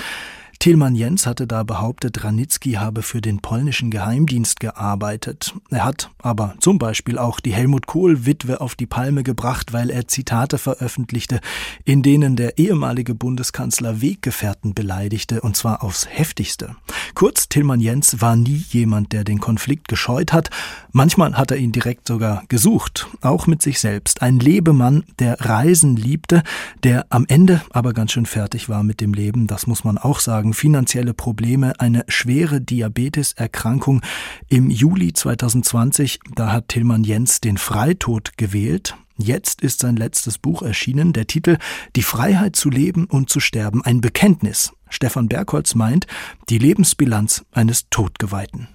Tilman 0.59 0.95
Jens 0.95 1.27
hatte 1.27 1.45
da 1.45 1.63
behauptet, 1.63 2.23
Ranitzky 2.23 2.73
habe 2.73 3.03
für 3.03 3.21
den 3.21 3.39
polnischen 3.39 3.91
Geheimdienst 3.91 4.59
gearbeitet. 4.59 5.53
Er 5.69 5.85
hat 5.85 6.09
aber 6.17 6.55
zum 6.59 6.79
Beispiel 6.79 7.17
auch 7.17 7.39
die 7.39 7.53
Helmut 7.53 7.85
Kohl-Witwe 7.85 8.59
auf 8.59 8.75
die 8.75 8.87
Palme 8.87 9.23
gebracht, 9.23 9.71
weil 9.71 9.89
er 9.91 10.07
Zitate 10.07 10.57
veröffentlichte, 10.57 11.41
in 11.85 12.01
denen 12.01 12.35
der 12.35 12.57
ehemalige 12.57 13.13
Bundeskanzler 13.13 14.01
Weggefährten 14.01 14.73
beleidigte, 14.73 15.41
und 15.41 15.55
zwar 15.55 15.83
aufs 15.83 16.07
heftigste. 16.09 16.75
Kurz, 17.13 17.49
Tilman 17.49 17.79
Jens 17.79 18.19
war 18.19 18.35
nie 18.35 18.63
jemand, 18.69 19.13
der 19.13 19.23
den 19.23 19.39
Konflikt 19.39 19.87
gescheut 19.87 20.33
hat. 20.33 20.49
Manchmal 20.97 21.37
hat 21.37 21.51
er 21.51 21.57
ihn 21.57 21.71
direkt 21.71 22.07
sogar 22.07 22.43
gesucht, 22.47 23.07
auch 23.21 23.45
mit 23.45 23.61
sich 23.61 23.79
selbst. 23.79 24.23
Ein 24.23 24.39
Lebemann, 24.39 25.03
der 25.19 25.39
Reisen 25.39 25.95
liebte, 25.95 26.41
der 26.81 27.05
am 27.11 27.25
Ende 27.27 27.61
aber 27.69 27.93
ganz 27.93 28.13
schön 28.13 28.25
fertig 28.25 28.67
war 28.67 28.81
mit 28.81 28.99
dem 28.99 29.13
Leben, 29.13 29.45
das 29.45 29.67
muss 29.67 29.83
man 29.83 29.99
auch 29.99 30.19
sagen. 30.19 30.55
Finanzielle 30.55 31.13
Probleme, 31.13 31.79
eine 31.79 32.03
schwere 32.07 32.61
Diabeteserkrankung. 32.61 34.01
Im 34.49 34.71
Juli 34.71 35.13
2020, 35.13 36.19
da 36.33 36.51
hat 36.51 36.69
Tillmann 36.69 37.03
Jens 37.03 37.41
den 37.41 37.57
Freitod 37.57 38.35
gewählt. 38.35 38.95
Jetzt 39.17 39.61
ist 39.61 39.81
sein 39.81 39.97
letztes 39.97 40.39
Buch 40.39 40.63
erschienen, 40.63 41.13
der 41.13 41.27
Titel 41.27 41.59
Die 41.95 42.01
Freiheit 42.01 42.55
zu 42.55 42.71
leben 42.71 43.05
und 43.05 43.29
zu 43.29 43.39
sterben, 43.39 43.85
ein 43.85 44.01
Bekenntnis. 44.01 44.73
Stefan 44.89 45.27
Bergholz 45.27 45.75
meint, 45.75 46.07
die 46.49 46.57
Lebensbilanz 46.57 47.45
eines 47.51 47.87
Todgeweihten. 47.91 48.69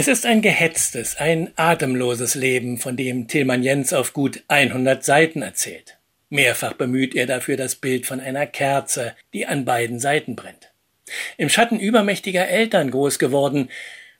Es 0.00 0.08
ist 0.08 0.24
ein 0.24 0.40
gehetztes, 0.40 1.18
ein 1.18 1.50
atemloses 1.56 2.34
Leben, 2.34 2.78
von 2.78 2.96
dem 2.96 3.28
Tillmann 3.28 3.62
Jens 3.62 3.92
auf 3.92 4.14
gut 4.14 4.42
100 4.48 5.04
Seiten 5.04 5.42
erzählt. 5.42 5.98
Mehrfach 6.30 6.72
bemüht 6.72 7.14
er 7.14 7.26
dafür 7.26 7.58
das 7.58 7.76
Bild 7.76 8.06
von 8.06 8.18
einer 8.18 8.46
Kerze, 8.46 9.14
die 9.34 9.46
an 9.46 9.66
beiden 9.66 10.00
Seiten 10.00 10.36
brennt 10.36 10.70
im 11.36 11.48
Schatten 11.48 11.78
übermächtiger 11.78 12.48
Eltern 12.48 12.90
groß 12.90 13.18
geworden 13.18 13.68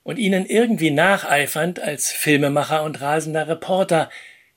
und 0.03 0.19
ihnen 0.19 0.47
irgendwie 0.47 0.91
nacheifernd 0.91 1.81
als 1.81 2.11
Filmemacher 2.11 2.83
und 2.83 3.01
rasender 3.01 3.49
Reporter, 3.49 4.11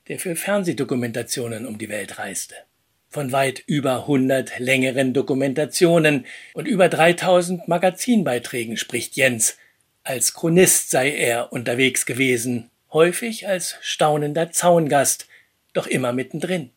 der 0.08 0.18
für 0.18 0.36
Fernsehdokumentationen 0.36 1.66
um 1.66 1.78
die 1.78 1.88
Welt 1.88 2.18
reiste. 2.18 2.54
Von 3.08 3.30
weit 3.30 3.62
über 3.66 4.06
hundert 4.06 4.58
längeren 4.58 5.12
Dokumentationen 5.12 6.26
und 6.52 6.66
über 6.66 6.88
3000 6.88 7.68
Magazinbeiträgen 7.68 8.76
spricht 8.76 9.16
Jens. 9.16 9.56
Als 10.06 10.34
Chronist 10.34 10.90
sei 10.90 11.16
er 11.16 11.50
unterwegs 11.50 12.04
gewesen, 12.04 12.70
häufig 12.92 13.48
als 13.48 13.76
staunender 13.80 14.50
Zaungast, 14.52 15.26
doch 15.72 15.86
immer 15.86 16.12
mittendrin. 16.12 16.70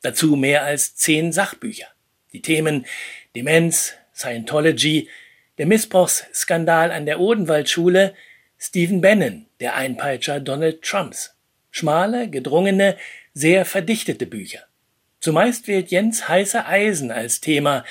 Dazu 0.00 0.36
mehr 0.36 0.62
als 0.62 0.96
zehn 0.96 1.32
Sachbücher. 1.32 1.88
Die 2.32 2.40
Themen 2.40 2.86
Demenz, 3.36 3.92
Scientology, 4.14 5.10
der 5.58 5.66
Missbrauchsskandal 5.66 6.90
an 6.90 7.04
der 7.04 7.20
Odenwaldschule, 7.20 8.14
Stephen 8.58 9.02
Bannon, 9.02 9.44
der 9.60 9.76
Einpeitscher 9.76 10.40
Donald 10.40 10.80
Trumps. 10.80 11.36
Schmale, 11.70 12.30
gedrungene, 12.30 12.96
sehr 13.34 13.66
verdichtete 13.66 14.24
Bücher. 14.24 14.60
Zumeist 15.20 15.68
wählt 15.68 15.90
Jens 15.90 16.26
heiße 16.26 16.64
Eisen 16.64 17.10
als 17.10 17.42
Thema. 17.42 17.84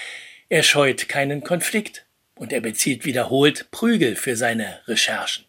Er 0.49 0.63
scheut 0.63 1.07
keinen 1.07 1.43
Konflikt 1.43 2.03
und 2.41 2.51
er 2.51 2.59
bezieht 2.59 3.05
wiederholt 3.05 3.69
Prügel 3.69 4.15
für 4.15 4.35
seine 4.35 4.79
Recherchen. 4.87 5.45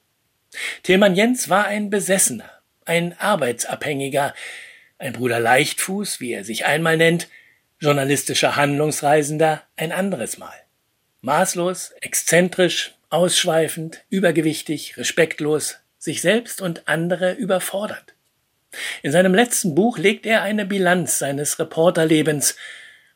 Tilman 0.82 1.14
Jens 1.14 1.48
war 1.48 1.64
ein 1.64 1.88
Besessener, 1.88 2.50
ein 2.84 3.18
Arbeitsabhängiger, 3.18 4.34
ein 4.98 5.14
Bruder 5.14 5.40
Leichtfuß, 5.40 6.20
wie 6.20 6.34
er 6.34 6.44
sich 6.44 6.66
einmal 6.66 6.98
nennt, 6.98 7.28
journalistischer 7.80 8.56
Handlungsreisender 8.56 9.62
ein 9.74 9.90
anderes 9.90 10.36
Mal. 10.36 10.52
Maßlos, 11.22 11.92
exzentrisch, 12.02 12.92
ausschweifend, 13.08 14.04
übergewichtig, 14.10 14.98
respektlos, 14.98 15.78
sich 15.96 16.20
selbst 16.20 16.60
und 16.60 16.88
andere 16.88 17.32
überfordert. 17.32 18.12
In 19.02 19.12
seinem 19.12 19.34
letzten 19.34 19.74
Buch 19.74 19.96
legt 19.96 20.26
er 20.26 20.42
eine 20.42 20.66
Bilanz 20.66 21.18
seines 21.18 21.58
Reporterlebens 21.58 22.54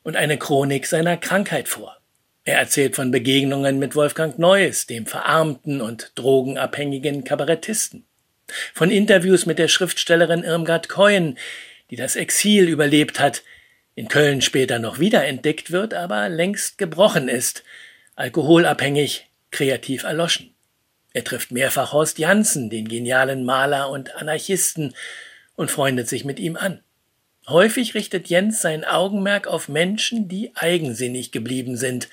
und 0.02 0.16
eine 0.16 0.38
Chronik 0.38 0.86
seiner 0.86 1.18
Krankheit 1.18 1.68
vor. 1.68 2.00
Er 2.46 2.58
erzählt 2.58 2.94
von 2.94 3.10
Begegnungen 3.10 3.80
mit 3.80 3.96
Wolfgang 3.96 4.38
Neuss, 4.38 4.86
dem 4.86 5.04
verarmten 5.04 5.80
und 5.80 6.12
drogenabhängigen 6.14 7.24
Kabarettisten, 7.24 8.06
von 8.72 8.92
Interviews 8.92 9.46
mit 9.46 9.58
der 9.58 9.66
Schriftstellerin 9.66 10.44
Irmgard 10.44 10.88
Keun, 10.88 11.36
die 11.90 11.96
das 11.96 12.14
Exil 12.14 12.68
überlebt 12.68 13.18
hat, 13.18 13.42
in 13.96 14.06
Köln 14.06 14.42
später 14.42 14.78
noch 14.78 15.00
wiederentdeckt 15.00 15.72
wird, 15.72 15.92
aber 15.92 16.28
längst 16.28 16.78
gebrochen 16.78 17.28
ist 17.28 17.64
alkoholabhängig, 18.14 19.26
kreativ 19.50 20.04
erloschen. 20.04 20.54
Er 21.14 21.24
trifft 21.24 21.50
mehrfach 21.50 21.92
Horst 21.92 22.20
Janssen, 22.20 22.70
den 22.70 22.86
genialen 22.86 23.44
Maler 23.44 23.90
und 23.90 24.14
Anarchisten, 24.14 24.94
und 25.56 25.72
freundet 25.72 26.08
sich 26.08 26.24
mit 26.24 26.38
ihm 26.38 26.56
an. 26.56 26.80
Häufig 27.48 27.94
richtet 27.94 28.28
Jens 28.28 28.62
sein 28.62 28.84
Augenmerk 28.84 29.48
auf 29.48 29.68
Menschen, 29.68 30.28
die 30.28 30.52
eigensinnig 30.54 31.32
geblieben 31.32 31.76
sind, 31.76 32.08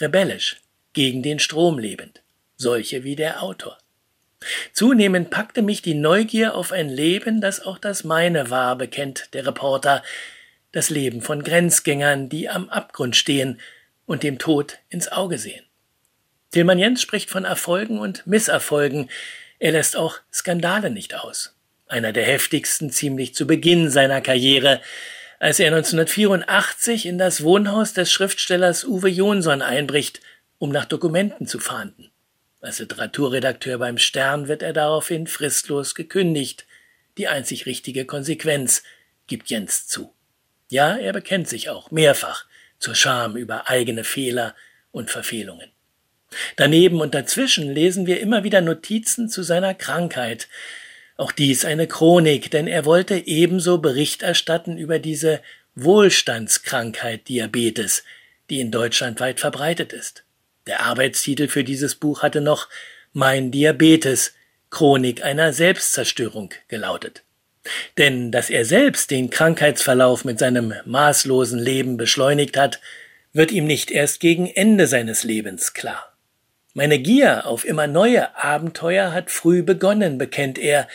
rebellisch, 0.00 0.60
gegen 0.92 1.22
den 1.22 1.38
Strom 1.38 1.78
lebend, 1.78 2.22
solche 2.56 3.04
wie 3.04 3.16
der 3.16 3.42
Autor. 3.42 3.78
Zunehmend 4.72 5.30
packte 5.30 5.62
mich 5.62 5.82
die 5.82 5.94
Neugier 5.94 6.54
auf 6.54 6.72
ein 6.72 6.88
Leben, 6.88 7.40
das 7.40 7.60
auch 7.60 7.78
das 7.78 8.04
meine 8.04 8.50
war, 8.50 8.76
bekennt 8.76 9.32
der 9.32 9.46
Reporter, 9.46 10.02
das 10.72 10.90
Leben 10.90 11.22
von 11.22 11.42
Grenzgängern, 11.42 12.28
die 12.28 12.48
am 12.48 12.68
Abgrund 12.68 13.16
stehen, 13.16 13.60
und 14.06 14.22
dem 14.22 14.38
Tod 14.38 14.78
ins 14.90 15.10
Auge 15.10 15.38
sehen. 15.38 15.64
Tilman 16.50 16.78
Jens 16.78 17.00
spricht 17.00 17.30
von 17.30 17.44
Erfolgen 17.44 17.98
und 17.98 18.26
Misserfolgen. 18.26 19.08
Er 19.58 19.72
lässt 19.72 19.96
auch 19.96 20.18
Skandale 20.32 20.90
nicht 20.90 21.14
aus. 21.14 21.56
Einer 21.86 22.12
der 22.12 22.24
heftigsten 22.24 22.90
ziemlich 22.90 23.34
zu 23.34 23.46
Beginn 23.46 23.90
seiner 23.90 24.20
Karriere, 24.20 24.80
als 25.44 25.60
er 25.60 25.66
1984 25.66 27.04
in 27.04 27.18
das 27.18 27.42
Wohnhaus 27.42 27.92
des 27.92 28.10
Schriftstellers 28.10 28.82
Uwe 28.82 29.10
Jonsson 29.10 29.60
einbricht, 29.60 30.22
um 30.56 30.70
nach 30.70 30.86
Dokumenten 30.86 31.46
zu 31.46 31.58
fahnden. 31.58 32.10
Als 32.62 32.78
Literaturredakteur 32.78 33.76
beim 33.76 33.98
Stern 33.98 34.48
wird 34.48 34.62
er 34.62 34.72
daraufhin 34.72 35.26
fristlos 35.26 35.94
gekündigt. 35.94 36.64
Die 37.18 37.28
einzig 37.28 37.66
richtige 37.66 38.06
Konsequenz 38.06 38.84
gibt 39.26 39.50
Jens 39.50 39.86
zu. 39.86 40.14
Ja, 40.70 40.96
er 40.96 41.12
bekennt 41.12 41.46
sich 41.46 41.68
auch 41.68 41.90
mehrfach 41.90 42.46
zur 42.78 42.94
Scham 42.94 43.36
über 43.36 43.68
eigene 43.68 44.04
Fehler 44.04 44.54
und 44.92 45.10
Verfehlungen. 45.10 45.70
Daneben 46.56 47.02
und 47.02 47.14
dazwischen 47.14 47.70
lesen 47.70 48.06
wir 48.06 48.18
immer 48.20 48.44
wieder 48.44 48.62
Notizen 48.62 49.28
zu 49.28 49.42
seiner 49.42 49.74
Krankheit. 49.74 50.48
Auch 51.16 51.32
dies 51.32 51.64
eine 51.64 51.86
Chronik, 51.86 52.50
denn 52.50 52.66
er 52.66 52.84
wollte 52.84 53.26
ebenso 53.26 53.78
Bericht 53.78 54.22
erstatten 54.22 54.76
über 54.76 54.98
diese 54.98 55.40
Wohlstandskrankheit 55.76 57.28
Diabetes, 57.28 58.02
die 58.50 58.60
in 58.60 58.70
Deutschland 58.70 59.20
weit 59.20 59.40
verbreitet 59.40 59.92
ist. 59.92 60.24
Der 60.66 60.80
Arbeitstitel 60.80 61.48
für 61.48 61.62
dieses 61.62 61.94
Buch 61.94 62.22
hatte 62.22 62.40
noch 62.40 62.68
Mein 63.12 63.50
Diabetes, 63.50 64.34
Chronik 64.70 65.24
einer 65.24 65.52
Selbstzerstörung 65.52 66.52
gelautet. 66.66 67.22
Denn 67.96 68.32
dass 68.32 68.50
er 68.50 68.64
selbst 68.64 69.10
den 69.10 69.30
Krankheitsverlauf 69.30 70.24
mit 70.24 70.38
seinem 70.38 70.74
maßlosen 70.84 71.58
Leben 71.58 71.96
beschleunigt 71.96 72.56
hat, 72.56 72.80
wird 73.32 73.52
ihm 73.52 73.66
nicht 73.66 73.90
erst 73.90 74.20
gegen 74.20 74.46
Ende 74.48 74.86
seines 74.86 75.22
Lebens 75.22 75.74
klar. 75.74 76.13
Meine 76.76 76.98
Gier 76.98 77.46
auf 77.46 77.64
immer 77.64 77.86
neue 77.86 78.36
Abenteuer 78.36 79.12
hat 79.12 79.30
früh 79.30 79.62
begonnen, 79.62 80.18
bekennt 80.18 80.58
er, 80.58 80.88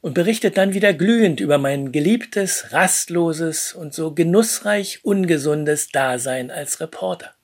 und 0.00 0.14
berichtet 0.14 0.56
dann 0.56 0.74
wieder 0.74 0.94
glühend 0.94 1.40
über 1.40 1.58
mein 1.58 1.90
geliebtes, 1.90 2.72
rastloses 2.72 3.72
und 3.72 3.92
so 3.92 4.14
genussreich 4.14 5.00
ungesundes 5.04 5.88
Dasein 5.88 6.52
als 6.52 6.80
Reporter. 6.80 7.34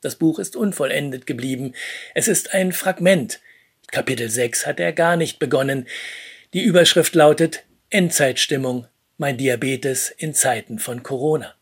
Das 0.00 0.16
Buch 0.16 0.40
ist 0.40 0.56
unvollendet 0.56 1.28
geblieben. 1.28 1.74
Es 2.16 2.26
ist 2.26 2.52
ein 2.54 2.72
Fragment. 2.72 3.38
Kapitel 3.92 4.28
6 4.28 4.66
hat 4.66 4.80
er 4.80 4.92
gar 4.92 5.16
nicht 5.16 5.38
begonnen. 5.38 5.86
Die 6.54 6.64
Überschrift 6.64 7.14
lautet 7.14 7.62
Endzeitstimmung, 7.88 8.88
mein 9.16 9.36
Diabetes 9.36 10.10
in 10.10 10.34
Zeiten 10.34 10.80
von 10.80 11.04
Corona. 11.04 11.54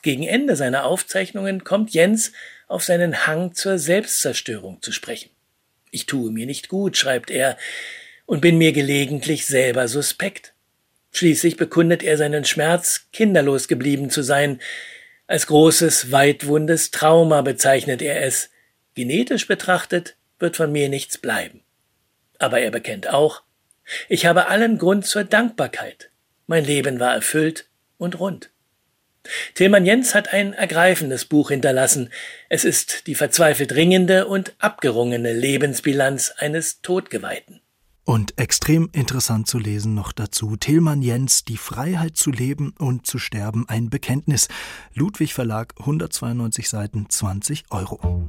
Gegen 0.00 0.22
Ende 0.22 0.56
seiner 0.56 0.84
Aufzeichnungen 0.84 1.64
kommt 1.64 1.90
Jens 1.92 2.32
auf 2.68 2.84
seinen 2.84 3.26
Hang 3.26 3.54
zur 3.54 3.78
Selbstzerstörung 3.78 4.82
zu 4.82 4.92
sprechen. 4.92 5.30
Ich 5.90 6.06
tue 6.06 6.30
mir 6.30 6.46
nicht 6.46 6.68
gut, 6.68 6.96
schreibt 6.96 7.30
er, 7.30 7.56
und 8.26 8.40
bin 8.40 8.58
mir 8.58 8.72
gelegentlich 8.72 9.46
selber 9.46 9.86
suspekt. 9.86 10.54
Schließlich 11.12 11.56
bekundet 11.56 12.02
er 12.02 12.16
seinen 12.16 12.44
Schmerz, 12.44 13.06
kinderlos 13.12 13.68
geblieben 13.68 14.10
zu 14.10 14.22
sein. 14.22 14.60
Als 15.26 15.46
großes, 15.46 16.10
weitwundes 16.10 16.90
Trauma 16.90 17.42
bezeichnet 17.42 18.02
er 18.02 18.22
es. 18.24 18.50
Genetisch 18.94 19.46
betrachtet 19.46 20.16
wird 20.38 20.56
von 20.56 20.72
mir 20.72 20.88
nichts 20.88 21.18
bleiben. 21.18 21.62
Aber 22.38 22.60
er 22.60 22.70
bekennt 22.70 23.08
auch, 23.08 23.42
Ich 24.08 24.26
habe 24.26 24.48
allen 24.48 24.78
Grund 24.78 25.06
zur 25.06 25.24
Dankbarkeit. 25.24 26.10
Mein 26.46 26.64
Leben 26.64 27.00
war 27.00 27.14
erfüllt 27.14 27.68
und 27.98 28.18
rund. 28.18 28.50
Tilman 29.54 29.86
Jens 29.86 30.14
hat 30.14 30.32
ein 30.32 30.52
ergreifendes 30.52 31.24
Buch 31.24 31.50
hinterlassen. 31.50 32.10
Es 32.48 32.64
ist 32.64 33.06
die 33.06 33.14
verzweifelt 33.14 33.74
ringende 33.74 34.26
und 34.26 34.54
abgerungene 34.58 35.32
Lebensbilanz 35.32 36.32
eines 36.36 36.80
Todgeweihten. 36.82 37.60
Und 38.06 38.38
extrem 38.38 38.90
interessant 38.92 39.46
zu 39.46 39.58
lesen 39.58 39.94
noch 39.94 40.12
dazu. 40.12 40.56
Tilman 40.56 41.00
Jens, 41.00 41.44
Die 41.44 41.56
Freiheit 41.56 42.18
zu 42.18 42.30
leben 42.30 42.74
und 42.78 43.06
zu 43.06 43.18
sterben, 43.18 43.64
ein 43.66 43.88
Bekenntnis. 43.88 44.48
Ludwig 44.92 45.32
Verlag, 45.32 45.72
192 45.78 46.68
Seiten, 46.68 47.06
20 47.08 47.64
Euro. 47.70 48.28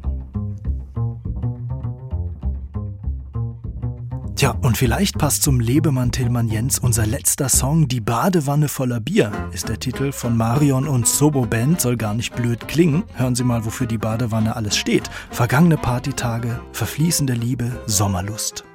Tja, 4.36 4.54
und 4.64 4.78
vielleicht 4.78 5.18
passt 5.18 5.44
zum 5.44 5.62
Lebemann 5.62 6.12
Tillmann 6.12 6.50
Jens 6.50 6.78
unser 6.80 7.06
letzter 7.06 7.48
Song 7.48 7.88
Die 7.88 8.02
Badewanne 8.02 8.68
voller 8.68 9.00
Bier 9.00 9.32
ist 9.54 9.70
der 9.70 9.80
Titel 9.80 10.12
von 10.12 10.36
Marion 10.36 10.90
und 10.90 11.08
Sobo 11.08 11.46
Band, 11.46 11.80
soll 11.80 11.96
gar 11.96 12.14
nicht 12.14 12.36
blöd 12.36 12.68
klingen. 12.68 13.04
Hören 13.14 13.36
Sie 13.36 13.46
mal, 13.46 13.64
wofür 13.64 13.88
die 13.88 13.98
Badewanne 13.98 14.58
alles 14.58 14.76
steht. 14.76 15.10
Vergangene 15.32 15.78
Partytage, 15.78 16.60
verfließende 16.74 17.32
Liebe, 17.32 17.72
Sommerlust. 17.86 18.66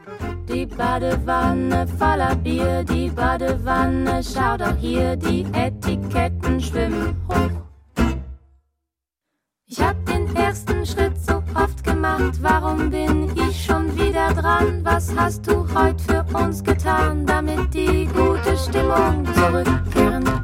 Die 0.49 0.65
Badewanne 0.65 1.87
voller 1.99 2.37
Bier, 2.37 2.83
die 2.83 3.11
Badewanne, 3.11 4.23
schau 4.25 4.57
doch 4.57 4.77
hier, 4.79 5.15
die 5.17 5.45
Etiketten 5.53 6.59
schwimmen 6.59 7.15
hoch. 7.29 7.70
Ich 9.73 9.81
hab 9.81 10.05
den 10.05 10.35
ersten 10.35 10.85
Schritt 10.85 11.17
so 11.25 11.45
oft 11.55 11.85
gemacht, 11.85 12.35
warum 12.43 12.91
bin 12.91 13.31
ich 13.37 13.65
schon 13.67 13.97
wieder 13.97 14.35
dran? 14.35 14.81
Was 14.83 15.15
hast 15.17 15.47
du 15.47 15.65
heute 15.73 16.03
für 16.03 16.37
uns 16.37 16.65
getan, 16.65 17.25
damit 17.25 17.73
die 17.73 18.07
gute 18.07 18.57
Stimmung 18.57 19.25
zurückkehren? 19.33 20.40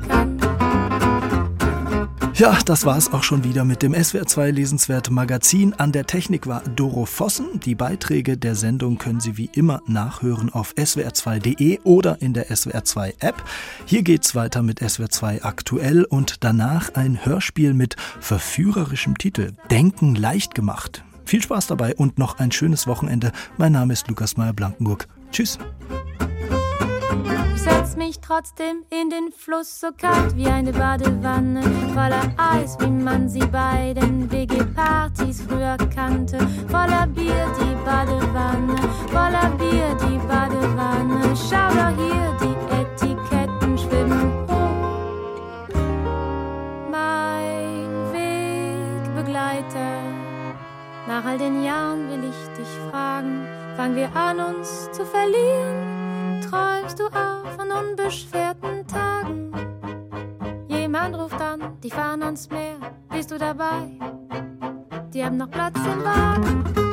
Ja, 2.38 2.58
das 2.66 2.84
war 2.84 2.98
es 2.98 3.14
auch 3.14 3.22
schon 3.22 3.44
wieder 3.44 3.64
mit 3.64 3.82
dem 3.82 3.94
SWR2 3.94 4.50
Lesenswert 4.50 5.10
Magazin. 5.10 5.72
An 5.72 5.90
der 5.90 6.04
Technik 6.04 6.46
war 6.46 6.60
Doro 6.60 7.06
Vossen. 7.06 7.60
Die 7.60 7.74
Beiträge 7.74 8.36
der 8.36 8.54
Sendung 8.54 8.98
können 8.98 9.20
Sie 9.20 9.38
wie 9.38 9.48
immer 9.54 9.80
nachhören 9.86 10.52
auf 10.52 10.74
swr2.de 10.74 11.80
oder 11.84 12.20
in 12.20 12.34
der 12.34 12.48
SWR2 12.48 13.14
App. 13.20 13.42
Hier 13.86 14.02
geht's 14.02 14.34
weiter 14.34 14.62
mit 14.62 14.82
SWR2 14.82 15.44
aktuell 15.44 16.04
und 16.04 16.44
danach 16.44 16.92
ein 16.92 17.24
Hörspiel 17.24 17.72
mit 17.72 17.96
verführerischem 18.20 19.16
Titel 19.16 19.52
Denken 19.70 20.14
leicht 20.14 20.54
gemacht. 20.54 21.04
Viel 21.24 21.40
Spaß 21.40 21.68
dabei 21.68 21.94
und 21.96 22.18
noch 22.18 22.38
ein 22.38 22.52
schönes 22.52 22.86
Wochenende. 22.86 23.32
Mein 23.56 23.72
Name 23.72 23.94
ist 23.94 24.08
Lukas 24.08 24.36
Meyer-Blankenburg. 24.36 25.08
Tschüss. 25.32 25.58
Setz 27.54 27.96
mich 27.96 28.20
trotzdem 28.20 28.84
in 28.90 29.10
den 29.10 29.32
Fluss 29.32 29.80
so 29.80 29.88
kalt 29.96 30.36
wie 30.36 30.46
eine 30.46 30.72
Badewanne 30.72 31.62
voller 31.94 32.30
Eis, 32.36 32.76
wie 32.80 32.90
man 32.90 33.28
sie 33.28 33.46
bei 33.46 33.94
den 33.94 34.30
WG-Partys 34.30 35.42
früher 35.48 35.76
kannte. 35.94 36.38
Voller 36.68 37.06
Bier 37.06 37.46
die 37.58 37.74
Badewanne, 37.84 38.76
voller 39.08 39.50
Bier 39.58 39.96
die 40.02 40.18
Badewanne. 40.28 41.34
Schau 41.34 41.68
doch 41.70 41.94
hier, 41.96 42.36
die 42.40 42.54
Etiketten 42.74 43.78
schwimmen 43.78 44.32
hoch. 44.48 45.68
Mein 46.90 48.12
Wegbegleiter. 48.12 50.02
Nach 51.08 51.24
all 51.24 51.38
den 51.38 51.64
Jahren 51.64 52.08
will 52.10 52.30
ich 52.30 52.58
dich 52.58 52.90
fragen, 52.90 53.46
fangen 53.76 53.96
wir 53.96 54.14
an 54.14 54.38
uns 54.40 54.90
zu 54.92 55.04
verlieren? 55.06 55.95
Träumst 56.40 56.98
du 56.98 57.06
auch 57.06 57.46
von 57.56 57.70
unbeschwerten 57.70 58.86
Tagen? 58.86 59.52
Jemand 60.68 61.16
ruft 61.16 61.40
an, 61.40 61.78
die 61.82 61.90
fahren 61.90 62.22
ans 62.22 62.48
Meer, 62.50 62.76
bist 63.10 63.30
du 63.30 63.38
dabei? 63.38 63.98
Die 65.12 65.24
haben 65.24 65.36
noch 65.36 65.50
Platz 65.50 65.76
im 65.76 66.04
Wagen. 66.04 66.85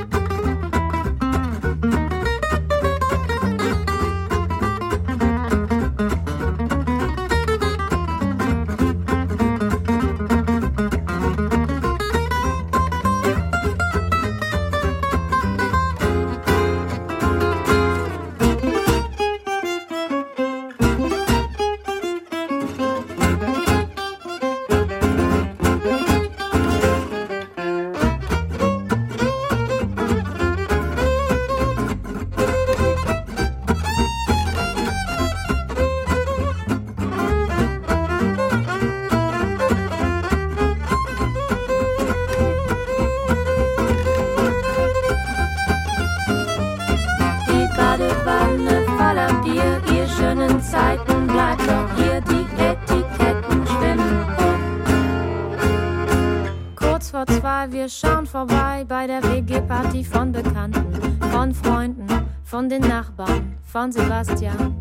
Von 63.83 63.91
Sebastian. 63.91 64.73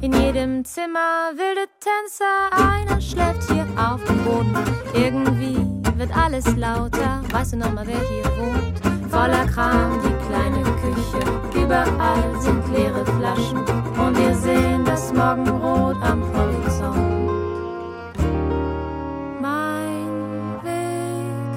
In 0.00 0.14
jedem 0.14 0.64
Zimmer 0.64 1.30
wilde 1.34 1.66
Tänzer, 1.78 2.48
einer 2.56 2.98
schläft 2.98 3.52
hier 3.52 3.66
auf 3.76 4.02
dem 4.04 4.24
Boden. 4.24 4.54
Irgendwie 4.94 5.58
wird 5.98 6.16
alles 6.16 6.56
lauter, 6.56 7.20
weißt 7.30 7.52
du 7.52 7.56
noch 7.58 7.72
mal, 7.72 7.86
wer 7.86 8.00
hier 8.00 8.24
wohnt? 8.38 9.12
Voller 9.12 9.44
Kram, 9.46 10.00
die 10.02 10.16
kleine 10.26 10.62
Küche, 10.80 11.64
überall 11.66 12.40
sind 12.40 12.66
leere 12.72 13.04
Flaschen 13.04 13.58
und 13.58 14.16
wir 14.16 14.34
sehen 14.36 14.82
das 14.86 15.12
Morgenrot 15.12 15.96
am 16.02 16.22
Horizont. 16.32 17.10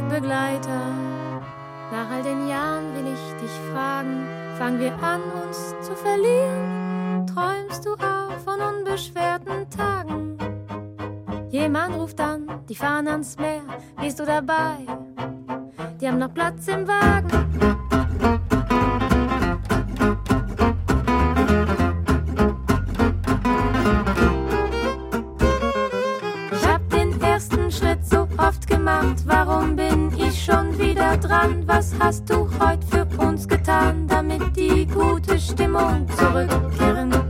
Begleiter. 0.10 0.82
Nach 1.92 2.10
all 2.12 2.22
den 2.22 2.48
Jahren 2.48 2.94
will 2.94 3.14
ich 3.14 3.42
dich 3.42 3.52
fragen, 3.72 4.43
fangen 4.58 4.80
wir 4.80 4.94
an, 5.02 5.22
uns 5.44 5.76
zu 5.82 5.96
verlieren? 5.96 7.26
Träumst 7.28 7.86
du 7.86 7.94
auch 7.94 8.38
von 8.44 8.60
unbeschwerten 8.60 9.70
Tagen? 9.70 10.38
Jemand 11.50 11.96
ruft 11.96 12.20
an, 12.20 12.48
die 12.68 12.76
fahren 12.76 13.08
ans 13.08 13.38
Meer, 13.38 13.64
bist 14.00 14.20
du 14.20 14.26
dabei? 14.26 14.78
Die 16.00 16.08
haben 16.08 16.20
noch 16.20 16.34
Platz 16.34 16.68
im 16.68 16.88
Wagen. 16.88 17.44
Warum 29.26 29.76
bin 29.76 30.12
ich 30.18 30.33
schon 30.44 30.78
wieder 30.78 31.16
dran? 31.18 31.64
Was 31.68 31.94
hast 32.00 32.30
du 32.30 32.50
heute 32.60 32.86
für 32.88 33.22
uns 33.22 33.48
getan, 33.48 34.08
damit 34.08 34.56
die 34.56 34.86
gute 34.86 35.40
Stimmung 35.40 36.06
zurückkehrt? 36.18 37.23